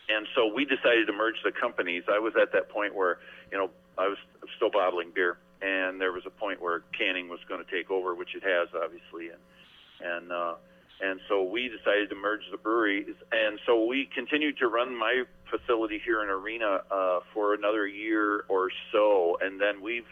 and 0.08 0.26
so 0.34 0.50
we 0.54 0.64
decided 0.64 1.06
to 1.06 1.12
merge 1.12 1.36
the 1.44 1.52
companies. 1.52 2.04
I 2.10 2.18
was 2.18 2.32
at 2.40 2.52
that 2.52 2.70
point 2.70 2.94
where, 2.94 3.18
you 3.52 3.58
know, 3.58 3.70
I 3.98 4.08
was 4.08 4.16
still 4.56 4.70
bottling 4.70 5.10
beer, 5.14 5.36
and 5.60 6.00
there 6.00 6.12
was 6.12 6.22
a 6.24 6.30
point 6.30 6.62
where 6.62 6.82
canning 6.96 7.28
was 7.28 7.40
going 7.48 7.62
to 7.62 7.70
take 7.70 7.90
over, 7.90 8.14
which 8.14 8.34
it 8.34 8.42
has 8.42 8.68
obviously, 8.74 9.28
and 9.34 9.42
and 10.00 10.32
uh, 10.32 10.54
and 11.00 11.20
so 11.28 11.42
we 11.42 11.68
decided 11.68 12.08
to 12.10 12.16
merge 12.16 12.42
the 12.50 12.56
breweries. 12.56 13.14
And 13.30 13.58
so 13.66 13.84
we 13.84 14.08
continued 14.12 14.58
to 14.58 14.68
run 14.68 14.96
my 14.96 15.24
facility 15.50 16.00
here 16.04 16.22
in 16.22 16.28
Arena 16.28 16.82
uh, 16.90 17.20
for 17.32 17.54
another 17.54 17.86
year 17.86 18.44
or 18.48 18.70
so, 18.92 19.38
and 19.40 19.60
then 19.60 19.80
we've 19.80 20.06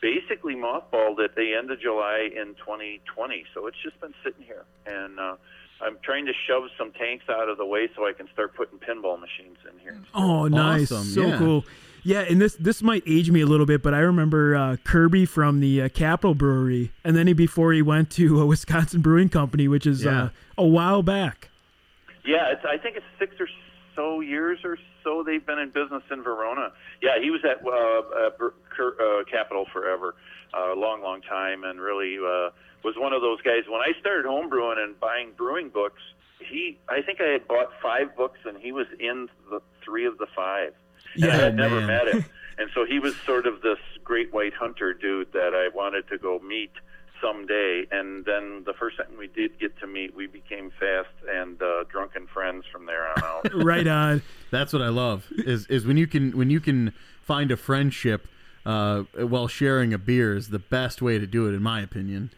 basically 0.00 0.54
mothballed 0.54 1.22
at 1.22 1.34
the 1.36 1.54
end 1.58 1.70
of 1.70 1.80
July 1.80 2.28
in 2.34 2.54
2020. 2.56 3.44
So 3.54 3.66
it's 3.66 3.76
just 3.82 4.00
been 4.00 4.14
sitting 4.24 4.42
here, 4.44 4.64
and 4.86 5.18
uh, 5.18 5.36
I'm 5.80 5.96
trying 6.02 6.26
to 6.26 6.32
shove 6.46 6.64
some 6.78 6.92
tanks 6.92 7.24
out 7.28 7.48
of 7.48 7.58
the 7.58 7.66
way 7.66 7.88
so 7.96 8.06
I 8.06 8.12
can 8.12 8.28
start 8.32 8.54
putting 8.54 8.78
pinball 8.78 9.18
machines 9.18 9.58
in 9.70 9.78
here. 9.78 9.98
Oh, 10.14 10.46
nice, 10.48 10.92
Awesome, 10.92 11.04
so 11.06 11.26
yeah. 11.26 11.38
cool. 11.38 11.64
Yeah, 12.02 12.20
and 12.20 12.40
this 12.40 12.54
this 12.54 12.82
might 12.82 13.02
age 13.06 13.30
me 13.30 13.40
a 13.40 13.46
little 13.46 13.66
bit, 13.66 13.82
but 13.82 13.94
I 13.94 13.98
remember 13.98 14.56
uh, 14.56 14.76
Kirby 14.84 15.26
from 15.26 15.60
the 15.60 15.82
uh, 15.82 15.88
Capital 15.90 16.34
Brewery, 16.34 16.92
and 17.04 17.14
then 17.16 17.26
he, 17.26 17.32
before 17.32 17.72
he 17.72 17.82
went 17.82 18.10
to 18.12 18.40
a 18.40 18.46
Wisconsin 18.54 19.00
Brewing 19.02 19.28
Company, 19.28 19.68
which 19.68 19.86
is 19.86 20.04
Yeah. 20.04 20.22
uh, 20.24 20.28
a 20.58 20.66
while 20.66 21.02
back. 21.02 21.48
Yeah, 22.24 22.52
it's, 22.52 22.64
I 22.64 22.76
think 22.76 22.96
it's 22.96 23.06
six 23.18 23.34
or 23.40 23.48
so 23.96 24.20
years 24.20 24.58
or 24.64 24.78
so 25.02 25.22
they've 25.24 25.44
been 25.44 25.58
in 25.58 25.70
business 25.70 26.02
in 26.10 26.22
Verona. 26.22 26.72
Yeah, 27.02 27.20
he 27.22 27.30
was 27.30 27.40
at 27.44 27.64
uh, 27.64 27.70
uh, 27.70 28.30
uh, 28.84 29.24
Capital 29.30 29.66
forever, 29.72 30.14
a 30.54 30.74
long, 30.76 31.02
long 31.02 31.22
time, 31.22 31.64
and 31.64 31.80
really 31.80 32.16
uh, 32.18 32.50
was 32.84 32.94
one 32.96 33.12
of 33.12 33.22
those 33.22 33.40
guys. 33.42 33.64
When 33.68 33.80
I 33.80 33.98
started 34.00 34.26
homebrewing 34.26 34.78
and 34.78 34.98
buying 35.00 35.32
brewing 35.36 35.70
books, 35.70 36.00
he, 36.38 36.78
I 36.88 37.02
think 37.02 37.20
I 37.20 37.28
had 37.32 37.48
bought 37.48 37.70
five 37.82 38.14
books, 38.16 38.38
and 38.44 38.56
he 38.58 38.72
was 38.72 38.86
in 38.98 39.28
the 39.50 39.60
three 39.84 40.06
of 40.06 40.18
the 40.18 40.26
five. 40.36 40.72
And 41.14 41.24
I 41.24 41.36
Yeah, 41.36 41.36
had 41.36 41.56
never 41.56 41.80
met 41.80 42.08
him, 42.08 42.24
and 42.58 42.70
so 42.74 42.84
he 42.84 42.98
was 42.98 43.14
sort 43.26 43.46
of 43.46 43.62
this 43.62 43.78
great 44.04 44.32
white 44.32 44.54
hunter 44.54 44.92
dude 44.94 45.32
that 45.32 45.54
I 45.54 45.68
wanted 45.74 46.08
to 46.08 46.18
go 46.18 46.38
meet 46.40 46.72
someday. 47.20 47.86
And 47.90 48.24
then 48.24 48.62
the 48.64 48.72
first 48.74 48.96
time 48.96 49.16
we 49.18 49.26
did 49.28 49.58
get 49.58 49.78
to 49.80 49.86
meet, 49.86 50.14
we 50.14 50.26
became 50.26 50.70
fast 50.78 51.08
and 51.28 51.60
uh, 51.62 51.84
drunken 51.90 52.26
friends 52.26 52.64
from 52.72 52.86
there 52.86 53.06
on 53.08 53.22
out. 53.22 53.46
right 53.54 53.86
on. 53.86 54.22
That's 54.50 54.72
what 54.72 54.82
I 54.82 54.88
love 54.88 55.26
is 55.30 55.66
is 55.66 55.86
when 55.86 55.96
you 55.96 56.06
can 56.06 56.36
when 56.36 56.50
you 56.50 56.60
can 56.60 56.92
find 57.22 57.50
a 57.50 57.56
friendship 57.56 58.26
uh, 58.66 59.02
while 59.14 59.48
sharing 59.48 59.92
a 59.92 59.98
beer 59.98 60.34
is 60.36 60.48
the 60.48 60.58
best 60.58 61.00
way 61.02 61.18
to 61.18 61.26
do 61.26 61.48
it 61.48 61.54
in 61.54 61.62
my 61.62 61.80
opinion. 61.80 62.30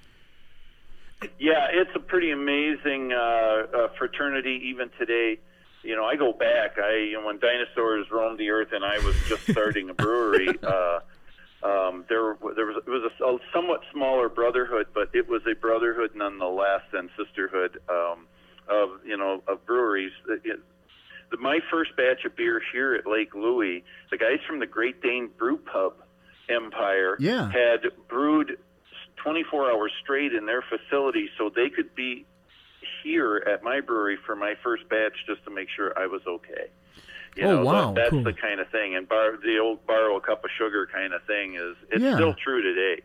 Yeah, 1.38 1.68
it's 1.70 1.90
a 1.94 2.00
pretty 2.00 2.32
amazing 2.32 3.12
uh, 3.12 3.16
uh, 3.16 3.88
fraternity 3.96 4.60
even 4.64 4.90
today. 4.98 5.38
You 5.82 5.96
know, 5.96 6.04
I 6.04 6.16
go 6.16 6.32
back. 6.32 6.78
I 6.78 6.96
you 7.10 7.20
know, 7.20 7.26
when 7.26 7.38
dinosaurs 7.38 8.06
roamed 8.10 8.38
the 8.38 8.50
earth 8.50 8.68
and 8.72 8.84
I 8.84 8.98
was 8.98 9.16
just 9.28 9.50
starting 9.50 9.90
a 9.90 9.94
brewery. 9.94 10.48
Uh, 10.62 11.00
um, 11.64 12.04
there, 12.08 12.36
there 12.56 12.66
was 12.66 12.82
it 12.84 12.90
was 12.90 13.08
a, 13.20 13.24
a 13.24 13.38
somewhat 13.54 13.82
smaller 13.92 14.28
brotherhood, 14.28 14.88
but 14.92 15.10
it 15.14 15.28
was 15.28 15.42
a 15.50 15.54
brotherhood 15.54 16.10
nonetheless 16.16 16.82
and 16.92 17.08
sisterhood 17.16 17.78
um, 17.88 18.26
of 18.68 18.88
you 19.06 19.16
know 19.16 19.42
of 19.46 19.64
breweries. 19.64 20.10
It, 20.28 20.40
it, 20.44 20.60
the, 21.30 21.36
my 21.36 21.60
first 21.70 21.94
batch 21.96 22.24
of 22.24 22.34
beer 22.34 22.60
here 22.72 22.94
at 22.96 23.06
Lake 23.06 23.34
Louie, 23.36 23.84
the 24.10 24.18
guys 24.18 24.40
from 24.44 24.58
the 24.58 24.66
Great 24.66 25.00
Dane 25.02 25.30
Brew 25.38 25.56
Pub 25.56 25.94
Empire 26.48 27.16
Yeah. 27.20 27.48
had 27.52 27.82
brewed 28.08 28.58
24 29.22 29.70
hours 29.70 29.92
straight 30.02 30.32
in 30.34 30.46
their 30.46 30.62
facility 30.62 31.28
so 31.38 31.48
they 31.54 31.70
could 31.70 31.94
be 31.94 32.26
here 33.02 33.42
at 33.46 33.62
my 33.62 33.80
brewery 33.80 34.18
for 34.26 34.34
my 34.36 34.54
first 34.62 34.88
batch 34.88 35.14
just 35.26 35.44
to 35.44 35.50
make 35.50 35.68
sure 35.74 35.92
I 35.98 36.06
was 36.06 36.22
okay. 36.26 36.70
You 37.36 37.44
Oh, 37.44 37.56
know, 37.56 37.64
wow, 37.64 37.86
that, 37.92 37.94
that's 37.94 38.10
cool. 38.10 38.24
the 38.24 38.32
kind 38.34 38.60
of 38.60 38.68
thing. 38.68 38.94
And 38.94 39.08
bar, 39.08 39.36
the 39.42 39.58
old 39.58 39.86
borrow 39.86 40.16
a 40.16 40.20
cup 40.20 40.44
of 40.44 40.50
sugar 40.58 40.86
kind 40.92 41.14
of 41.14 41.22
thing 41.24 41.54
is 41.54 41.76
it's 41.90 42.02
Yeah. 42.02 42.14
still 42.14 42.34
true 42.34 42.62
today. 42.62 43.02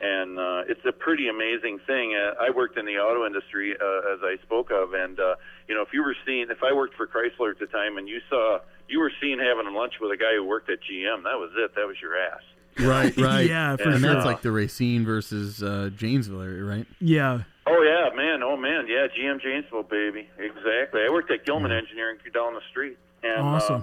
And 0.00 0.38
uh, 0.38 0.62
it's 0.68 0.84
a 0.86 0.92
pretty 0.92 1.26
amazing 1.28 1.80
thing. 1.86 2.14
Uh, 2.14 2.34
I 2.40 2.50
worked 2.50 2.78
in 2.78 2.86
the 2.86 2.98
auto 2.98 3.26
industry, 3.26 3.74
uh, 3.74 4.12
as 4.14 4.20
I 4.22 4.36
spoke 4.42 4.70
of, 4.70 4.94
and 4.94 5.18
uh, 5.18 5.34
you 5.68 5.74
know, 5.74 5.82
if 5.82 5.88
you 5.92 6.02
were 6.04 6.14
seen, 6.24 6.50
if 6.50 6.62
I 6.62 6.72
worked 6.72 6.94
for 6.94 7.06
Chrysler 7.08 7.50
at 7.50 7.58
the 7.58 7.66
time, 7.66 7.98
and 7.98 8.08
you 8.08 8.20
saw, 8.30 8.60
you 8.88 9.00
were 9.00 9.10
seen 9.20 9.40
having 9.40 9.74
lunch 9.74 9.94
with 10.00 10.12
a 10.12 10.16
guy 10.16 10.34
who 10.36 10.44
worked 10.44 10.70
at 10.70 10.78
GM, 10.82 11.24
that 11.24 11.38
was 11.38 11.50
it. 11.56 11.74
That 11.74 11.86
was 11.88 11.96
your 12.00 12.16
ass. 12.16 12.42
Right, 12.80 13.16
right. 13.18 13.46
Yeah, 13.48 13.76
for 13.76 13.90
and 13.90 14.00
sure. 14.00 14.14
that's 14.14 14.24
like 14.26 14.42
the 14.42 14.52
Racine 14.52 15.04
versus 15.04 15.62
uh, 15.62 15.90
Janesville 15.96 16.42
area, 16.42 16.64
right? 16.64 16.86
Yeah. 17.00 17.42
Oh 17.66 17.82
yeah, 17.82 18.14
man. 18.16 18.42
Oh 18.42 18.56
man, 18.56 18.86
yeah. 18.88 19.06
GM 19.08 19.40
Janesville, 19.42 19.82
baby. 19.82 20.28
Exactly. 20.38 21.02
I 21.02 21.10
worked 21.10 21.30
at 21.30 21.44
Gilman 21.44 21.72
Engineering 21.72 22.18
down 22.32 22.54
the 22.54 22.60
street, 22.70 22.96
and 23.22 23.40
Awesome. 23.42 23.80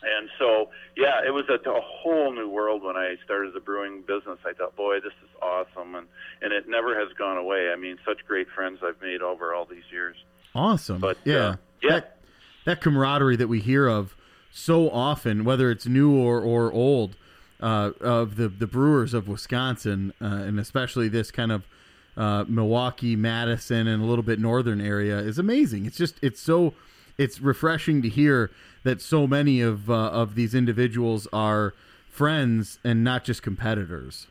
and 0.00 0.28
so 0.38 0.70
yeah, 0.96 1.20
it 1.26 1.30
was 1.34 1.44
a, 1.48 1.54
a 1.68 1.80
whole 1.82 2.32
new 2.32 2.48
world 2.48 2.82
when 2.82 2.96
I 2.96 3.16
started 3.24 3.52
the 3.52 3.60
brewing 3.60 4.02
business. 4.06 4.38
I 4.46 4.52
thought, 4.52 4.76
boy, 4.76 5.00
this 5.00 5.12
is 5.22 5.28
awesome, 5.42 5.94
and 5.96 6.06
and 6.40 6.52
it 6.52 6.68
never 6.68 6.98
has 6.98 7.12
gone 7.18 7.36
away. 7.36 7.70
I 7.72 7.76
mean, 7.76 7.98
such 8.06 8.24
great 8.26 8.46
friends 8.54 8.78
I've 8.82 9.00
made 9.02 9.22
over 9.22 9.52
all 9.54 9.64
these 9.66 9.82
years. 9.90 10.16
Awesome. 10.54 10.98
But 11.00 11.18
yeah, 11.24 11.36
uh, 11.36 11.56
yeah, 11.82 11.90
That, 11.90 12.16
that 12.64 12.80
camaraderie 12.80 13.36
that 13.36 13.48
we 13.48 13.60
hear 13.60 13.86
of 13.86 14.16
so 14.50 14.88
often, 14.90 15.44
whether 15.44 15.70
it's 15.70 15.86
new 15.86 16.16
or, 16.16 16.40
or 16.40 16.72
old, 16.72 17.16
uh, 17.60 17.92
of 18.00 18.36
the, 18.36 18.48
the 18.48 18.66
brewers 18.66 19.14
of 19.14 19.28
Wisconsin, 19.28 20.12
uh, 20.20 20.24
and 20.26 20.58
especially 20.60 21.08
this 21.08 21.30
kind 21.30 21.52
of 21.52 21.66
uh, 22.16 22.44
Milwaukee, 22.48 23.16
Madison, 23.16 23.86
and 23.86 24.02
a 24.02 24.06
little 24.06 24.24
bit 24.24 24.38
northern 24.38 24.80
area, 24.80 25.18
is 25.18 25.38
amazing. 25.38 25.86
It's 25.86 25.96
just 25.96 26.16
it's 26.22 26.40
so 26.40 26.74
it's 27.16 27.40
refreshing 27.40 28.02
to 28.02 28.08
hear 28.08 28.50
that 28.84 29.00
so 29.00 29.26
many 29.26 29.60
of 29.60 29.90
uh, 29.90 29.94
of 29.94 30.34
these 30.34 30.54
individuals 30.54 31.26
are 31.32 31.74
friends 32.08 32.78
and 32.82 33.04
not 33.04 33.24
just 33.24 33.42
competitors. 33.42 34.26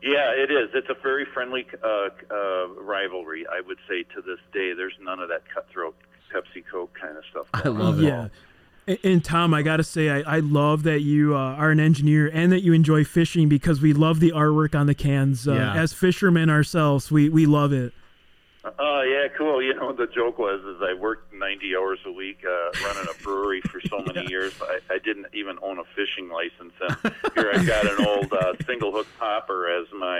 Yeah, 0.00 0.30
it 0.30 0.50
is. 0.52 0.70
It's 0.74 0.88
a 0.88 0.94
very 1.02 1.24
friendly 1.34 1.66
uh, 1.82 2.08
uh, 2.30 2.68
rivalry, 2.68 3.46
I 3.50 3.60
would 3.66 3.78
say, 3.88 4.04
to 4.14 4.22
this 4.22 4.38
day. 4.52 4.72
There's 4.72 4.94
none 5.00 5.18
of 5.18 5.28
that 5.28 5.42
cutthroat 5.52 5.96
Pepsi 6.32 6.62
Coke 6.70 6.96
kind 7.00 7.16
of 7.16 7.24
stuff. 7.30 7.46
I 7.52 7.68
love 7.68 7.98
it. 7.98 8.04
Yeah. 8.04 8.28
And, 8.88 8.98
and 9.04 9.24
Tom, 9.24 9.52
I 9.54 9.62
got 9.62 9.76
to 9.76 9.84
say, 9.84 10.08
I, 10.08 10.36
I 10.36 10.38
love 10.40 10.82
that 10.84 11.02
you 11.02 11.36
uh, 11.36 11.54
are 11.54 11.70
an 11.70 11.78
engineer 11.78 12.28
and 12.32 12.50
that 12.52 12.62
you 12.62 12.72
enjoy 12.72 13.04
fishing 13.04 13.48
because 13.48 13.80
we 13.82 13.92
love 13.92 14.18
the 14.18 14.32
artwork 14.32 14.74
on 14.74 14.86
the 14.86 14.94
cans. 14.94 15.46
Uh, 15.46 15.52
Yeah. 15.52 15.74
As 15.74 15.92
fishermen 15.92 16.48
ourselves, 16.50 17.10
we, 17.10 17.28
we 17.28 17.44
love 17.46 17.72
it. 17.72 17.92
Oh 18.78 19.02
yeah, 19.02 19.28
cool. 19.36 19.62
You 19.68 19.74
know, 19.74 19.92
the 19.92 20.06
joke 20.06 20.38
was 20.38 20.60
is 20.64 20.82
I 20.82 20.94
worked 20.94 21.32
90 21.34 21.76
hours 21.76 21.98
a 22.06 22.12
week 22.12 22.38
uh, 22.44 22.70
running 22.84 23.06
a 23.10 23.22
brewery 23.22 23.60
for 23.62 23.80
so 23.82 24.00
many 24.00 24.26
years. 24.30 24.52
I, 24.62 24.78
I 24.94 24.98
didn't 24.98 25.26
even 25.34 25.58
own 25.62 25.78
a 25.78 25.84
fishing 25.94 26.28
license, 26.30 26.72
and 26.80 27.14
here 27.34 27.50
I've 27.54 27.66
got 27.66 27.84
an 27.86 28.06
old 28.06 28.32
uh, 28.32 28.54
single 28.66 28.90
hook 28.92 29.06
popper 29.18 29.68
as 29.68 29.86
my 29.92 30.18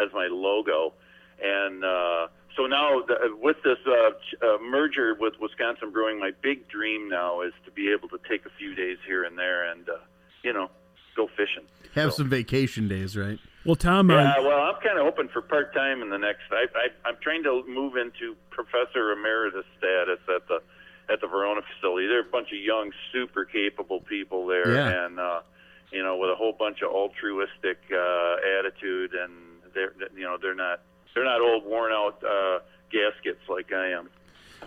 uh, 0.00 0.02
as 0.02 0.12
my 0.14 0.28
logo, 0.30 0.94
and 1.42 1.84
uh, 1.84 2.28
so 2.60 2.66
now 2.66 3.00
the, 3.06 3.14
with 3.40 3.56
this 3.64 3.78
uh, 3.86 4.10
uh, 4.46 4.58
merger 4.62 5.14
with 5.18 5.34
Wisconsin 5.40 5.90
Brewing, 5.90 6.18
my 6.20 6.32
big 6.42 6.68
dream 6.68 7.08
now 7.08 7.40
is 7.40 7.52
to 7.64 7.70
be 7.70 7.90
able 7.92 8.08
to 8.10 8.18
take 8.28 8.44
a 8.44 8.50
few 8.58 8.74
days 8.74 8.98
here 9.06 9.24
and 9.24 9.38
there, 9.38 9.70
and 9.70 9.88
uh, 9.88 9.92
you 10.44 10.52
know, 10.52 10.68
go 11.16 11.26
fishing. 11.28 11.64
Have 11.94 12.10
So- 12.12 12.18
some 12.18 12.28
vacation 12.28 12.88
days, 12.88 13.16
right? 13.16 13.38
Well, 13.64 13.76
Tom, 13.76 14.10
uh, 14.10 14.14
yeah, 14.14 14.40
well, 14.40 14.58
I'm 14.58 14.80
kind 14.82 14.98
of 14.98 15.04
hoping 15.04 15.28
for 15.28 15.42
part 15.42 15.74
time 15.74 16.00
in 16.00 16.08
the 16.08 16.16
next. 16.16 16.44
I, 16.50 16.64
I, 16.74 17.08
I'm 17.08 17.16
trying 17.22 17.42
to 17.42 17.62
move 17.68 17.94
into 17.96 18.34
professor 18.50 19.12
emeritus 19.12 19.66
status 19.76 20.18
at 20.34 20.48
the 20.48 20.60
at 21.12 21.20
the 21.20 21.26
Verona 21.26 21.60
facility. 21.74 22.06
There 22.06 22.18
are 22.18 22.26
a 22.26 22.30
bunch 22.30 22.48
of 22.52 22.58
young, 22.58 22.90
super 23.12 23.44
capable 23.44 24.00
people 24.00 24.46
there, 24.46 24.74
Yeah. 24.74 25.04
and 25.04 25.20
uh, 25.20 25.40
you 25.92 26.02
know, 26.02 26.16
with 26.16 26.30
a 26.30 26.36
whole 26.36 26.54
bunch 26.58 26.80
of 26.80 26.90
altruistic 26.90 27.78
uh, 27.92 28.36
attitude, 28.58 29.12
and 29.12 29.32
they're 29.74 29.92
you 30.16 30.22
know 30.24 30.38
they're 30.40 30.54
not 30.54 30.80
they're 31.14 31.24
not 31.24 31.40
old, 31.40 31.64
worn 31.64 31.92
out 31.92 32.22
uh, 32.24 32.60
gaskets 32.90 33.40
like 33.48 33.72
I 33.72 33.88
am. 33.90 34.08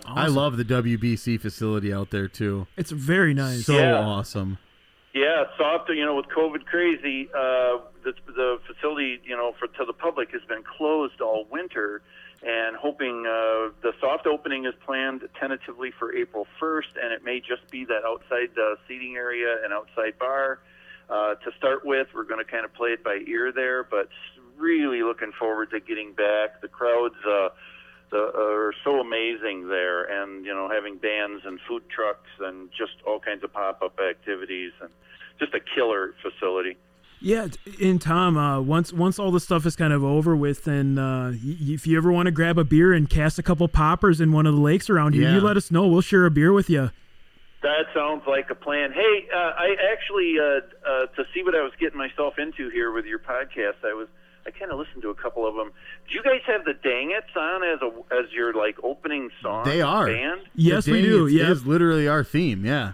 I 0.06 0.26
love 0.26 0.56
the 0.56 0.64
WBC 0.64 1.40
facility 1.40 1.92
out 1.92 2.10
there 2.10 2.28
too. 2.28 2.66
it's 2.76 2.90
very 2.90 3.32
nice. 3.34 3.66
So 3.66 3.78
Yeah. 3.78 3.98
awesome. 4.00 4.58
Yeah, 5.14 5.44
soft. 5.56 5.88
You 5.90 6.04
know, 6.04 6.16
with 6.16 6.26
COVID 6.26 6.64
crazy, 6.66 7.28
uh, 7.32 7.78
the 8.02 8.12
the 8.26 8.58
facility, 8.66 9.20
you 9.24 9.36
know, 9.36 9.54
for 9.58 9.68
to 9.68 9.84
the 9.84 9.92
public 9.92 10.32
has 10.32 10.42
been 10.48 10.64
closed 10.64 11.20
all 11.20 11.46
winter, 11.52 12.02
and 12.42 12.74
hoping 12.76 13.24
uh, 13.24 13.70
the 13.82 13.92
soft 14.00 14.26
opening 14.26 14.66
is 14.66 14.74
planned 14.84 15.22
tentatively 15.38 15.92
for 15.96 16.12
April 16.12 16.48
1st, 16.60 16.96
and 17.00 17.12
it 17.12 17.22
may 17.24 17.38
just 17.38 17.70
be 17.70 17.84
that 17.84 18.02
outside 18.04 18.50
uh, 18.58 18.74
seating 18.88 19.14
area 19.14 19.58
and 19.62 19.72
outside 19.72 20.18
bar. 20.18 20.58
Uh, 21.08 21.34
to 21.36 21.52
start 21.58 21.84
with, 21.86 22.08
we're 22.14 22.24
going 22.24 22.44
to 22.44 22.50
kind 22.50 22.64
of 22.64 22.74
play 22.74 22.88
it 22.90 23.04
by 23.04 23.20
ear 23.28 23.52
there, 23.52 23.84
but 23.84 24.08
really 24.58 25.02
looking 25.02 25.32
forward 25.38 25.70
to 25.70 25.80
getting 25.80 26.12
back. 26.12 26.60
The 26.60 26.68
crowds 26.68 27.14
uh, 27.26 27.48
the, 28.10 28.18
are 28.36 28.72
so 28.84 29.00
amazing 29.00 29.68
there, 29.68 30.04
and 30.04 30.44
you 30.44 30.54
know, 30.54 30.68
having 30.68 30.98
bands 30.98 31.42
and 31.44 31.58
food 31.68 31.82
trucks 31.88 32.28
and 32.40 32.70
just 32.70 32.92
all 33.06 33.18
kinds 33.20 33.42
of 33.44 33.52
pop-up 33.52 33.98
activities, 33.98 34.72
and 34.80 34.90
just 35.38 35.52
a 35.54 35.60
killer 35.74 36.14
facility. 36.22 36.76
Yeah, 37.20 37.48
t- 37.48 37.88
and 37.88 38.02
Tom, 38.02 38.36
uh, 38.36 38.60
once 38.60 38.92
once 38.92 39.18
all 39.18 39.30
the 39.30 39.40
stuff 39.40 39.64
is 39.64 39.76
kind 39.76 39.92
of 39.94 40.04
over 40.04 40.36
with, 40.36 40.66
and 40.66 40.98
uh, 40.98 41.30
y- 41.32 41.56
if 41.60 41.86
you 41.86 41.96
ever 41.96 42.12
want 42.12 42.26
to 42.26 42.32
grab 42.32 42.58
a 42.58 42.64
beer 42.64 42.92
and 42.92 43.08
cast 43.08 43.38
a 43.38 43.42
couple 43.42 43.66
poppers 43.68 44.20
in 44.20 44.30
one 44.32 44.46
of 44.46 44.54
the 44.54 44.60
lakes 44.60 44.90
around 44.90 45.14
here, 45.14 45.22
Yeah. 45.22 45.34
you 45.36 45.40
let 45.40 45.56
us 45.56 45.70
know. 45.70 45.86
We'll 45.86 46.02
share 46.02 46.26
a 46.26 46.30
beer 46.30 46.52
with 46.52 46.68
you. 46.68 46.90
That 47.62 47.86
sounds 47.94 48.24
like 48.26 48.50
a 48.50 48.54
plan. 48.54 48.92
Hey, 48.92 49.26
uh, 49.34 49.38
I 49.56 49.74
actually 49.90 50.34
uh, 50.38 50.60
uh, 50.86 51.06
to 51.16 51.24
see 51.32 51.42
what 51.42 51.54
I 51.54 51.62
was 51.62 51.72
getting 51.80 51.96
myself 51.96 52.34
into 52.38 52.68
here 52.68 52.92
with 52.92 53.06
your 53.06 53.20
podcast, 53.20 53.80
I 53.82 53.94
was 53.94 54.08
I 54.46 54.50
kind 54.50 54.70
of 54.70 54.78
listened 54.78 55.02
to 55.02 55.08
a 55.10 55.14
couple 55.14 55.46
of 55.46 55.54
them. 55.54 55.70
Do 56.08 56.14
you 56.14 56.22
guys 56.22 56.40
have 56.46 56.64
the 56.64 56.74
Dangits 56.74 57.34
on 57.36 57.62
as 57.64 57.80
a 57.80 58.14
as 58.14 58.30
your 58.32 58.52
like 58.52 58.76
opening 58.82 59.30
song? 59.42 59.64
They 59.64 59.80
are. 59.80 60.06
band. 60.06 60.42
Yes, 60.54 60.84
The 60.84 60.92
we 60.92 61.02
do. 61.02 61.26
It's- 61.26 61.32
Yeah. 61.32 61.44
It 61.46 61.50
is 61.52 61.66
literally 61.66 62.08
our 62.08 62.22
theme. 62.24 62.64
Yeah. 62.64 62.92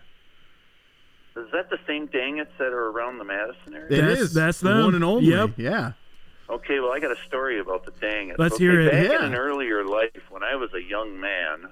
Is 1.37 1.47
that 1.53 1.71
the 1.71 1.79
same 1.87 2.09
Dangits 2.09 2.57
that 2.59 2.73
are 2.73 2.89
around 2.91 3.19
the 3.19 3.25
Madison 3.25 3.75
area? 3.75 3.87
It 3.87 4.01
That's- 4.01 4.19
is 4.19 4.35
that's 4.35 4.61
the 4.61 4.69
one 4.71 4.95
and 4.95 5.05
only. 5.05 5.27
Yep. 5.27 5.51
Yeah. 5.59 5.93
Okay, 6.49 6.81
well, 6.81 6.93
I 6.93 6.99
got 6.99 7.13
a 7.13 7.21
story 7.29 7.61
about 7.61 7.85
the 7.85 7.93
Dangits. 7.93 8.37
Let's 8.39 8.55
okay, 8.57 8.65
hear 8.65 8.81
it. 8.81 8.91
Back 8.91 9.09
Yeah. 9.11 9.19
in 9.27 9.33
an 9.33 9.35
earlier 9.37 9.85
life, 9.85 10.11
when 10.31 10.43
I 10.43 10.57
was 10.57 10.73
a 10.75 10.83
young 10.83 11.19
man, 11.21 11.69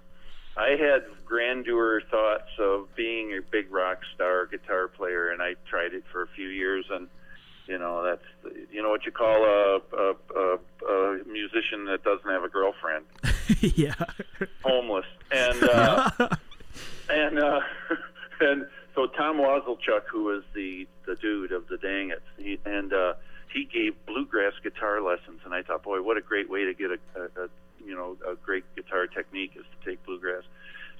I 0.57 0.71
had 0.77 1.05
grandeur 1.25 2.01
thoughts 2.11 2.51
of 2.59 2.95
being 2.95 3.33
a 3.37 3.41
big 3.43 3.73
rock 3.73 3.99
star 4.15 4.47
guitar 4.47 4.87
player, 4.89 5.31
and 5.31 5.43
I 5.43 5.55
tried 5.69 5.95
it 5.95 6.05
for 6.13 6.23
a 6.23 6.29
few 6.29 6.49
years. 6.49 6.87
And 6.91 7.09
you 7.69 7.79
know, 7.79 8.03
that's 8.03 8.55
you 8.73 8.83
know 8.83 8.89
what 8.89 9.05
you 9.05 9.13
call 9.13 9.45
a, 9.45 9.81
a, 9.97 10.15
a, 10.35 10.59
a 10.87 11.25
musician 11.25 11.85
that 11.85 12.03
doesn't 12.03 12.29
have 12.29 12.43
a 12.43 12.49
girlfriend, 12.49 13.05
yeah. 13.61 13.95
homeless, 14.65 15.05
and 15.31 15.63
uh, 15.65 16.11
and 17.11 17.39
uh, 17.39 17.61
and 18.41 18.67
so 18.95 19.07
Tom 19.07 19.37
Waselchuk, 19.37 20.05
who 20.11 20.25
was 20.25 20.43
the 20.55 20.89
the 21.07 21.15
dude 21.17 21.53
of 21.53 21.69
the 21.69 21.77
Dangits, 21.77 22.21
he 22.39 22.59
and 22.65 22.93
uh, 22.93 23.15
he 23.53 23.65
gave 23.65 23.95
bluegrass 24.07 24.55
guitar 24.63 25.03
lessons, 25.03 25.41
and 25.45 25.53
I 25.53 25.63
thought, 25.63 25.83
boy, 25.83 26.01
what 26.01 26.17
a 26.17 26.23
great 26.23 26.49
way 26.49 26.65
to 26.65 26.73
get 26.73 26.91
a, 26.91 26.99
a, 27.21 27.45
a 27.45 27.49
you 27.85 27.95
know 27.95 28.17
a 28.27 28.35
great 28.35 28.65
guitar 28.77 29.07
technique 29.07 29.53
is 29.57 29.65
to 29.79 29.91
take 29.91 30.05
bluegrass. 30.07 30.45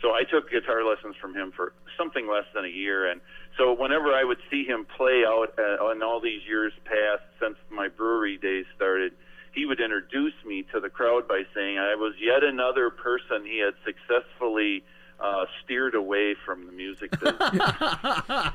So 0.01 0.11
I 0.13 0.23
took 0.25 0.51
guitar 0.51 0.85
lessons 0.89 1.17
from 1.21 1.35
him 1.35 1.53
for 1.55 1.73
something 1.97 2.29
less 2.29 2.45
than 2.55 2.65
a 2.65 2.69
year, 2.69 3.11
and 3.11 3.21
so 3.57 3.73
whenever 3.75 4.13
I 4.15 4.23
would 4.23 4.39
see 4.51 4.65
him 4.65 4.87
play 4.97 5.25
out 5.27 5.55
uh, 5.59 5.91
in 5.91 6.03
all 6.03 6.21
these 6.21 6.43
years 6.47 6.73
past 6.85 7.23
since 7.41 7.57
my 7.71 7.89
brewery 7.89 8.37
days 8.39 8.65
started, 8.77 9.13
he 9.53 9.67
would 9.67 9.81
introduce 9.81 10.35
me 10.47 10.65
to 10.73 10.79
the 10.79 10.89
crowd 10.89 11.27
by 11.27 11.43
saying 11.55 11.79
I 11.79 11.97
was 11.97 12.15
yet 12.21 12.45
another 12.45 12.91
person 12.91 13.45
he 13.45 13.59
had 13.59 13.75
successfully 13.85 14.85
uh, 15.19 15.47
steered 15.65 15.97
away 15.97 16.37
from 16.47 16.67
the 16.67 16.73
music 16.73 17.11
business. 17.21 18.53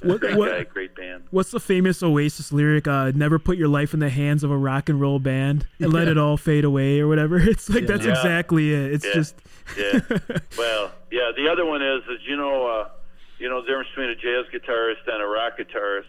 What, 0.00 0.20
great 0.20 0.36
what- 0.36 0.50
guy, 0.50 0.64
great 0.64 0.94
band. 0.94 1.21
What's 1.32 1.50
the 1.50 1.58
famous 1.58 2.02
Oasis 2.02 2.52
lyric? 2.52 2.86
Uh, 2.86 3.10
Never 3.14 3.40
put 3.40 3.58
your 3.58 3.66
life 3.68 3.92
in 3.92 3.98
the 4.00 4.08
hands 4.10 4.44
of 4.44 4.50
a 4.52 4.56
rock 4.56 4.88
and 4.88 5.00
roll 5.00 5.18
band 5.18 5.66
and 5.80 5.92
let 5.92 6.06
it 6.06 6.16
all 6.16 6.36
fade 6.36 6.64
away 6.64 7.00
or 7.00 7.08
whatever. 7.08 7.38
It's 7.52 7.68
like 7.68 7.86
that's 7.86 8.04
Yeah. 8.04 8.12
exactly 8.12 8.72
it. 8.72 8.92
It's 8.92 9.04
Yeah. 9.04 9.12
just 9.14 9.34
Yeah. 9.76 10.00
well, 10.58 10.92
yeah. 11.10 11.32
The 11.36 11.48
other 11.50 11.64
one 11.66 11.82
is, 11.82 12.02
is 12.04 12.20
you 12.28 12.36
know, 12.36 12.66
uh, 12.66 12.88
you 13.38 13.48
know, 13.48 13.60
the 13.62 13.66
difference 13.66 13.88
between 13.88 14.10
a 14.10 14.14
jazz 14.14 14.46
guitarist 14.54 15.02
and 15.12 15.20
a 15.20 15.26
rock 15.26 15.58
guitarist. 15.58 16.06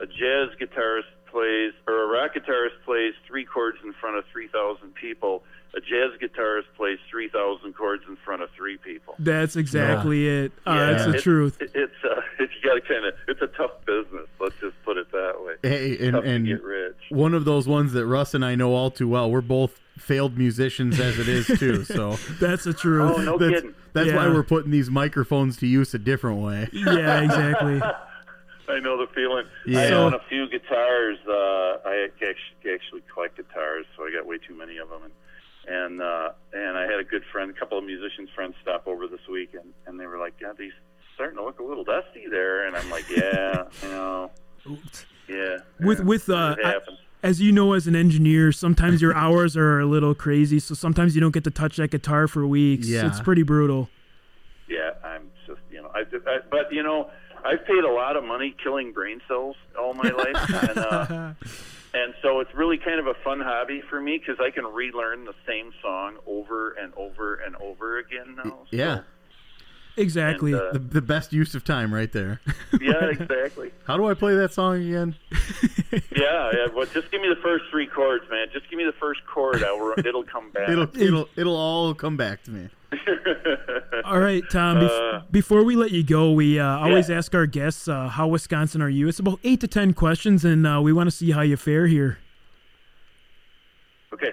A 0.00 0.06
jazz 0.06 0.48
guitarist 0.60 1.10
plays, 1.32 1.72
or 1.88 2.04
a 2.04 2.06
rock 2.06 2.34
guitarist 2.34 2.76
plays 2.84 3.14
three 3.26 3.44
chords 3.44 3.78
in 3.84 3.92
front 3.94 4.16
of 4.18 4.24
three 4.30 4.48
thousand 4.48 4.94
people. 4.94 5.42
A 5.74 5.80
jazz 5.80 6.10
guitarist 6.20 6.64
plays 6.76 6.98
three 7.10 7.28
thousand 7.30 7.72
chords 7.74 8.02
in 8.06 8.16
front 8.24 8.42
of 8.42 8.50
three 8.50 8.76
people. 8.76 9.14
that's 9.18 9.56
exactly 9.56 10.28
it. 10.28 10.52
Uh, 10.66 10.72
Yeah, 10.74 10.86
that's 10.92 11.04
the 11.06 11.14
it- 11.16 11.22
truth. 11.22 11.56
It, 11.62 11.70
it's 11.74 11.92
uh, 12.04 12.20
it's 12.38 12.52
you 12.62 12.68
got 12.68 12.74
to 12.74 12.80
kind 12.82 13.06
of, 13.06 13.14
it's 13.26 13.40
a 13.40 13.46
tough 13.56 13.70
business. 13.86 14.28
Let's 14.38 14.54
just 14.60 14.74
put 14.84 14.98
it 14.98 15.10
that 15.12 15.34
way. 15.42 15.54
Hey, 15.62 15.96
and, 15.98 16.12
tough 16.12 16.24
and 16.26 16.46
get 16.46 16.62
rich. 16.62 16.96
one 17.08 17.32
of 17.32 17.46
those 17.46 17.66
ones 17.66 17.92
that 17.94 18.04
Russ 18.06 18.34
and 18.34 18.44
I 18.44 18.54
know 18.54 18.74
all 18.74 18.90
too 18.90 19.08
well. 19.08 19.30
We're 19.30 19.40
both 19.40 19.80
failed 19.98 20.36
musicians 20.36 21.00
as 21.00 21.18
it 21.18 21.28
is 21.28 21.46
too. 21.58 21.84
So 21.92 22.16
That's 22.38 22.64
the 22.64 22.74
truth. 22.74 23.14
Oh 23.16 23.22
no 23.22 23.38
that's, 23.38 23.54
kidding. 23.62 23.74
that's 23.94 24.12
why 24.12 24.28
we're 24.28 24.42
putting 24.42 24.70
these 24.72 24.90
microphones 24.90 25.56
to 25.58 25.66
use 25.66 25.94
a 25.94 25.98
different 25.98 26.40
way. 26.42 26.68
Yeah, 26.72 27.20
exactly. 27.22 27.80
I 28.72 28.80
know 28.80 28.96
the 28.98 29.12
feeling. 29.14 29.44
Yeah. 29.66 29.80
I 29.80 29.90
own 29.92 30.14
a 30.14 30.20
few 30.28 30.48
guitars. 30.48 31.18
Uh, 31.26 31.78
I 31.84 32.08
actually, 32.12 32.72
actually 32.72 33.02
collect 33.12 33.36
guitars, 33.36 33.86
so 33.96 34.04
I 34.04 34.10
got 34.12 34.26
way 34.26 34.38
too 34.38 34.56
many 34.56 34.78
of 34.78 34.88
them. 34.88 35.02
And 35.04 35.12
and 35.68 36.02
uh, 36.02 36.30
and 36.52 36.76
I 36.76 36.82
had 36.82 36.98
a 37.00 37.04
good 37.04 37.22
friend, 37.30 37.50
a 37.50 37.54
couple 37.58 37.78
of 37.78 37.84
musicians 37.84 38.28
friends, 38.34 38.54
stop 38.62 38.86
over 38.86 39.06
this 39.06 39.20
week, 39.30 39.50
and 39.54 39.72
and 39.86 39.98
they 40.00 40.06
were 40.06 40.18
like, 40.18 40.38
"God, 40.40 40.56
these 40.58 40.72
starting 41.14 41.36
to 41.36 41.44
look 41.44 41.60
a 41.60 41.62
little 41.62 41.84
dusty 41.84 42.26
there." 42.30 42.66
And 42.66 42.76
I'm 42.76 42.90
like, 42.90 43.08
"Yeah, 43.08 43.64
you 43.82 43.88
know, 43.88 44.30
yeah." 45.28 45.58
With 45.80 45.98
yeah, 45.98 46.04
with 46.04 46.28
uh, 46.30 46.56
it 46.58 46.66
I- 46.66 46.92
as 47.22 47.40
you 47.40 47.52
know, 47.52 47.72
as 47.72 47.86
an 47.86 47.94
engineer, 47.94 48.50
sometimes 48.50 49.00
your 49.00 49.14
hours 49.14 49.56
are 49.56 49.78
a 49.78 49.86
little 49.86 50.14
crazy. 50.14 50.58
So 50.58 50.74
sometimes 50.74 51.14
you 51.14 51.20
don't 51.20 51.30
get 51.30 51.44
to 51.44 51.52
touch 51.52 51.76
that 51.76 51.92
guitar 51.92 52.26
for 52.26 52.44
weeks. 52.46 52.88
Yeah. 52.88 53.06
It's 53.06 53.20
pretty 53.20 53.44
brutal. 53.44 53.88
Yeah, 54.68 54.90
I'm 55.04 55.30
just 55.46 55.60
you 55.70 55.82
know, 55.82 55.90
I, 55.94 56.00
I 56.00 56.38
but 56.50 56.72
you 56.72 56.82
know, 56.82 57.10
I've 57.44 57.64
paid 57.66 57.84
a 57.84 57.92
lot 57.92 58.16
of 58.16 58.24
money 58.24 58.54
killing 58.62 58.92
brain 58.92 59.20
cells 59.28 59.56
all 59.78 59.94
my 59.94 60.10
life, 60.10 60.68
and 60.68 60.78
uh, 60.78 61.34
and 61.94 62.14
so 62.22 62.40
it's 62.40 62.54
really 62.54 62.78
kind 62.78 63.00
of 63.00 63.06
a 63.06 63.14
fun 63.24 63.40
hobby 63.40 63.82
for 63.88 64.00
me 64.00 64.18
because 64.18 64.40
I 64.40 64.50
can 64.50 64.64
relearn 64.64 65.24
the 65.24 65.34
same 65.46 65.72
song 65.82 66.16
over 66.26 66.72
and 66.72 66.92
over 66.94 67.34
and 67.36 67.56
over 67.56 67.98
again 67.98 68.36
now. 68.36 68.50
So, 68.50 68.66
Yeah, 68.70 69.00
Exactly. 69.96 70.52
And, 70.52 70.60
uh, 70.60 70.72
the, 70.72 70.78
the 70.78 71.02
best 71.02 71.32
use 71.32 71.54
of 71.54 71.64
time 71.64 71.92
right 71.92 72.10
there. 72.10 72.40
yeah, 72.80 73.04
exactly. 73.04 73.72
How 73.84 73.96
do 73.96 74.06
I 74.06 74.14
play 74.14 74.34
that 74.36 74.52
song 74.52 74.76
again? 74.76 75.16
Yeah, 76.16 76.50
yeah. 76.54 76.66
Well, 76.74 76.86
just 76.86 77.10
give 77.10 77.20
me 77.20 77.28
the 77.28 77.40
first 77.42 77.64
three 77.70 77.86
chords, 77.86 78.24
man. 78.30 78.46
Just 78.50 78.70
give 78.70 78.78
me 78.78 78.84
the 78.84 78.94
first 78.98 79.20
chord. 79.26 79.62
I'll, 79.62 79.92
it'll 79.98 80.24
come 80.24 80.50
back. 80.50 80.70
It'll 80.70 80.88
it'll 80.96 81.28
it'll 81.36 81.56
all 81.56 81.92
come 81.94 82.16
back 82.16 82.42
to 82.44 82.50
me. 82.50 82.70
All 84.04 84.18
right, 84.20 84.42
Tom. 84.50 84.76
Bef- 84.78 85.14
Uh, 85.14 85.22
before 85.30 85.64
we 85.64 85.76
let 85.76 85.90
you 85.92 86.02
go, 86.04 86.32
we 86.32 86.58
uh, 86.58 86.66
always 86.78 87.08
Yeah. 87.08 87.16
ask 87.18 87.34
our 87.34 87.46
guests, 87.46 87.88
uh, 87.88 88.08
"How 88.08 88.26
Wisconsin 88.28 88.82
are 88.82 88.88
you?" 88.88 89.08
It's 89.08 89.18
about 89.18 89.38
eight 89.44 89.60
to 89.60 89.68
ten 89.68 89.92
questions, 89.94 90.44
and 90.44 90.66
uh, 90.66 90.80
we 90.82 90.92
want 90.92 91.08
to 91.08 91.10
see 91.16 91.30
how 91.30 91.40
you 91.42 91.56
fare 91.56 91.86
here. 91.86 92.18
okay. 94.12 94.32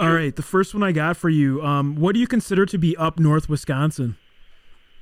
All 0.00 0.12
right, 0.12 0.34
the 0.34 0.42
first 0.42 0.74
one 0.74 0.82
I 0.82 0.92
got 0.92 1.16
for 1.16 1.28
you. 1.28 1.62
Um, 1.62 1.96
what 1.96 2.14
do 2.14 2.20
you 2.20 2.26
consider 2.26 2.66
to 2.66 2.78
be 2.78 2.96
up 2.96 3.18
north 3.18 3.48
Wisconsin? 3.48 4.16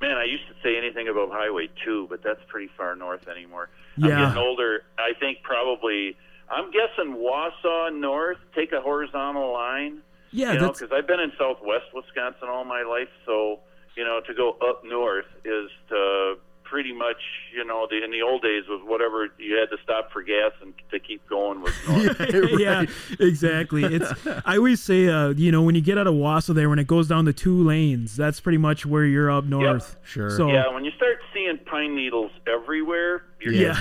Man, 0.01 0.17
I 0.17 0.25
used 0.25 0.43
to 0.47 0.53
say 0.61 0.77
anything 0.77 1.07
about 1.07 1.29
Highway 1.31 1.69
2, 1.85 2.07
but 2.09 2.21
that's 2.23 2.41
pretty 2.47 2.69
far 2.77 2.95
north 2.95 3.27
anymore. 3.27 3.69
Yeah. 3.97 4.07
I'm 4.09 4.27
getting 4.27 4.37
older. 4.43 4.83
I 4.99 5.13
think 5.19 5.41
probably, 5.41 6.15
I'm 6.51 6.69
guessing 6.71 7.15
Wausau 7.15 7.97
north, 7.97 8.37
take 8.53 8.71
a 8.73 8.81
horizontal 8.81 9.51
line. 9.53 10.01
Yeah, 10.33 10.53
you 10.53 10.59
know, 10.59 10.71
because 10.71 10.89
I've 10.91 11.07
been 11.07 11.19
in 11.19 11.31
southwest 11.37 11.85
Wisconsin 11.93 12.49
all 12.49 12.65
my 12.65 12.83
life, 12.83 13.09
so, 13.25 13.59
you 13.95 14.03
know, 14.03 14.19
to 14.25 14.33
go 14.33 14.57
up 14.67 14.83
north 14.83 15.27
is 15.45 15.69
to 15.89 16.35
pretty 16.63 16.91
much, 16.91 17.17
you 17.55 17.63
know, 17.63 17.85
the, 17.87 18.03
in 18.03 18.09
the 18.09 18.23
old 18.23 18.41
days 18.41 18.63
was 18.67 18.81
whatever 18.85 19.27
you 19.37 19.55
had 19.55 19.69
to 19.69 19.77
stop 19.83 20.11
for 20.11 20.23
gas 20.23 20.51
and 20.59 20.73
to 20.89 20.99
keep 20.99 21.21
going 21.29 21.61
was 21.61 21.73
north. 21.87 22.59
yeah, 22.59 22.85
exactly. 23.19 23.83
It's 23.83 24.11
I 24.45 24.57
always 24.57 24.81
say, 24.81 25.07
uh, 25.07 25.29
you 25.29 25.51
know, 25.51 25.61
when 25.61 25.75
you 25.75 25.81
get 25.81 25.99
out 25.99 26.07
of 26.07 26.15
Wausau 26.15 26.55
there, 26.55 26.69
when 26.69 26.79
it 26.79 26.87
goes 26.87 27.07
down 27.07 27.25
the 27.25 27.33
two 27.33 27.63
lanes, 27.63 28.15
that's 28.15 28.39
pretty 28.39 28.57
much 28.57 28.87
where 28.87 29.05
you're 29.05 29.29
up 29.29 29.45
north. 29.45 29.97
Sure. 30.03 30.31
So 30.31 30.47
yeah, 30.47 30.73
when 30.73 30.83
you 30.83 30.91
start 30.97 31.17
seeing 31.31 31.59
pine 31.59 31.95
needles 31.95 32.31
everywhere, 32.51 33.23
you're 33.39 33.53
yeah, 33.53 33.79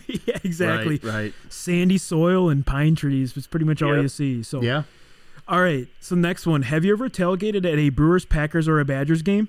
getting 0.00 0.16
there. 0.16 0.32
yeah, 0.34 0.38
exactly. 0.42 0.98
Right. 1.02 1.14
Right. 1.14 1.34
Sandy 1.48 1.98
soil 1.98 2.48
and 2.48 2.66
pine 2.66 2.96
trees 2.96 3.36
is 3.36 3.46
pretty 3.46 3.66
much 3.66 3.82
all 3.82 3.96
you 4.00 4.08
see. 4.08 4.42
So 4.42 4.62
Yeah. 4.62 4.82
All 5.52 5.60
right. 5.60 5.86
So 6.00 6.16
next 6.16 6.46
one. 6.46 6.62
Have 6.62 6.82
you 6.84 6.92
ever 6.94 7.08
tailgated 7.10 7.58
at 7.70 7.78
a 7.78 7.90
Brewers, 7.90 8.24
Packers, 8.24 8.66
or 8.66 8.80
a 8.80 8.84
Badgers 8.86 9.20
game? 9.22 9.48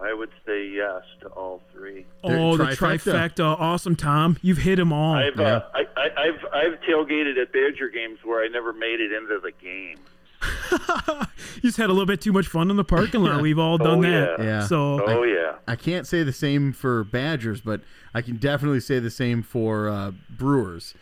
I 0.00 0.12
would 0.12 0.30
say 0.46 0.66
yes 0.68 1.02
to 1.20 1.28
all 1.28 1.62
three. 1.72 2.06
The 2.24 2.38
oh, 2.38 2.56
the 2.56 2.64
trifecta. 2.64 3.12
trifecta. 3.34 3.60
Awesome, 3.60 3.96
Tom. 3.96 4.38
You've 4.42 4.58
hit 4.58 4.76
them 4.76 4.92
all. 4.92 5.14
I've 5.14 5.36
Yeah. 5.38 5.56
uh, 5.56 5.68
I, 5.74 5.80
I, 5.96 6.04
I've 6.24 6.44
I've 6.52 6.80
tailgated 6.88 7.40
at 7.40 7.52
Badger 7.52 7.88
games 7.90 8.18
where 8.24 8.42
I 8.42 8.48
never 8.48 8.72
made 8.72 9.00
it 9.00 9.12
into 9.12 9.38
the 9.42 9.52
game. 9.52 9.98
you 11.56 11.62
just 11.62 11.76
had 11.78 11.88
a 11.90 11.92
little 11.92 12.06
bit 12.06 12.20
too 12.20 12.32
much 12.32 12.46
fun 12.46 12.70
in 12.70 12.76
the 12.76 12.84
parking 12.84 13.22
lot. 13.22 13.40
We've 13.42 13.58
all 13.58 13.78
done 13.78 13.98
Oh, 13.98 14.02
that. 14.02 14.38
yeah. 14.38 14.44
Yeah. 14.44 14.66
So 14.66 15.02
Oh 15.06 15.22
yeah, 15.22 15.56
I 15.68 15.76
can't 15.76 16.06
say 16.06 16.22
the 16.22 16.32
same 16.32 16.72
for 16.72 17.04
Badgers, 17.04 17.60
but 17.60 17.80
I 18.14 18.22
can 18.22 18.36
definitely 18.36 18.80
say 18.80 18.98
the 19.00 19.10
same 19.10 19.42
for 19.42 19.88
uh, 19.88 20.12
Brewers. 20.30 20.94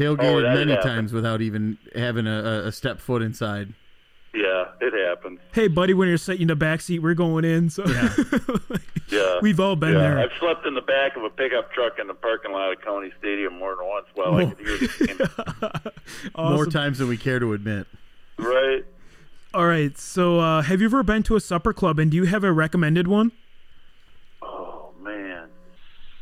Tailgated 0.00 0.50
Oh, 0.50 0.54
many 0.54 0.72
happened. 0.72 0.90
times 0.90 1.12
without 1.12 1.40
even 1.42 1.76
having 1.94 2.26
a, 2.26 2.30
a- 2.42 2.66
a 2.68 2.72
step 2.72 3.00
foot 3.00 3.20
inside. 3.22 3.74
yeah, 4.34 4.64
it 4.80 4.92
happens. 5.08 5.40
hey, 5.52 5.68
buddy, 5.68 5.92
when 5.94 6.08
you're 6.08 6.16
sitting 6.18 6.42
in 6.42 6.48
the 6.48 6.56
back 6.56 6.80
seat, 6.80 7.00
we're 7.00 7.14
going 7.14 7.44
in. 7.44 7.68
So 7.70 7.84
Yeah, 9.10 9.38
we've 9.42 9.58
all 9.58 9.74
been 9.76 9.92
yeah. 9.94 9.98
there. 9.98 10.18
I've 10.20 10.30
slept 10.38 10.64
in 10.66 10.74
the 10.74 10.80
back 10.82 11.16
of 11.16 11.24
a 11.24 11.30
pickup 11.30 11.72
truck 11.72 11.98
in 11.98 12.06
the 12.06 12.14
parking 12.14 12.52
lot 12.52 12.72
of 12.72 12.80
County 12.80 13.10
Stadium 13.18 13.58
more 13.58 13.74
than 13.76 13.86
once 13.86 14.06
while 14.14 14.34
I 14.36 14.44
could 14.46 14.58
hear 14.66 14.78
the 14.78 15.06
game. 15.06 15.92
Awesome. 16.34 16.54
More 16.54 16.66
times 16.66 16.98
than 16.98 17.08
we 17.08 17.16
care 17.16 17.38
to 17.40 17.52
admit. 17.52 17.86
right. 18.38 18.84
All 19.52 19.66
right. 19.66 19.98
So 19.98 20.38
uh, 20.38 20.62
have 20.62 20.80
you 20.80 20.86
ever 20.86 21.02
been 21.02 21.22
to 21.24 21.34
a 21.36 21.40
supper 21.40 21.72
club, 21.72 21.98
and 21.98 22.08
do 22.10 22.16
you 22.16 22.24
have 22.26 22.44
a 22.44 22.52
recommended 22.52 23.08
one? 23.08 23.32
Oh 24.42 24.92
man, 25.02 25.48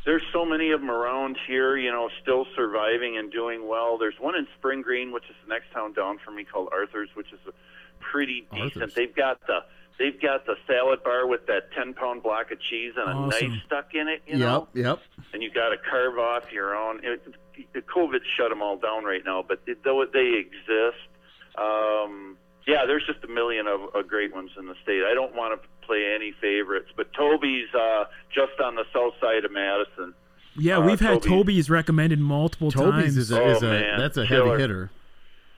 there's 0.05 0.23
so 0.39 0.45
many 0.45 0.71
of 0.71 0.79
them 0.79 0.89
around 0.91 1.37
here. 1.47 1.75
You 1.77 1.91
know, 1.91 2.09
still 2.21 2.45
surviving 2.55 3.17
and 3.17 3.31
doing 3.31 3.67
well. 3.67 3.97
There's 3.97 4.15
one 4.19 4.35
in 4.35 4.47
Spring 4.57 4.81
Green, 4.81 5.11
which 5.11 5.23
is 5.29 5.35
the 5.43 5.49
next 5.53 5.71
town 5.73 5.93
down 5.93 6.17
from 6.23 6.35
me, 6.35 6.43
called 6.45 6.69
Arthur's, 6.71 7.09
which 7.15 7.31
is 7.33 7.39
a 7.47 7.51
pretty 7.99 8.47
decent. 8.53 8.77
Arthur's. 8.77 8.93
They've 8.95 9.15
got 9.15 9.39
the 9.47 9.59
They've 9.97 10.21
got 10.21 10.45
the 10.45 10.55
salad 10.65 11.03
bar 11.03 11.27
with 11.27 11.45
that 11.47 11.73
ten 11.73 11.93
pound 11.93 12.23
block 12.23 12.51
of 12.51 12.59
cheese 12.61 12.93
and 12.95 13.09
a 13.09 13.13
Awesome. 13.13 13.49
knife 13.51 13.61
stuck 13.65 13.93
in 13.93 14.07
it. 14.07 14.21
You 14.25 14.37
know, 14.37 14.69
Yep, 14.73 14.85
yep. 14.85 14.99
and 15.33 15.43
you 15.43 15.51
got 15.51 15.69
to 15.69 15.77
carve 15.77 16.17
off 16.17 16.53
your 16.53 16.73
own. 16.73 17.01
It, 17.03 17.21
the 17.73 17.81
COVID 17.81 18.19
shut 18.37 18.47
them 18.49 18.61
all 18.61 18.77
down 18.77 19.03
right 19.03 19.21
now, 19.25 19.43
but 19.45 19.59
it, 19.67 19.83
though 19.83 20.05
they 20.05 20.35
exist, 20.39 21.03
um, 21.57 22.37
yeah, 22.65 22.85
there's 22.87 23.05
just 23.05 23.21
a 23.25 23.27
million 23.27 23.67
of, 23.67 23.93
of 23.93 24.07
great 24.07 24.33
ones 24.33 24.51
in 24.57 24.67
the 24.67 24.75
state. 24.83 25.03
I 25.03 25.13
don't 25.13 25.35
want 25.35 25.61
to 25.61 25.67
play 25.85 26.13
any 26.15 26.33
favorites, 26.39 26.87
but 26.95 27.11
Toby's 27.13 27.67
uh, 27.75 28.05
just 28.33 28.59
on 28.63 28.75
the 28.75 28.85
south 28.93 29.15
side 29.19 29.43
of 29.43 29.51
Madison. 29.51 30.13
Yeah, 30.59 30.77
Uh, 30.77 30.81
we've 30.85 30.99
had 30.99 31.21
Toby's- 31.21 31.25
Toby's 31.31 31.69
recommended 31.69 32.19
multiple 32.19 32.71
Toby's 32.71 33.03
times. 33.03 33.17
is 33.17 33.31
a, 33.31 33.41
Oh, 33.41 33.49
is 33.51 33.63
a 33.63 33.67
man, 33.67 33.99
that's 33.99 34.17
a 34.17 34.25
killer. 34.27 34.49
heavy 34.51 34.61
hitter. 34.61 34.91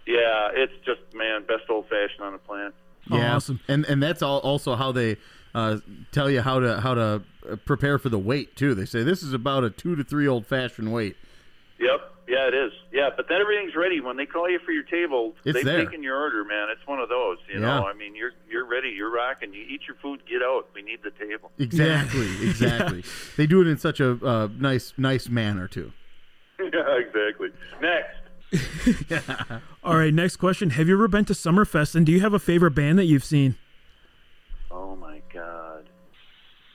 Yeah, 0.07 0.49
it's 0.53 0.73
just 0.85 1.01
man, 1.13 1.43
best 1.47 1.69
old 1.69 1.87
fashioned 1.89 2.21
on 2.21 2.33
the 2.33 2.39
planet. 2.39 2.73
Yeah, 3.09 3.35
Awesome. 3.35 3.59
And 3.67 3.85
and 3.85 4.01
that's 4.01 4.21
all, 4.21 4.39
also 4.39 4.75
how 4.75 4.91
they 4.91 5.17
uh, 5.55 5.77
tell 6.11 6.29
you 6.29 6.41
how 6.41 6.59
to 6.59 6.79
how 6.81 6.93
to 6.93 7.21
uh, 7.49 7.55
prepare 7.65 7.97
for 7.97 8.09
the 8.09 8.19
weight 8.19 8.55
too. 8.55 8.73
They 8.75 8.85
say 8.85 9.03
this 9.03 9.21
is 9.23 9.33
about 9.33 9.63
a 9.63 9.69
two 9.69 9.95
to 9.95 10.03
three 10.03 10.27
old 10.27 10.45
fashioned 10.47 10.91
weight. 10.93 11.17
Yep. 11.79 12.10
Yeah, 12.31 12.47
it 12.47 12.53
is. 12.53 12.71
Yeah, 12.93 13.09
but 13.15 13.27
then 13.27 13.41
everything's 13.41 13.75
ready 13.75 13.99
when 13.99 14.15
they 14.15 14.25
call 14.25 14.49
you 14.49 14.59
for 14.65 14.71
your 14.71 14.83
table. 14.83 15.33
It's 15.43 15.53
they've 15.53 15.65
there. 15.65 15.83
taken 15.83 16.01
your 16.01 16.17
order, 16.17 16.45
man. 16.45 16.69
It's 16.71 16.87
one 16.87 16.99
of 16.99 17.09
those. 17.09 17.37
You 17.53 17.59
Yeah. 17.59 17.79
know, 17.79 17.87
I 17.87 17.93
mean, 17.93 18.15
you're 18.15 18.31
you're 18.49 18.65
ready. 18.65 18.87
You're 18.89 19.11
rocking. 19.11 19.53
You 19.53 19.61
eat 19.61 19.81
your 19.85 19.97
food. 20.01 20.21
Get 20.29 20.41
out. 20.41 20.69
We 20.73 20.81
need 20.81 20.99
the 21.03 21.11
table. 21.11 21.51
Exactly, 21.59 22.27
exactly. 22.49 23.03
They 23.35 23.47
do 23.47 23.59
it 23.59 23.67
in 23.67 23.75
such 23.77 23.99
a 23.99 24.11
uh, 24.25 24.47
nice 24.57 24.93
nice 24.97 25.27
manner 25.27 25.67
too. 25.67 25.91
yeah, 26.59 26.97
exactly. 26.99 27.49
Next. 27.81 28.17
All 29.83 29.97
right, 29.97 30.13
next 30.13 30.37
question. 30.37 30.69
Have 30.71 30.87
you 30.87 30.93
ever 30.95 31.07
been 31.09 31.25
to 31.25 31.33
Summerfest 31.33 31.95
and 31.95 32.05
do 32.05 32.11
you 32.13 32.21
have 32.21 32.33
a 32.33 32.39
favorite 32.39 32.71
band 32.71 32.97
that 32.99 33.05
you've 33.05 33.23
seen? 33.25 33.55
Oh 34.69 34.95
my 34.95 35.10
God. 35.10 35.10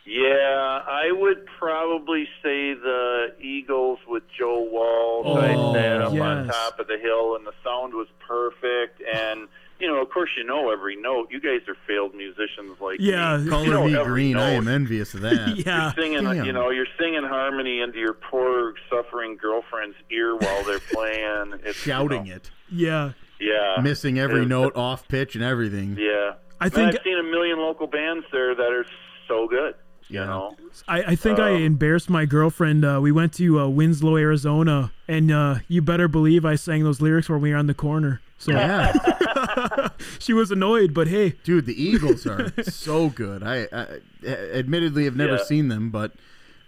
Yeah, 0.07 0.81
I 0.87 1.11
would 1.11 1.47
probably 1.59 2.25
say 2.43 2.75
the 2.75 3.35
Eagles 3.41 3.99
with 4.07 4.23
Joe 4.39 4.67
Walsh. 4.71 5.27
Oh, 5.27 5.37
I 5.75 5.75
sat 5.75 6.01
up 6.01 6.13
on 6.13 6.47
top 6.47 6.79
of 6.79 6.87
the 6.87 6.97
hill, 6.99 7.35
and 7.37 7.45
the 7.47 7.53
sound 7.65 7.93
was 7.93 8.07
perfect. 8.27 9.03
And 9.13 9.49
you 9.81 9.89
know, 9.89 10.01
of 10.01 10.09
course, 10.11 10.31
you 10.39 10.45
know 10.45 10.71
every 10.71 10.97
note. 10.97 11.29
You 11.31 11.41
guys 11.41 11.61
are 11.69 11.77
failed 11.87 12.15
musicians 12.15 12.81
like 12.81 12.99
Yeah. 13.01 13.37
me. 13.39 13.51
Color 13.51 13.65
You 13.67 13.71
know 13.73 13.85
me 13.87 13.97
every 13.97 14.13
green. 14.13 14.37
I 14.39 14.51
am 14.53 14.69
envious 14.69 15.13
of 15.13 15.21
that. 15.23 15.57
yeah. 15.67 15.93
Singing, 15.95 16.23
Damn. 16.25 16.45
you 16.47 16.53
know, 16.53 16.71
you're 16.71 16.87
singing 16.99 17.25
harmony 17.25 17.81
into 17.83 17.99
your 17.99 18.15
poor 18.15 18.73
suffering 18.89 19.37
girlfriend's 19.37 19.97
ear 20.11 20.35
while 20.37 20.63
they're 20.65 20.79
playing. 20.93 21.53
It's, 21.65 21.85
you 21.85 21.93
Shouting 21.93 22.25
know, 22.29 22.35
it, 22.37 22.51
Yeah. 22.73 23.13
Yeah. 23.39 23.83
missing 23.83 24.19
every 24.19 24.43
It- 24.43 24.49
note, 24.49 24.75
off 24.77 25.09
pitch, 25.09 25.35
and 25.35 25.45
everything. 25.45 25.97
Yeah. 25.99 26.35
I 26.59 26.67
And 26.67 26.73
think- 26.73 26.95
I've 26.97 27.03
seen 27.03 27.19
a 27.19 27.23
million 27.25 27.59
local 27.59 27.87
bands 27.87 28.25
there 28.33 28.55
that 28.55 28.73
are 28.73 28.87
so 29.29 29.47
good. 29.47 29.75
You 30.09 30.21
know. 30.21 30.57
I, 30.87 31.03
I 31.03 31.15
think 31.17 31.39
I 31.41 31.55
Um, 31.55 31.63
embarrassed 31.63 32.09
my 32.11 32.27
girlfriend. 32.27 32.85
Uh, 32.85 33.01
we 33.03 33.11
went 33.11 33.33
to 33.35 33.61
uh, 33.61 33.69
Winslow, 33.69 34.17
Arizona, 34.17 34.93
and 35.09 35.31
uh, 35.33 35.57
you 35.69 35.83
better 35.83 36.07
believe 36.07 36.45
I 36.45 36.55
sang 36.55 36.85
those 36.85 37.01
lyrics 37.01 37.29
when 37.29 37.41
we 37.41 37.51
were 37.51 37.57
on 37.57 37.67
the 37.67 37.75
corner. 37.75 38.21
So 38.39 38.53
Yeah, 38.53 38.93
she 40.19 40.33
was 40.33 40.51
annoyed, 40.51 40.93
but 40.95 41.09
hey, 41.09 41.31
dude, 41.43 41.67
the 41.67 41.81
Eagles 41.83 42.27
are 42.27 42.53
so 42.63 43.09
good. 43.09 43.43
I, 43.43 43.67
I 43.73 43.87
admittedly 44.27 45.05
have 45.07 45.17
never 45.17 45.37
Yeah. 45.37 45.43
seen 45.45 45.69
them, 45.69 45.91
but 45.91 46.13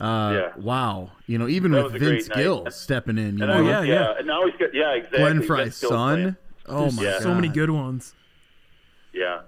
uh, 0.00 0.32
Yeah. 0.34 0.52
wow, 0.56 1.12
you 1.26 1.36
know, 1.38 1.46
even 1.46 1.72
That 1.72 1.84
with 1.84 1.92
was 1.92 1.94
a 1.94 1.98
great 2.04 2.10
Vince 2.22 2.28
night. 2.30 2.36
Gill 2.38 2.70
stepping 2.70 3.18
in, 3.18 3.36
you 3.38 3.44
And 3.44 3.52
know, 3.52 3.68
yeah, 3.68 3.82
yeah, 3.82 3.94
yeah. 3.94 4.14
And 4.18 4.26
now 4.26 4.46
he's 4.46 4.56
got 4.58 4.74
yeah, 4.74 4.92
exactly. 4.94 5.18
Glenn 5.18 5.42
Frey's 5.42 5.76
son. 5.76 5.90
playing. 6.22 6.36
Oh 6.66 6.80
there's 6.82 6.96
my 6.96 7.02
Yeah. 7.04 7.10
god, 7.12 7.22
so 7.22 7.34
many 7.34 7.48
good 7.48 7.70
ones. 7.70 8.14
Yeah. 9.12 9.40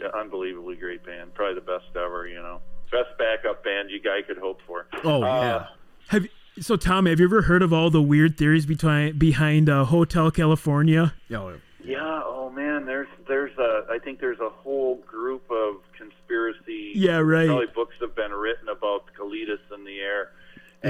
yeah, 0.00 0.08
unbelievably 0.18 0.76
great 0.76 1.04
band. 1.04 1.34
Probably 1.34 1.54
the 1.56 1.60
best 1.66 1.94
ever. 1.96 2.26
You 2.26 2.36
know, 2.36 2.60
best 2.90 3.16
backup 3.18 3.62
band 3.64 3.90
you 3.90 4.00
guy 4.00 4.22
could 4.26 4.38
hope 4.38 4.60
for. 4.66 4.86
Oh 5.04 5.22
Uh, 5.22 5.26
yeah, 5.26 5.66
Have 6.08 6.26
so 6.60 6.76
Tom? 6.76 7.06
Have 7.06 7.20
you 7.20 7.26
ever 7.26 7.42
heard 7.42 7.62
of 7.62 7.72
all 7.72 7.90
the 7.90 8.00
weird 8.02 8.38
theories 8.38 8.64
behind 8.66 9.18
behind 9.18 9.68
uh, 9.68 9.84
Hotel 9.84 10.30
California? 10.30 11.14
oh, 11.32 11.54
Yeah. 11.84 12.22
Oh 12.24 12.50
man, 12.50 12.86
there's 12.86 13.08
there's 13.28 13.56
a 13.58 13.86
I 13.90 13.98
think 13.98 14.20
there's 14.20 14.40
a 14.40 14.48
whole 14.48 14.96
group 15.06 15.44
of 15.50 15.76
conspiracy. 15.98 16.92
Yeah, 16.94 17.18
right. 17.18 17.46
Probably 17.46 17.66
books 17.74 17.94
have 18.00 18.14
been 18.16 18.32
written 18.32 18.68
about 18.68 19.04
colitas 19.18 19.58
in 19.74 19.84
the 19.84 19.98
air, 20.00 20.30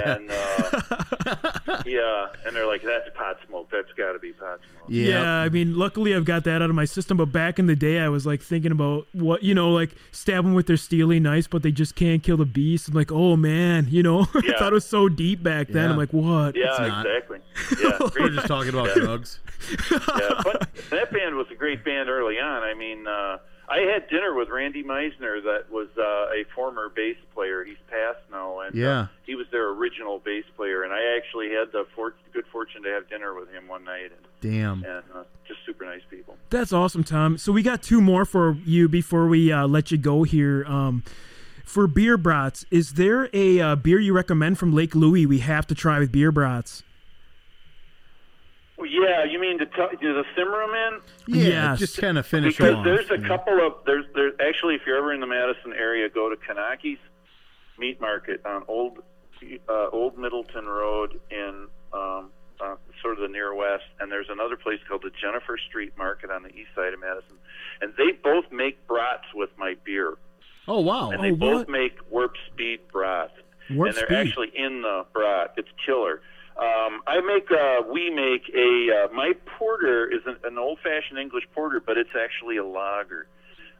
and 0.05 0.30
uh, 0.30 1.80
yeah, 1.86 2.26
and 2.44 2.55
they're 2.55 2.66
like 2.66 2.82
that's 2.82 3.09
pot 3.14 3.36
smoke. 3.47 3.68
That's 3.70 3.90
got 3.97 4.12
to 4.12 4.18
be 4.18 4.32
pot 4.32 4.61
smoke. 4.70 4.84
yeah. 4.88 5.07
Yeah, 5.22 5.32
I 5.40 5.49
mean, 5.49 5.76
luckily 5.76 6.14
I've 6.14 6.24
got 6.24 6.44
that 6.44 6.62
out 6.62 6.68
of 6.70 6.76
my 6.76 6.84
system. 6.84 7.16
But 7.16 7.26
back 7.32 7.59
in 7.59 7.66
the 7.66 7.76
day, 7.76 7.99
I 8.01 8.09
was 8.09 8.26
like 8.26 8.42
thinking 8.42 8.72
about 8.72 9.07
what 9.12 9.42
you 9.42 9.55
know, 9.55 9.70
like 9.70 9.90
stab 10.12 10.44
them 10.44 10.55
with 10.55 10.66
their 10.66 10.76
steely 10.76 11.20
knives, 11.20 11.47
but 11.47 11.62
they 11.62 11.72
just 11.72 11.94
can't 11.94 12.22
kill 12.22 12.36
the 12.36 12.44
beast. 12.44 12.88
I'm 12.88 12.94
like, 12.94 13.12
oh 13.12 13.36
man, 13.36 13.86
you 13.88 14.03
know, 14.03 14.20
I 14.34 14.53
thought 14.59 14.72
it 14.72 14.72
was 14.72 14.86
so 14.86 15.09
deep 15.09 15.42
back 15.42 15.68
then. 15.68 15.84
Yeah. 15.86 15.90
I'm 15.92 15.97
like, 15.97 16.12
what? 16.12 16.57
Yeah, 16.57 16.66
not. 16.78 17.07
exactly. 17.07 17.38
Yeah, 17.82 17.99
We're 18.18 18.28
just 18.30 18.47
talking 18.47 18.68
about 18.70 18.88
Yeah. 18.97 19.03
drugs. 19.03 19.40
yeah, 19.90 20.40
but 20.44 20.68
that 20.90 21.11
band 21.11 21.34
was 21.36 21.47
a 21.51 21.55
great 21.55 21.84
band 21.84 22.09
early 22.09 22.38
on. 22.38 22.62
I 22.62 22.74
mean, 22.74 23.07
uh, 23.07 23.38
I 23.69 23.81
had 23.81 24.09
dinner 24.09 24.33
with 24.35 24.49
Randy 24.49 24.85
Meisner, 24.85 25.43
that 25.43 25.64
was 25.71 25.89
uh, 25.99 26.03
a 26.03 26.45
former 26.55 26.89
bass 26.89 27.17
player. 27.35 27.64
He's 27.64 27.77
passed 27.91 28.21
now, 28.31 28.61
and 28.61 28.75
Yeah. 28.75 28.99
uh, 29.01 29.07
he 29.25 29.35
was 29.35 29.47
their 29.51 29.69
original 29.71 30.21
bass 30.21 30.45
player. 30.57 30.85
And 30.85 30.93
I 30.93 31.17
actually 31.17 31.51
had 31.51 31.73
the 31.73 31.85
for- 31.95 32.14
good 32.33 32.47
fortune 32.53 32.83
to 32.85 32.91
have 32.91 33.09
dinner 33.09 33.35
with 33.35 33.51
him 33.51 33.67
one 33.67 33.83
night, 33.85 34.12
and, 34.12 34.27
Damn. 34.41 34.85
and 34.85 35.03
uh, 35.14 35.25
just 35.49 35.61
super 35.67 35.85
nice 35.85 36.03
people. 36.09 36.37
That's 36.51 36.73
awesome, 36.73 37.03
Tom. 37.03 37.39
So 37.39 37.51
we 37.51 37.62
got 37.62 37.83
two 37.83 38.01
more 38.01 38.25
for 38.25 38.57
you 38.64 38.89
before 38.89 39.27
we 39.27 39.51
uh, 39.53 39.67
let 39.67 39.91
you 39.91 39.99
go 39.99 40.23
here. 40.23 40.64
Um, 40.67 41.03
for 41.64 41.89
beer 41.89 42.17
brats, 42.17 42.64
is 42.71 42.93
there 42.93 43.29
a 43.33 43.61
uh, 43.61 43.75
beer 43.77 43.99
you 43.99 44.12
recommend 44.12 44.59
from 44.59 44.73
Lake 44.73 44.95
Louie 44.95 45.27
we 45.27 45.41
have 45.41 45.67
to 45.67 45.75
try 45.75 45.99
with 45.99 46.12
beer 46.12 46.31
brats? 46.31 46.85
Well, 48.79 48.89
yeah, 48.91 49.24
you 49.24 49.41
mean 49.41 49.59
to, 49.59 49.66
t- 49.66 49.72
to 50.03 50.12
the 50.12 50.24
simmer 50.37 50.62
'em 50.62 50.70
in? 50.70 51.01
Yeah, 51.41 51.70
Yes. 51.70 51.79
just 51.79 51.99
kind 51.99 52.18
of 52.18 52.27
finish 52.27 52.57
Because 52.59 52.74
off. 52.77 52.85
there's 52.85 53.11
a 53.11 53.18
couple 53.27 53.66
of 53.66 53.74
there's 53.87 54.05
there's 54.14 54.35
actually 54.41 54.74
if 54.74 54.83
you're 54.87 54.99
ever 54.99 55.12
in 55.14 55.20
the 55.20 55.27
Madison 55.27 55.72
area, 55.72 56.09
go 56.11 56.29
to 56.29 56.37
Kanaki's 56.37 56.99
Meat 57.79 58.01
Market 58.01 58.45
on 58.45 58.64
Old 58.68 58.99
uh, 59.68 59.89
Old 59.93 60.18
Middleton 60.18 60.66
Road 60.66 61.18
in 61.31 61.68
um, 61.93 62.31
uh, 62.61 62.77
sort 63.01 63.14
of 63.14 63.20
the 63.20 63.29
near 63.29 63.55
west, 63.55 63.85
and 64.01 64.11
there's 64.12 64.29
another 64.31 64.57
place 64.57 64.81
called 64.89 65.03
the 65.03 65.11
Jenifer 65.11 65.57
Street 65.68 65.93
Market 65.97 66.31
on 66.31 66.43
the 66.43 66.49
east 66.51 66.70
side 66.74 66.93
of 66.95 67.01
Madison, 67.01 67.37
and 67.81 67.93
they 67.97 68.12
both 68.12 68.45
make 68.51 68.87
brats 68.87 69.24
with 69.35 69.51
my 69.59 69.74
beer, 69.85 70.14
Oh 70.68 70.81
wow. 70.81 71.11
and 71.11 71.20
Oh, 71.20 71.22
they 71.22 71.31
both 71.33 71.61
what? 71.61 71.68
make 71.70 71.99
Warped 72.11 72.39
Speed 72.53 72.81
brats, 72.93 73.33
Warped 73.70 73.89
and 73.91 73.97
they're 73.99 74.07
Speed. 74.07 74.29
actually 74.31 74.53
in 74.55 74.83
the 74.83 75.05
broth. 75.12 75.51
It's 75.57 75.68
killer. 75.85 76.20
Um, 76.59 77.03
I 77.07 77.21
make 77.21 77.51
uh, 77.51 77.83
we 77.93 78.09
make 78.09 78.49
a 78.55 79.05
uh, 79.05 79.13
my 79.13 79.33
porter 79.59 80.07
is 80.11 80.23
an, 80.25 80.37
an 80.45 80.57
old 80.57 80.79
fashioned 80.83 81.19
English 81.19 81.45
porter, 81.55 81.83
but 81.85 81.99
it's 81.99 82.17
actually 82.19 82.57
a 82.57 82.65
lager. 82.65 83.27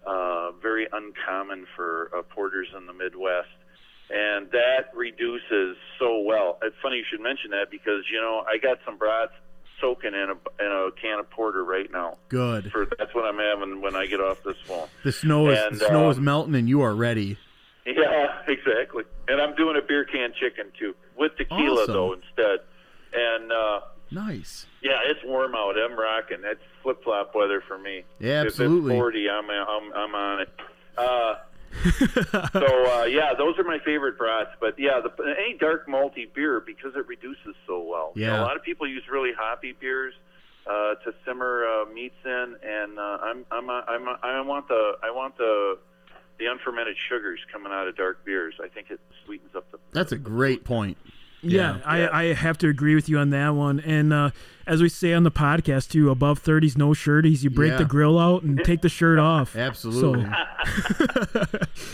Uh, 0.07 0.53
very 0.63 0.87
uncommon 0.93 1.67
for 1.75 2.11
uh, 2.17 2.23
porters 2.23 2.69
in 2.77 2.87
the 2.87 2.93
Midwest, 2.93 3.49
and 4.11 4.51
that 4.51 4.95
reduces 4.95 5.77
so 5.99 6.21
well. 6.21 6.59
It's 6.63 6.77
funny 6.83 6.99
you 6.99 7.05
should 7.11 7.23
mention 7.23 7.51
that 7.53 7.71
because 7.71 8.05
you 8.13 8.21
know 8.21 8.45
I 8.47 8.59
got 8.59 8.79
some 8.85 8.99
brats 8.99 9.33
soaking 9.81 10.13
in 10.13 10.29
a 10.29 10.63
in 10.63 10.71
a 10.71 10.91
can 11.01 11.19
of 11.19 11.31
porter 11.31 11.65
right 11.65 11.91
now. 11.91 12.19
Good. 12.29 12.71
For 12.71 12.87
that's 12.99 13.15
what 13.15 13.25
I'm 13.25 13.39
having 13.39 13.81
when 13.81 13.97
I 13.97 14.05
get 14.05 14.21
off 14.21 14.43
this 14.43 14.59
phone. 14.67 14.89
The 15.03 15.13
snow 15.13 15.49
is 15.49 15.59
And, 15.59 15.77
the 15.77 15.87
snow 15.87 16.11
is 16.11 16.19
um, 16.19 16.25
melting, 16.25 16.55
and 16.55 16.69
you 16.69 16.83
are 16.83 16.95
ready. 16.95 17.39
Yeah, 17.87 18.43
exactly. 18.49 19.05
And 19.29 19.41
I'm 19.41 19.55
doing 19.55 19.79
a 19.83 19.83
beer 19.83 20.05
can 20.05 20.35
chicken 20.39 20.73
too 20.79 20.95
with 21.17 21.37
tequila 21.37 21.83
Awesome. 21.83 21.95
though 21.95 22.13
instead. 22.15 22.59
And 23.13 23.51
uh, 23.53 23.81
Nice. 24.11 24.67
yeah, 24.83 24.99
it's 25.07 25.21
warm 25.25 25.55
out. 25.55 25.75
I'm 25.79 25.99
rocking. 25.99 26.39
It's 26.45 26.61
flip 26.83 27.03
flop 27.03 27.35
weather 27.35 27.63
for 27.67 27.79
me. 27.79 28.05
Yeah, 28.21 28.43
If 28.43 28.49
absolutely. 28.49 28.95
it's 28.95 29.01
40, 29.01 29.31
I'm 29.31 29.51
I'm 29.51 29.93
I'm 29.95 30.15
on 30.15 30.41
it. 30.43 30.49
Uh, 30.97 31.35
so 32.53 32.91
uh, 33.01 33.05
yeah, 33.05 33.33
those 33.37 33.59
are 33.59 33.65
my 33.65 33.79
favorite 33.85 34.17
brats. 34.19 34.51
But 34.61 34.79
yeah, 34.79 35.01
the, 35.03 35.11
any 35.39 35.57
dark 35.59 35.87
malty 35.89 36.33
beer 36.33 36.61
because 36.65 36.93
it 36.97 37.07
reduces 37.07 37.55
so 37.67 37.83
well. 37.83 38.13
You 38.15 38.27
know, 38.27 38.33
Yeah. 38.35 38.41
a 38.41 38.43
lot 38.43 38.57
of 38.57 38.63
people 38.63 38.87
use 38.87 39.03
really 39.11 39.33
hoppy 39.37 39.73
beers 39.79 40.15
uh, 40.67 40.95
to 41.05 41.15
simmer 41.25 41.65
uh, 41.67 41.93
meats 41.93 42.15
in, 42.25 42.57
and 42.63 42.99
uh, 42.99 43.19
I'm 43.23 43.45
I'm 43.51 43.69
uh, 43.71 43.81
I'm 43.89 44.09
uh, 44.09 44.13
I 44.23 44.41
want 44.43 44.69
the 44.69 44.93
I 45.03 45.11
want 45.11 45.37
the 45.39 45.79
the 46.39 46.47
unfermented 46.47 46.97
sugars 47.09 47.41
coming 47.53 47.73
out 47.73 47.89
of 47.89 47.97
dark 47.97 48.25
beers. 48.25 48.55
I 48.63 48.69
think 48.69 48.91
it 48.91 49.01
sweetens 49.25 49.55
up 49.55 49.71
the. 49.73 49.79
That's 49.93 50.13
a 50.13 50.19
great 50.19 50.65
point. 50.65 50.97
Yeah, 51.43 51.77
Yeah. 51.87 51.97
Yeah. 51.99 52.07
I, 52.11 52.23
I 52.23 52.33
have 52.35 52.59
to 52.59 52.69
agree 52.69 52.95
with 52.95 53.09
you 53.09 53.19
on 53.19 53.31
that 53.31 53.51
one. 53.51 53.79
And 53.81 54.13
uh, 54.13 54.31
as 54.67 54.81
we 54.83 54.89
say 54.89 55.13
on 55.13 55.23
the 55.23 55.31
podcast 55.31 55.91
too, 55.91 56.11
above 56.11 56.43
30s, 56.43 56.77
no 56.77 56.93
shirties. 56.95 57.45
You 57.45 57.51
break 57.51 57.73
Yeah. 57.73 57.79
the 57.79 57.85
grill 57.85 58.19
out 58.19 58.43
and 58.43 58.63
take 58.65 58.81
the 58.81 58.89
shirt 58.89 59.19
off. 59.19 59.55
Absolutely. 59.57 60.25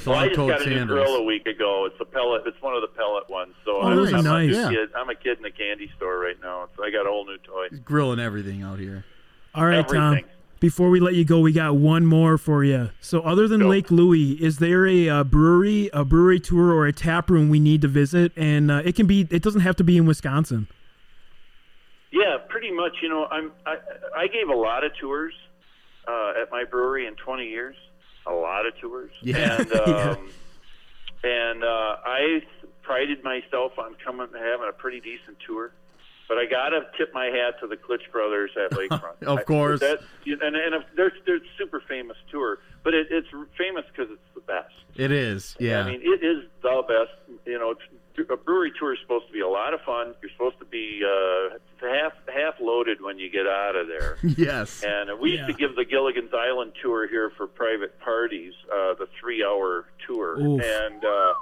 Well, 0.06 0.16
I 0.18 0.28
just 0.28 0.38
Long-toed 0.38 0.48
got 0.48 0.62
a 0.66 0.70
new 0.70 0.86
grill 0.86 1.16
a 1.16 1.22
week 1.22 1.46
ago. 1.46 1.86
It's 1.90 2.00
a 2.00 2.04
pellet. 2.04 2.42
It's 2.46 2.60
one 2.62 2.74
of 2.74 2.80
the 2.82 2.88
pellet 2.88 3.28
ones. 3.30 3.54
So 3.64 3.76
Oh, 3.76 3.82
I'm, 3.82 3.96
those 3.96 4.12
I'm 4.12 4.24
nice. 4.24 4.50
A 4.54 4.58
Yeah. 4.58 4.68
kid, 4.70 4.88
I'm 4.96 5.08
a 5.10 5.14
kid 5.14 5.38
in 5.38 5.44
a 5.44 5.50
candy 5.50 5.90
store 5.96 6.18
right 6.18 6.36
now. 6.42 6.68
So 6.76 6.84
I 6.84 6.90
got 6.90 7.06
a 7.06 7.10
whole 7.10 7.24
new 7.26 7.36
toy. 7.38 7.66
He's 7.70 7.78
grilling 7.80 8.18
everything 8.18 8.62
out 8.62 8.78
here. 8.78 9.04
All 9.54 9.66
right, 9.66 9.86
Tom. 9.86 10.20
Before 10.62 10.90
we 10.90 11.00
let 11.00 11.14
you 11.16 11.24
go, 11.24 11.40
we 11.40 11.50
got 11.50 11.74
one 11.74 12.06
more 12.06 12.38
for 12.38 12.62
you. 12.62 12.90
So, 13.00 13.20
other 13.22 13.48
than 13.48 13.62
Go. 13.62 13.66
Lake 13.66 13.90
Louie, 13.90 14.34
is 14.40 14.58
there 14.58 14.86
a, 14.86 15.08
uh 15.08 15.24
brewery, 15.24 15.90
a 15.92 16.04
brewery 16.04 16.38
tour, 16.38 16.72
or 16.72 16.86
a 16.86 16.92
tap 16.92 17.28
room 17.30 17.48
we 17.48 17.58
need 17.58 17.82
to 17.82 17.88
visit? 17.88 18.30
And 18.36 18.70
uh, 18.70 18.80
it 18.84 18.94
can 18.94 19.08
be. 19.08 19.26
It 19.28 19.42
doesn't 19.42 19.62
have 19.62 19.74
to 19.74 19.82
be 19.84 19.96
in 19.96 20.06
Wisconsin. 20.06 20.68
Yeah, 22.12 22.36
pretty 22.48 22.70
much. 22.70 22.92
You 23.02 23.08
know, 23.08 23.24
I'm 23.26 23.50
I, 23.66 23.74
I 24.16 24.26
gave 24.28 24.48
a 24.48 24.54
lot 24.56 24.84
of 24.84 24.92
tours 25.00 25.34
uh, 26.06 26.34
at 26.40 26.52
my 26.52 26.62
brewery 26.62 27.08
in 27.08 27.16
20 27.16 27.42
years. 27.48 27.74
A 28.28 28.32
lot 28.32 28.64
of 28.64 28.78
tours. 28.80 29.10
Yeah. 29.20 29.62
And 29.62 29.72
um, 29.80 30.28
Yeah. 31.24 31.28
and 31.28 31.64
uh, 31.64 31.96
I 32.06 32.40
prided 32.82 33.24
myself 33.24 33.72
on 33.78 33.96
coming 34.04 34.28
having 34.32 34.68
a 34.68 34.72
pretty 34.72 35.00
decent 35.00 35.38
tour. 35.44 35.72
But 36.28 36.38
I 36.38 36.46
gotta 36.46 36.86
tip 36.96 37.12
my 37.12 37.26
hat 37.26 37.60
to 37.60 37.66
the 37.66 37.76
Klisch 37.76 38.10
brothers 38.10 38.50
at 38.56 38.70
Lakefront. 38.78 39.22
Of 39.22 39.38
I- 39.38 39.42
course. 39.44 39.80
that, 39.80 40.00
and 40.26 40.42
and 40.56 40.74
if 40.74 40.82
they're 40.96 41.12
they're 41.26 41.40
super 41.58 41.80
famous 41.88 42.16
tour, 42.30 42.58
but 42.84 42.94
it, 42.94 43.08
it's 43.10 43.28
famous 43.58 43.84
because 43.94 44.10
it's 44.10 44.34
the 44.34 44.40
best. 44.42 44.72
It 44.96 45.10
is. 45.12 45.56
Yeah. 45.58 45.80
I 45.80 45.90
mean, 45.90 46.00
it 46.02 46.24
is 46.24 46.44
the 46.62 46.82
best. 46.86 47.40
You 47.46 47.58
know, 47.58 47.74
a 48.30 48.36
brewery 48.36 48.72
tour 48.78 48.92
is 48.92 49.00
supposed 49.00 49.26
to 49.26 49.32
be 49.32 49.40
a 49.40 49.48
lot 49.48 49.72
of 49.74 49.80
fun. 49.82 50.14
You're 50.22 50.30
supposed 50.32 50.58
to 50.58 50.64
be 50.66 51.02
uh, 51.04 51.56
half 51.80 52.12
half 52.32 52.54
loaded 52.60 53.00
when 53.00 53.18
you 53.18 53.30
get 53.30 53.46
out 53.46 53.74
of 53.76 53.88
there. 53.88 54.18
yes. 54.22 54.82
And 54.84 55.10
uh, 55.10 55.16
we 55.16 55.32
used 55.32 55.46
to 55.46 55.54
give 55.54 55.76
the 55.76 55.84
Gilligan's 55.84 56.32
Island 56.34 56.72
tour 56.82 57.08
here 57.08 57.30
for 57.36 57.46
private 57.46 57.98
parties, 58.00 58.52
uh, 58.70 58.94
the 58.94 59.08
three-hour 59.20 59.86
tour, 60.06 60.38
Oof. 60.40 60.62
and 60.62 61.04
uh, 61.04 61.34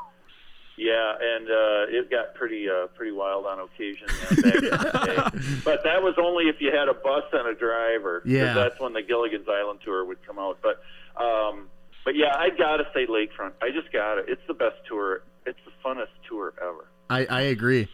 yeah, 0.80 1.12
and 1.20 1.46
uh, 1.46 1.98
it 1.98 2.10
got 2.10 2.34
pretty 2.34 2.66
uh, 2.68 2.86
pretty 2.96 3.12
wild 3.12 3.44
on 3.44 3.60
occasion. 3.60 4.08
Uh, 4.08 4.34
back 4.40 5.34
day. 5.34 5.60
But 5.64 5.84
that 5.84 6.02
was 6.02 6.14
only 6.18 6.48
if 6.48 6.56
you 6.60 6.72
had 6.74 6.88
a 6.88 6.94
bus 6.94 7.24
and 7.32 7.46
a 7.46 7.54
driver. 7.54 8.22
Yeah. 8.24 8.54
that's 8.54 8.80
when 8.80 8.94
the 8.94 9.02
Gilligan's 9.02 9.46
Island 9.46 9.80
tour 9.84 10.06
would 10.06 10.26
come 10.26 10.38
out. 10.38 10.58
But 10.62 10.82
um, 11.22 11.68
but 12.04 12.16
yeah, 12.16 12.34
I 12.34 12.48
gotta 12.48 12.84
say 12.94 13.06
Lakefront. 13.06 13.52
I 13.60 13.70
just 13.70 13.92
got 13.92 14.14
to 14.14 14.22
It's 14.26 14.40
the 14.48 14.54
best 14.54 14.76
tour. 14.88 15.22
It's 15.44 15.58
the 15.66 15.72
funnest 15.84 16.16
tour 16.26 16.54
ever. 16.60 16.86
I, 17.10 17.26
I 17.26 17.40
agree. 17.42 17.88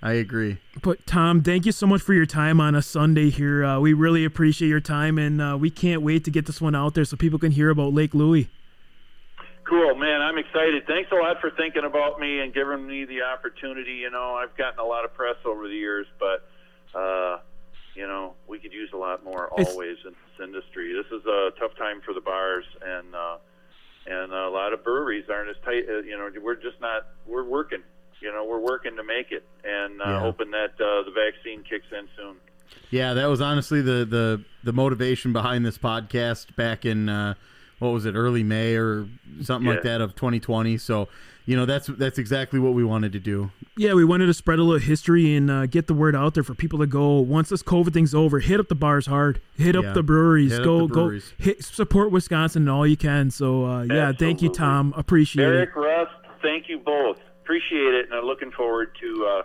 I 0.00 0.14
agree. 0.14 0.58
But 0.82 1.06
Tom, 1.06 1.42
thank 1.42 1.66
you 1.66 1.72
so 1.72 1.86
much 1.86 2.00
for 2.00 2.14
your 2.14 2.26
time 2.26 2.60
on 2.60 2.74
a 2.74 2.82
Sunday 2.82 3.30
here. 3.30 3.64
Uh, 3.64 3.78
we 3.78 3.92
really 3.92 4.24
appreciate 4.24 4.68
your 4.68 4.80
time, 4.80 5.18
and 5.18 5.40
uh, 5.40 5.56
we 5.60 5.70
can't 5.70 6.02
wait 6.02 6.24
to 6.24 6.30
get 6.30 6.46
this 6.46 6.60
one 6.60 6.74
out 6.74 6.94
there 6.94 7.04
so 7.04 7.16
people 7.16 7.38
can 7.38 7.52
hear 7.52 7.70
about 7.70 7.92
Lake 7.92 8.14
Louie. 8.14 8.48
Cool, 9.72 9.94
man. 9.94 10.20
I'm 10.20 10.36
excited. 10.36 10.86
Thanks 10.86 11.10
a 11.12 11.14
lot 11.14 11.40
for 11.40 11.50
thinking 11.50 11.84
about 11.84 12.20
me 12.20 12.40
and 12.40 12.52
giving 12.52 12.86
me 12.86 13.06
the 13.06 13.22
opportunity. 13.22 13.92
You 14.04 14.10
know, 14.10 14.34
I've 14.34 14.54
gotten 14.58 14.78
a 14.78 14.84
lot 14.84 15.06
of 15.06 15.14
press 15.14 15.36
over 15.46 15.66
the 15.66 15.74
years, 15.74 16.06
but 16.20 16.46
uh, 16.94 17.38
you 17.94 18.06
know, 18.06 18.34
we 18.46 18.58
could 18.58 18.74
use 18.74 18.90
a 18.92 18.98
lot 18.98 19.24
more 19.24 19.48
It's- 19.56 19.70
always 19.72 19.96
in 20.04 20.10
this 20.12 20.44
industry. 20.46 20.92
This 20.92 21.06
is 21.18 21.24
a 21.24 21.52
tough 21.58 21.74
time 21.78 22.02
for 22.04 22.12
the 22.12 22.20
bars, 22.20 22.66
and 22.84 23.14
uh, 23.14 23.36
and 24.06 24.30
a 24.30 24.50
lot 24.50 24.74
of 24.74 24.84
breweries 24.84 25.24
aren't 25.30 25.48
as 25.48 25.56
tight. 25.64 25.84
Uh, 25.88 26.00
you 26.02 26.18
know, 26.18 26.28
we're 26.42 26.54
just 26.54 26.78
not. 26.82 27.06
We're 27.26 27.44
working. 27.44 27.80
You 28.20 28.30
know, 28.30 28.44
we're 28.44 28.60
working 28.60 28.94
to 28.96 29.02
make 29.02 29.32
it, 29.32 29.42
and 29.64 30.02
uh, 30.02 30.04
Yeah. 30.04 30.20
hoping 30.20 30.50
that 30.50 30.72
uh, 30.74 31.02
the 31.08 31.12
vaccine 31.14 31.64
kicks 31.64 31.86
in 31.98 32.08
soon. 32.14 32.36
Yeah, 32.90 33.14
that 33.14 33.24
was 33.26 33.40
honestly 33.40 33.80
the 33.80 34.04
the 34.04 34.44
the 34.64 34.74
motivation 34.74 35.32
behind 35.32 35.64
this 35.64 35.78
podcast 35.78 36.54
back 36.56 36.84
in 36.84 37.08
uh, 37.08 37.34
what 37.82 37.92
was 37.92 38.06
it, 38.06 38.14
early 38.14 38.42
May 38.42 38.76
or 38.76 39.06
something 39.42 39.68
like 39.68 39.82
that 39.82 40.00
of 40.00 40.14
2020. 40.14 40.78
So, 40.78 41.08
you 41.46 41.56
know, 41.56 41.66
that's 41.66 41.88
that's 41.88 42.18
exactly 42.18 42.60
what 42.60 42.74
we 42.74 42.84
wanted 42.84 43.12
to 43.12 43.18
do. 43.20 43.50
Yeah, 43.76 43.94
we 43.94 44.04
wanted 44.04 44.26
to 44.26 44.34
spread 44.34 44.58
a 44.58 44.62
little 44.62 44.78
history 44.86 45.34
and 45.34 45.50
uh, 45.50 45.66
get 45.66 45.86
the 45.88 45.94
word 45.94 46.14
out 46.14 46.34
there 46.34 46.42
for 46.44 46.54
people 46.54 46.78
to 46.78 46.86
go. 46.86 47.18
Once 47.18 47.48
this 47.48 47.62
COVID 47.62 47.92
thing's 47.92 48.14
over, 48.14 48.38
hit 48.38 48.60
up 48.60 48.68
the 48.68 48.74
bars 48.74 49.06
hard, 49.06 49.40
hit 49.56 49.74
Yeah. 49.74 49.88
up 49.88 49.94
the 49.94 50.02
breweries, 50.02 50.52
Hit 50.52 50.62
go 50.64 50.86
the 50.86 50.94
go 50.94 51.18
hit 51.38 51.64
support 51.64 52.12
Wisconsin 52.12 52.68
all 52.68 52.86
you 52.86 52.96
can. 52.96 53.30
So 53.30 53.64
uh, 53.66 53.82
yeah, 53.84 54.12
thank 54.12 54.42
you, 54.42 54.50
Tom. 54.50 54.94
Appreciate 54.96 55.44
it. 55.44 55.48
Eric, 55.56 55.74
Russ, 55.76 56.08
thank 56.42 56.68
you 56.68 56.78
both. 56.78 57.16
Appreciate 57.42 57.94
it, 57.94 58.04
and 58.06 58.14
I'm 58.14 58.24
looking 58.24 58.52
forward 58.52 58.90
to 59.00 59.26
uh, 59.26 59.42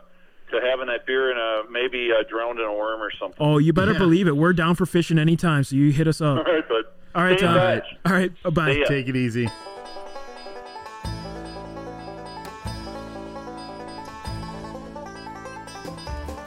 to 0.51 0.61
having 0.69 0.85
that 0.87 1.05
beer 1.07 1.31
and 1.31 1.39
uh, 1.39 1.69
maybe 1.71 2.09
uh, 2.11 2.23
drowned 2.29 2.59
in 2.59 2.65
a 2.65 2.73
worm 2.73 3.01
or 3.01 3.11
something. 3.19 3.37
Oh, 3.39 3.57
you 3.57 3.73
better 3.73 3.93
Yeah. 3.93 3.97
believe 3.97 4.27
it. 4.27 4.37
We're 4.37 4.53
down 4.53 4.75
for 4.75 4.85
fishing 4.85 5.17
anytime, 5.17 5.63
so 5.63 5.75
you 5.75 5.91
hit 5.91 6.07
us 6.07 6.21
up. 6.21 6.37
right, 6.45 6.67
bud. 6.69 6.83
All 7.15 7.23
right, 7.23 7.37
Stay 7.37 7.47
in 7.47 7.53
Tom. 7.53 7.59
touch. 7.59 7.85
All 8.05 8.13
right, 8.13 8.43
bye 8.43 8.49
bye. 8.49 8.73
See 8.73 8.79
ya. 8.81 8.85
Take 8.87 9.07
it 9.07 9.15
easy. 9.15 9.47